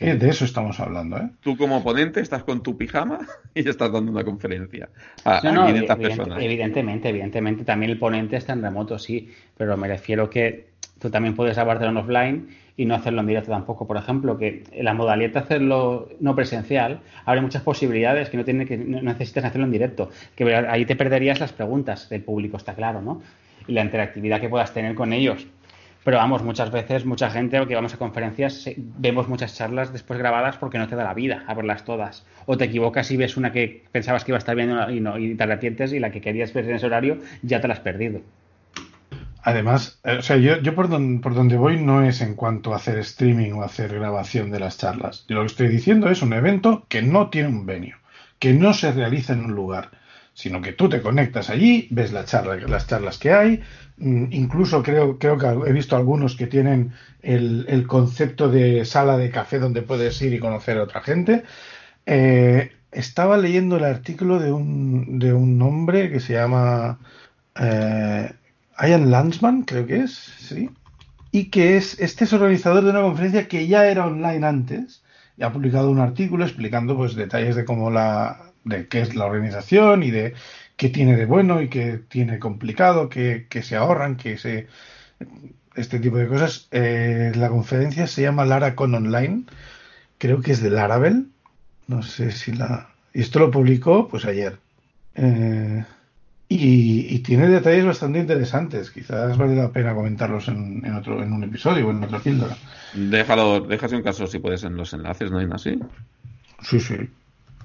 De 0.00 0.28
eso 0.28 0.44
estamos 0.44 0.80
hablando, 0.80 1.18
¿eh? 1.18 1.30
Tú 1.40 1.56
como 1.56 1.82
ponente 1.84 2.20
estás 2.20 2.42
con 2.42 2.62
tu 2.62 2.76
pijama 2.76 3.20
y 3.54 3.68
estás 3.68 3.92
dando 3.92 4.10
una 4.10 4.24
conferencia 4.24 4.88
a, 5.24 5.40
personas. 5.40 6.42
Evidentemente, 6.42 7.08
evidentemente. 7.08 7.64
También 7.64 7.92
el 7.92 7.98
ponente 7.98 8.36
está 8.36 8.54
en 8.54 8.62
remoto, 8.62 8.98
sí, 8.98 9.30
pero 9.56 9.76
me 9.76 9.86
refiero 9.86 10.28
que 10.28 10.70
tú 10.98 11.10
también 11.10 11.36
puedes 11.36 11.54
grabarte 11.54 11.84
en 11.84 11.96
offline 11.96 12.48
y 12.76 12.86
no 12.86 12.94
hacerlo 12.96 13.20
en 13.20 13.28
directo 13.28 13.50
tampoco. 13.52 13.86
Por 13.86 13.96
ejemplo, 13.96 14.36
que 14.36 14.64
la 14.80 14.94
modalidad 14.94 15.30
de 15.30 15.38
hacerlo 15.38 16.08
no 16.18 16.34
presencial 16.34 17.00
abre 17.24 17.40
muchas 17.40 17.62
posibilidades 17.62 18.30
que 18.30 18.36
no, 18.36 18.44
tiene 18.44 18.66
que 18.66 18.76
no 18.76 19.00
necesitas 19.00 19.44
hacerlo 19.44 19.66
en 19.66 19.72
directo. 19.72 20.10
Que 20.34 20.54
ahí 20.54 20.84
te 20.86 20.96
perderías 20.96 21.38
las 21.38 21.52
preguntas 21.52 22.08
del 22.08 22.22
público, 22.22 22.56
está 22.56 22.74
claro, 22.74 23.00
¿no? 23.00 23.22
Y 23.68 23.72
la 23.72 23.82
interactividad 23.82 24.40
que 24.40 24.48
puedas 24.48 24.74
tener 24.74 24.94
con 24.96 25.12
ellos. 25.12 25.46
Pero 26.04 26.18
vamos, 26.18 26.42
muchas 26.42 26.70
veces, 26.70 27.06
mucha 27.06 27.30
gente, 27.30 27.66
que 27.66 27.74
vamos 27.74 27.94
a 27.94 27.96
conferencias, 27.96 28.68
vemos 28.76 29.26
muchas 29.26 29.56
charlas 29.56 29.90
después 29.90 30.18
grabadas 30.18 30.58
porque 30.58 30.76
no 30.76 30.86
te 30.86 30.96
da 30.96 31.04
la 31.04 31.14
vida 31.14 31.44
a 31.46 31.54
verlas 31.54 31.84
todas. 31.84 32.26
O 32.44 32.58
te 32.58 32.66
equivocas 32.66 33.10
y 33.10 33.16
ves 33.16 33.38
una 33.38 33.52
que 33.52 33.84
pensabas 33.90 34.22
que 34.22 34.30
iba 34.30 34.36
a 34.36 34.38
estar 34.38 34.54
viendo 34.54 34.90
y, 34.90 35.00
no, 35.00 35.18
y 35.18 35.34
te 35.34 35.42
arrepientes 35.42 35.94
y 35.94 36.00
la 36.00 36.10
que 36.10 36.20
querías 36.20 36.52
ver 36.52 36.66
en 36.66 36.76
ese 36.76 36.86
horario 36.86 37.18
ya 37.42 37.60
te 37.62 37.68
la 37.68 37.74
has 37.74 37.80
perdido. 37.80 38.20
Además, 39.42 40.00
eh, 40.04 40.16
o 40.18 40.22
sea, 40.22 40.36
yo, 40.36 40.60
yo 40.60 40.74
por, 40.74 40.88
por, 41.20 41.34
donde 41.34 41.56
voy 41.56 41.78
no 41.78 42.02
es 42.02 42.20
en 42.20 42.34
cuanto 42.34 42.72
a 42.72 42.76
hacer 42.76 42.98
streaming 42.98 43.52
o 43.52 43.62
hacer 43.62 43.94
grabación 43.94 44.50
de 44.50 44.60
las 44.60 44.76
charlas. 44.76 45.24
Yo 45.28 45.36
lo 45.36 45.42
que 45.42 45.48
estoy 45.48 45.68
diciendo 45.68 46.10
es 46.10 46.22
un 46.22 46.34
evento 46.34 46.84
que 46.88 47.02
no 47.02 47.30
tiene 47.30 47.48
un 47.48 47.64
venio, 47.64 47.96
que 48.38 48.52
no 48.52 48.74
se 48.74 48.92
realiza 48.92 49.32
en 49.32 49.44
un 49.44 49.52
lugar, 49.52 49.90
sino 50.34 50.60
que 50.60 50.72
tú 50.72 50.88
te 50.88 51.00
conectas 51.00 51.48
allí, 51.48 51.88
ves 51.90 52.12
la 52.12 52.24
charla, 52.24 52.56
las 52.56 52.86
charlas 52.88 53.18
que 53.18 53.32
hay, 53.32 53.62
mm, 53.98 54.26
incluso 54.32 54.82
creo, 54.82 55.18
creo 55.18 55.38
que 55.38 55.46
he 55.46 55.72
visto 55.72 55.96
algunos 55.96 56.36
que 56.36 56.48
tienen 56.48 56.92
el, 57.22 57.86
concepto 57.86 58.50
de 58.50 58.84
sala 58.84 59.16
de 59.16 59.30
café 59.30 59.58
donde 59.60 59.82
puedes 59.82 60.20
ir 60.22 60.34
y 60.34 60.40
conocer 60.40 60.78
a 60.78 60.82
otra 60.82 61.00
gente. 61.02 61.44
Eh, 62.06 62.72
estaba 62.92 63.38
leyendo 63.38 63.76
el 63.76 63.84
artículo 63.84 64.38
de 64.40 64.52
un, 64.52 65.18
de 65.18 65.32
un 65.32 65.60
hombre 65.62 66.10
que 66.10 66.20
se 66.20 66.34
llama 66.34 66.98
eh, 67.60 68.32
Ian 68.80 69.10
Landsman, 69.10 69.62
creo 69.62 69.86
que 69.86 69.98
es, 70.00 70.12
sí, 70.12 70.70
y 71.30 71.46
que 71.50 71.76
es, 71.76 71.98
este 72.00 72.24
es 72.24 72.32
organizador 72.32 72.84
de 72.84 72.90
una 72.90 73.02
conferencia 73.02 73.48
que 73.48 73.66
ya 73.68 73.86
era 73.86 74.06
online 74.06 74.46
antes, 74.46 75.02
y 75.36 75.44
ha 75.44 75.52
publicado 75.52 75.90
un 75.90 76.00
artículo 76.00 76.44
explicando 76.44 76.96
pues 76.96 77.14
detalles 77.14 77.56
de 77.56 77.64
cómo 77.64 77.90
la, 77.90 78.53
de 78.64 78.88
qué 78.88 79.00
es 79.00 79.14
la 79.14 79.26
organización 79.26 80.02
y 80.02 80.10
de 80.10 80.34
qué 80.76 80.88
tiene 80.88 81.16
de 81.16 81.26
bueno 81.26 81.62
y 81.62 81.68
qué 81.68 81.98
tiene 82.08 82.38
complicado, 82.38 83.08
qué, 83.08 83.46
se 83.62 83.76
ahorran, 83.76 84.16
qué 84.16 84.38
se 84.38 84.66
este 85.74 85.98
tipo 85.98 86.16
de 86.16 86.28
cosas. 86.28 86.68
Eh, 86.70 87.32
la 87.34 87.48
conferencia 87.48 88.06
se 88.06 88.22
llama 88.22 88.44
Laracon 88.44 88.94
Online, 88.94 89.44
creo 90.18 90.40
que 90.40 90.52
es 90.52 90.62
de 90.62 90.70
Laravel, 90.70 91.28
no 91.86 92.02
sé 92.02 92.30
si 92.32 92.52
la... 92.52 92.90
Y 93.12 93.20
esto 93.20 93.38
lo 93.38 93.50
publicó 93.50 94.08
pues 94.08 94.24
ayer. 94.24 94.58
Eh, 95.14 95.84
y, 96.48 97.18
tiene 97.20 97.48
detalles 97.48 97.86
bastante 97.86 98.18
interesantes. 98.18 98.90
Quizás 98.90 99.36
vale 99.36 99.56
la 99.56 99.70
pena 99.70 99.94
comentarlos 99.94 100.48
en, 100.48 100.84
otro, 100.94 101.22
en 101.22 101.32
un 101.32 101.44
episodio 101.44 101.88
o 101.88 101.90
en 101.90 102.04
otra 102.04 102.18
píldora. 102.18 102.56
Déjalo, 102.92 103.60
déjase 103.60 103.96
un 103.96 104.02
caso 104.02 104.26
si 104.26 104.38
puedes 104.38 104.62
en 104.64 104.76
los 104.76 104.92
enlaces, 104.92 105.30
¿no 105.30 105.38
hay 105.38 105.48
así? 105.52 105.78
Sí, 106.62 106.80
sí. 106.80 106.96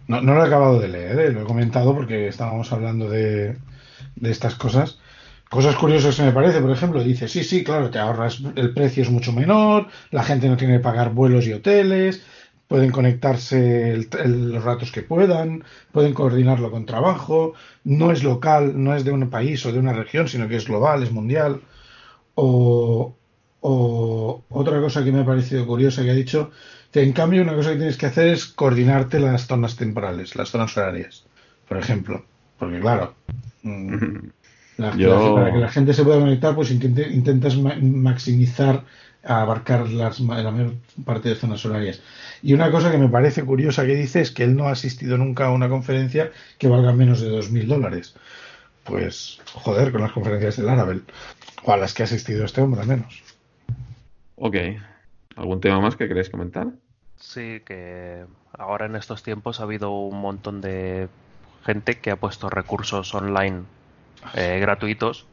No, 0.09 0.21
no 0.21 0.33
lo 0.33 0.43
he 0.43 0.47
acabado 0.47 0.79
de 0.79 0.87
leer, 0.87 1.19
¿eh? 1.19 1.31
lo 1.31 1.41
he 1.43 1.45
comentado 1.45 1.95
porque 1.95 2.27
estábamos 2.27 2.71
hablando 2.73 3.09
de, 3.09 3.57
de 4.15 4.31
estas 4.31 4.55
cosas. 4.55 4.97
Cosas 5.49 5.75
curiosas 5.75 6.15
que 6.15 6.23
me 6.23 6.31
parece, 6.31 6.61
por 6.61 6.71
ejemplo, 6.71 7.03
dice, 7.03 7.27
sí, 7.27 7.43
sí, 7.43 7.63
claro, 7.63 7.89
te 7.91 7.99
ahorras, 7.99 8.41
el 8.55 8.73
precio 8.73 9.03
es 9.03 9.11
mucho 9.11 9.31
menor, 9.33 9.87
la 10.11 10.23
gente 10.23 10.49
no 10.49 10.57
tiene 10.57 10.75
que 10.75 10.79
pagar 10.79 11.13
vuelos 11.13 11.45
y 11.47 11.53
hoteles, 11.53 12.23
pueden 12.67 12.91
conectarse 12.91 14.07
los 14.25 14.63
ratos 14.63 14.91
que 14.91 15.03
puedan, 15.03 15.63
pueden 15.91 16.13
coordinarlo 16.13 16.71
con 16.71 16.85
trabajo, 16.85 17.53
no 17.83 18.11
es 18.11 18.23
local, 18.23 18.81
no 18.83 18.95
es 18.95 19.03
de 19.05 19.11
un 19.11 19.29
país 19.29 19.65
o 19.65 19.71
de 19.71 19.79
una 19.79 19.93
región, 19.93 20.27
sino 20.27 20.47
que 20.47 20.55
es 20.57 20.65
global, 20.67 21.03
es 21.03 21.11
mundial. 21.11 21.61
O, 22.35 23.17
o 23.61 24.45
otra 24.49 24.79
cosa 24.81 25.03
que 25.03 25.11
me 25.11 25.21
ha 25.21 25.25
parecido 25.25 25.67
curiosa 25.67 26.03
que 26.03 26.11
ha 26.11 26.13
dicho, 26.13 26.51
en 26.93 27.13
cambio, 27.13 27.41
una 27.41 27.55
cosa 27.55 27.71
que 27.71 27.77
tienes 27.77 27.97
que 27.97 28.07
hacer 28.07 28.27
es 28.29 28.45
coordinarte 28.45 29.19
las 29.19 29.47
zonas 29.47 29.75
temporales, 29.75 30.35
las 30.35 30.49
zonas 30.49 30.75
horarias, 30.75 31.25
por 31.67 31.77
ejemplo. 31.77 32.25
Porque 32.57 32.79
claro, 32.79 33.15
mm, 33.63 34.29
para 34.77 35.51
que 35.53 35.59
la 35.59 35.69
gente 35.69 35.93
se 35.93 36.03
pueda 36.03 36.19
conectar, 36.19 36.55
pues 36.55 36.71
intentas 36.71 37.57
maximizar, 37.57 38.83
abarcar 39.23 39.89
las, 39.89 40.19
la 40.19 40.51
mayor 40.51 40.73
parte 41.05 41.29
de 41.29 41.35
zonas 41.35 41.65
horarias. 41.65 42.01
Y 42.41 42.53
una 42.53 42.71
cosa 42.71 42.91
que 42.91 42.97
me 42.97 43.09
parece 43.09 43.43
curiosa 43.43 43.85
que 43.85 43.95
dice 43.95 44.21
es 44.21 44.31
que 44.31 44.43
él 44.43 44.55
no 44.55 44.67
ha 44.67 44.71
asistido 44.71 45.17
nunca 45.17 45.47
a 45.47 45.51
una 45.51 45.69
conferencia 45.69 46.31
que 46.57 46.67
valga 46.67 46.93
menos 46.93 47.21
de 47.21 47.29
2.000 47.29 47.67
dólares. 47.67 48.15
Pues, 48.83 49.39
joder, 49.53 49.91
con 49.91 50.01
las 50.01 50.13
conferencias 50.13 50.57
del 50.57 50.65
Laravel. 50.65 51.03
O 51.63 51.73
a 51.73 51.77
las 51.77 51.93
que 51.93 52.03
ha 52.03 52.05
asistido 52.05 52.45
este 52.45 52.61
hombre, 52.61 52.81
al 52.81 52.87
menos. 52.87 53.21
Ok. 54.37 54.55
¿Algún 55.39 55.61
tema 55.61 55.79
más 55.79 55.95
que 55.95 56.09
queréis 56.09 56.29
comentar? 56.29 56.67
Sí, 57.15 57.61
que 57.65 58.25
ahora 58.57 58.87
en 58.87 58.97
estos 58.97 59.23
tiempos 59.23 59.61
ha 59.61 59.63
habido 59.63 59.91
un 59.91 60.19
montón 60.19 60.59
de 60.59 61.07
gente 61.63 61.99
que 61.99 62.11
ha 62.11 62.17
puesto 62.17 62.49
recursos 62.49 63.15
online 63.15 63.61
eh, 64.35 64.59
gratuitos, 64.59 65.27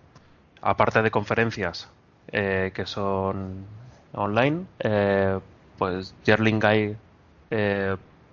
aparte 0.62 1.02
de 1.02 1.10
conferencias 1.10 1.90
eh, 2.28 2.70
que 2.72 2.86
son 2.86 3.64
online. 4.12 4.66
Eh, 4.78 5.40
pues 5.76 6.14
Jerling 6.24 6.60
Guy 6.60 6.96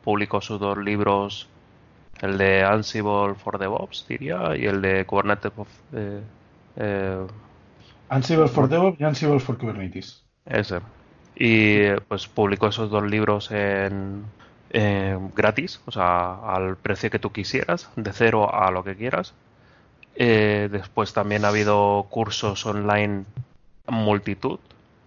publicó 0.03 0.41
sus 0.41 0.59
dos 0.59 0.78
libros, 0.78 1.49
el 2.21 2.38
de 2.38 2.63
Ansible 2.63 3.34
for 3.34 3.57
DevOps, 3.57 4.05
diría, 4.07 4.55
y 4.55 4.65
el 4.67 4.80
de 4.80 5.05
Kubernetes. 5.07 5.51
Ansible 8.09 8.47
for 8.47 8.69
DevOps 8.69 9.01
y 9.01 9.03
Ansible 9.03 9.39
for 9.39 9.57
Kubernetes. 9.57 10.24
Ese 10.45 10.80
y 11.36 11.89
pues 12.07 12.27
publicó 12.27 12.67
esos 12.67 12.89
dos 12.89 13.03
libros 13.03 13.51
en, 13.51 14.25
gratis, 15.36 15.81
o 15.86 15.91
sea, 15.91 16.39
al 16.45 16.77
precio 16.77 17.11
que 17.11 17.19
tú 17.19 17.31
quisieras, 17.31 17.89
de 17.95 18.11
cero 18.11 18.53
a 18.53 18.71
lo 18.71 18.84
que 18.84 18.95
quieras. 18.95 19.34
Eh, 20.15 20.67
después 20.71 21.13
también 21.13 21.45
ha 21.45 21.49
habido 21.49 22.07
cursos 22.09 22.65
online 22.65 23.25
multitud, 23.88 24.59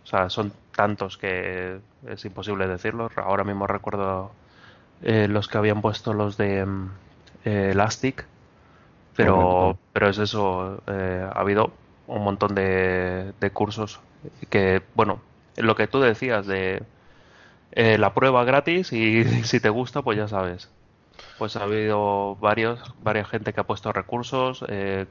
o 0.04 0.06
sea, 0.06 0.30
son 0.30 0.52
tantos 0.74 1.16
que 1.16 1.78
es 2.08 2.24
imposible 2.24 2.68
decirlo. 2.68 3.10
Ahora 3.16 3.44
mismo 3.44 3.66
recuerdo 3.66 4.30
eh, 5.02 5.26
los 5.28 5.48
que 5.48 5.58
habían 5.58 5.80
puesto 5.80 6.12
los 6.12 6.36
de 6.36 6.66
eh, 7.44 7.70
Elastic, 7.72 8.24
pero, 9.16 9.78
pero 9.92 10.10
es 10.10 10.18
eso, 10.18 10.80
ha 10.86 11.40
habido 11.40 11.72
un 12.06 12.22
montón 12.22 12.54
de, 12.54 13.32
de 13.40 13.50
cursos 13.50 13.98
que, 14.50 14.82
bueno, 14.94 15.20
lo 15.56 15.76
que 15.76 15.86
tú 15.86 16.00
decías 16.00 16.46
de 16.46 16.82
eh, 17.72 17.98
la 17.98 18.14
prueba 18.14 18.44
gratis 18.44 18.92
y 18.92 19.24
si 19.44 19.60
te 19.60 19.68
gusta, 19.68 20.02
pues 20.02 20.16
ya 20.16 20.28
sabes. 20.28 20.70
Pues 21.38 21.56
ha 21.56 21.64
habido 21.64 22.36
varios, 22.36 22.94
varias 23.02 23.28
gente 23.28 23.52
que 23.52 23.60
ha 23.60 23.64
puesto 23.64 23.92
recursos, 23.92 24.64
eh, 24.68 25.06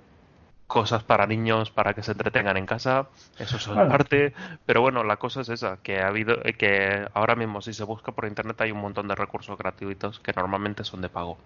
cosas 0.67 1.03
para 1.03 1.27
niños 1.27 1.69
para 1.71 1.93
que 1.93 2.03
se 2.03 2.11
entretengan 2.11 2.57
en 2.57 2.65
casa, 2.65 3.07
eso 3.37 3.57
es 3.57 3.67
parte, 3.67 4.33
pero 4.65 4.81
bueno, 4.81 5.03
la 5.03 5.17
cosa 5.17 5.41
es 5.41 5.49
esa, 5.49 5.77
que 5.77 5.99
ha 5.99 6.07
habido, 6.07 6.41
que 6.57 7.07
ahora 7.13 7.35
mismo 7.35 7.61
si 7.61 7.73
se 7.73 7.83
busca 7.83 8.11
por 8.11 8.25
internet 8.25 8.59
hay 8.61 8.71
un 8.71 8.81
montón 8.81 9.07
de 9.07 9.15
recursos 9.15 9.57
gratuitos 9.57 10.19
que 10.19 10.33
normalmente 10.33 10.83
son 10.83 11.01
de 11.01 11.09
pago. 11.09 11.37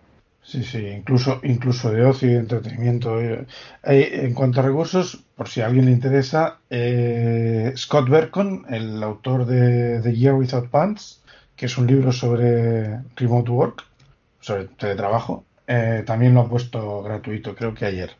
Sí, 0.41 0.63
sí, 0.63 0.79
incluso, 0.87 1.39
incluso 1.43 1.91
de 1.91 2.03
ocio 2.05 2.31
y 2.31 2.35
entretenimiento. 2.35 3.19
Eh, 3.21 3.45
en 3.83 4.33
cuanto 4.33 4.59
a 4.59 4.63
recursos, 4.63 5.23
por 5.35 5.47
si 5.47 5.61
a 5.61 5.67
alguien 5.67 5.85
le 5.85 5.91
interesa, 5.91 6.59
eh, 6.69 7.71
Scott 7.77 8.09
Berkon, 8.09 8.65
el 8.69 9.03
autor 9.03 9.45
de 9.45 10.01
The 10.01 10.15
Year 10.15 10.33
Without 10.33 10.69
Pants, 10.69 11.23
que 11.55 11.67
es 11.67 11.77
un 11.77 11.87
libro 11.87 12.11
sobre 12.11 12.99
remote 13.15 13.51
work, 13.51 13.83
sobre 14.39 14.65
teletrabajo, 14.69 15.45
eh, 15.67 16.03
también 16.05 16.33
lo 16.33 16.41
ha 16.41 16.49
puesto 16.49 17.03
gratuito, 17.03 17.55
creo 17.55 17.73
que 17.75 17.85
ayer. 17.85 18.11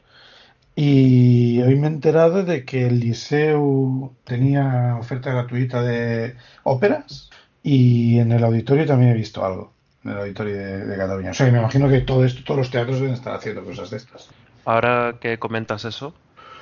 Y 0.76 1.62
hoy 1.62 1.76
me 1.76 1.88
he 1.88 1.92
enterado 1.92 2.44
de 2.46 2.66
que 2.66 2.88
el 2.88 3.00
Liceu 3.00 4.16
tenía 4.24 4.98
oferta 5.00 5.32
gratuita 5.32 5.82
de 5.84 6.36
óperas 6.64 7.30
y 7.64 8.20
en 8.20 8.32
el 8.32 8.44
auditorio 8.44 8.86
también 8.86 9.12
he 9.12 9.16
visto 9.16 9.46
algo 9.46 9.74
en 10.04 10.12
el 10.12 10.18
auditorio 10.18 10.56
de, 10.56 10.98
Cataluña. 10.98 11.32
O 11.32 11.34
sea, 11.34 11.52
me 11.52 11.60
imagino 11.60 11.90
que 11.90 12.02
todo 12.02 12.24
esto, 12.26 12.44
todos 12.44 12.60
los 12.60 12.72
teatros 12.72 13.00
deben 13.00 13.14
estar 13.14 13.34
haciendo 13.36 13.64
cosas 13.64 13.90
de 13.90 13.98
estas. 13.98 14.30
Ahora 14.66 15.16
que 15.20 15.40
comentas 15.40 15.86
eso, 15.86 16.14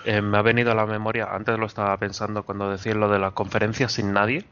eh, 0.06 0.22
me 0.22 0.38
ha 0.38 0.42
venido 0.42 0.72
a 0.72 0.76
la 0.76 0.86
memoria, 0.86 1.28
antes 1.32 1.58
lo 1.60 1.66
estaba 1.66 1.98
pensando 1.98 2.44
cuando 2.44 2.72
decía 2.72 2.94
lo 2.94 3.10
de 3.10 3.20
la 3.20 3.32
conferencia 3.32 3.90
sin 3.90 4.14
nadie, 4.14 4.46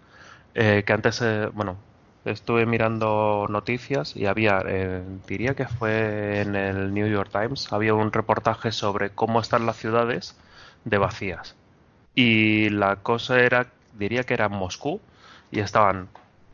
eh, 0.54 0.84
que 0.86 0.94
antes, 0.94 1.22
eh, 1.22 1.50
bueno, 1.54 1.78
estuve 2.26 2.66
mirando 2.66 3.48
noticias 3.50 4.16
y 4.16 4.26
había, 4.26 4.64
diría 5.28 5.54
que 5.54 5.68
fue 5.68 6.42
en 6.42 6.56
el 6.56 6.94
New 6.94 7.08
York 7.08 7.30
Times, 7.32 7.72
había 7.72 7.94
un 7.94 8.12
reportaje 8.12 8.72
sobre 8.72 9.12
cómo 9.12 9.40
están 9.40 9.66
las 9.66 9.78
ciudades 9.78 10.36
de 10.86 10.98
vacías. 10.98 11.56
Y 12.16 12.70
la 12.70 12.98
cosa 12.98 13.40
era, 13.40 13.68
diría 13.94 14.24
que 14.24 14.34
era 14.34 14.50
Moscú, 14.50 15.00
y 15.52 15.60
estaban 15.60 16.10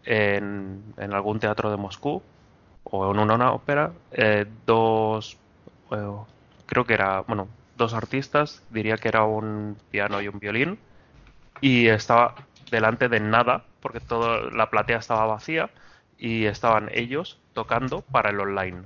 en, 0.05 0.93
algún 0.97 1.39
teatro 1.39 1.69
de 1.71 1.77
Moscú 1.77 2.21
o 2.83 3.11
en 3.11 3.19
una 3.19 3.51
ópera 3.51 3.91
eh, 4.11 4.45
dos 4.65 5.37
eh, 5.91 6.11
creo 6.65 6.85
que 6.85 6.93
era 6.93 7.21
bueno 7.21 7.47
dos 7.77 7.93
artistas 7.93 8.63
diría 8.69 8.97
que 8.97 9.07
era 9.07 9.23
un 9.23 9.77
piano 9.91 10.21
y 10.21 10.27
un 10.27 10.39
violín 10.39 10.79
y 11.61 11.87
estaba 11.87 12.35
delante 12.71 13.09
de 13.09 13.19
nada 13.19 13.63
porque 13.81 13.99
toda 13.99 14.49
la 14.51 14.69
platea 14.69 14.97
estaba 14.97 15.25
vacía 15.25 15.69
y 16.17 16.45
estaban 16.45 16.89
ellos 16.93 17.39
tocando 17.53 18.01
para 18.01 18.29
el 18.29 18.39
online 18.39 18.83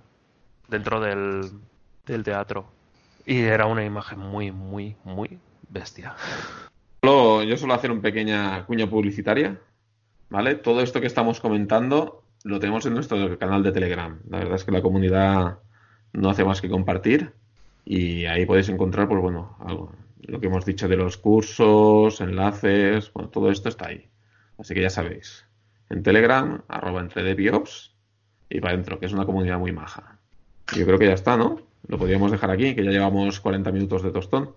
dentro 0.67 0.99
del, 0.99 1.51
del 2.05 2.23
teatro. 2.23 2.65
Y 3.25 3.41
era 3.41 3.65
una 3.65 3.83
imagen 3.83 4.19
muy 4.19 4.51
muy 4.51 4.95
muy 5.03 5.37
bestia. 5.69 6.15
Yo 7.03 7.57
suelo 7.57 7.73
hacer 7.73 7.91
una 7.91 8.01
pequeña 8.01 8.65
cuña 8.65 8.87
publicitaria 8.87 9.57
¿vale? 10.29 10.55
Todo 10.55 10.81
esto 10.81 11.01
que 11.01 11.07
estamos 11.07 11.39
comentando 11.39 12.23
lo 12.43 12.59
tenemos 12.59 12.85
en 12.85 12.93
nuestro 12.93 13.37
canal 13.37 13.63
de 13.63 13.71
Telegram. 13.71 14.19
La 14.29 14.39
verdad 14.39 14.55
es 14.55 14.63
que 14.63 14.71
la 14.71 14.81
comunidad 14.81 15.59
no 16.13 16.29
hace 16.29 16.43
más 16.43 16.61
que 16.61 16.69
compartir 16.69 17.33
y 17.83 18.25
ahí 18.25 18.45
podéis 18.45 18.69
encontrar, 18.69 19.07
pues 19.07 19.21
bueno, 19.21 19.57
algo, 19.59 19.91
lo 20.21 20.39
que 20.39 20.47
hemos 20.47 20.65
dicho 20.65 20.87
de 20.87 20.97
los 20.97 21.17
cursos, 21.17 22.21
enlaces, 22.21 23.11
bueno, 23.13 23.29
todo 23.29 23.51
esto 23.51 23.69
está 23.69 23.87
ahí. 23.87 24.07
Así 24.57 24.73
que 24.73 24.81
ya 24.81 24.89
sabéis, 24.89 25.45
en 25.89 26.03
Telegram, 26.03 26.61
arroba 26.67 27.01
entre 27.01 27.23
de 27.23 27.81
y 28.49 28.59
para 28.59 28.73
adentro, 28.73 28.99
que 28.99 29.07
es 29.07 29.13
una 29.13 29.25
comunidad 29.25 29.59
muy 29.59 29.71
maja. 29.71 30.19
Yo 30.75 30.85
creo 30.85 30.97
que 30.99 31.07
ya 31.07 31.13
está, 31.13 31.35
¿no? 31.35 31.59
lo 31.87 31.97
podríamos 31.97 32.31
dejar 32.31 32.51
aquí, 32.51 32.75
que 32.75 32.83
ya 32.83 32.91
llevamos 32.91 33.39
40 33.39 33.71
minutos 33.71 34.03
de 34.03 34.11
tostón. 34.11 34.51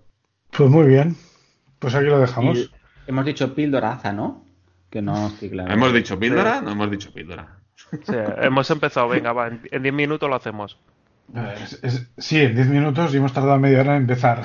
Pues 0.51 0.69
muy 0.69 0.87
bien. 0.87 1.15
Pues 1.79 1.95
aquí 1.95 2.05
lo 2.05 2.19
dejamos. 2.19 2.71
hemos 3.07 3.25
dicho 3.25 3.53
píldoraza, 3.53 4.11
¿no? 4.13 4.43
Que 4.89 5.01
no 5.01 5.31
claro. 5.39 5.71
¿Hemos 5.71 5.93
dicho 5.93 6.17
píldora? 6.17 6.61
No 6.61 6.71
hemos 6.71 6.89
dicho 6.89 7.13
píldora. 7.13 7.59
Sí, 7.91 8.13
hemos 8.41 8.69
empezado, 8.71 9.07
venga, 9.07 9.33
va, 9.33 9.47
en 9.47 9.83
10 9.83 9.93
minutos 9.93 10.29
lo 10.29 10.35
hacemos. 10.35 10.77
sí, 12.17 12.41
en 12.41 12.55
10 12.55 12.67
minutos 12.67 13.13
y 13.13 13.17
hemos 13.17 13.33
tardado 13.33 13.59
media 13.59 13.81
hora 13.81 13.95
en 13.95 14.03
empezar. 14.03 14.43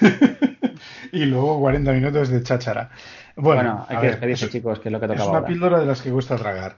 y 1.12 1.24
luego 1.26 1.60
40 1.60 1.92
minutos 1.92 2.28
de 2.28 2.42
cháchara. 2.42 2.90
Bueno, 3.36 3.84
hay 3.88 3.98
que 3.98 4.06
despedirse, 4.08 4.48
chicos, 4.48 4.78
que 4.80 4.88
es 4.88 4.92
lo 4.92 5.00
que 5.00 5.08
tocaba. 5.08 5.24
Es 5.24 5.30
una 5.30 5.44
píldora 5.44 5.80
de 5.80 5.86
las 5.86 6.02
que 6.02 6.10
cuesta 6.10 6.36
tragar. 6.36 6.76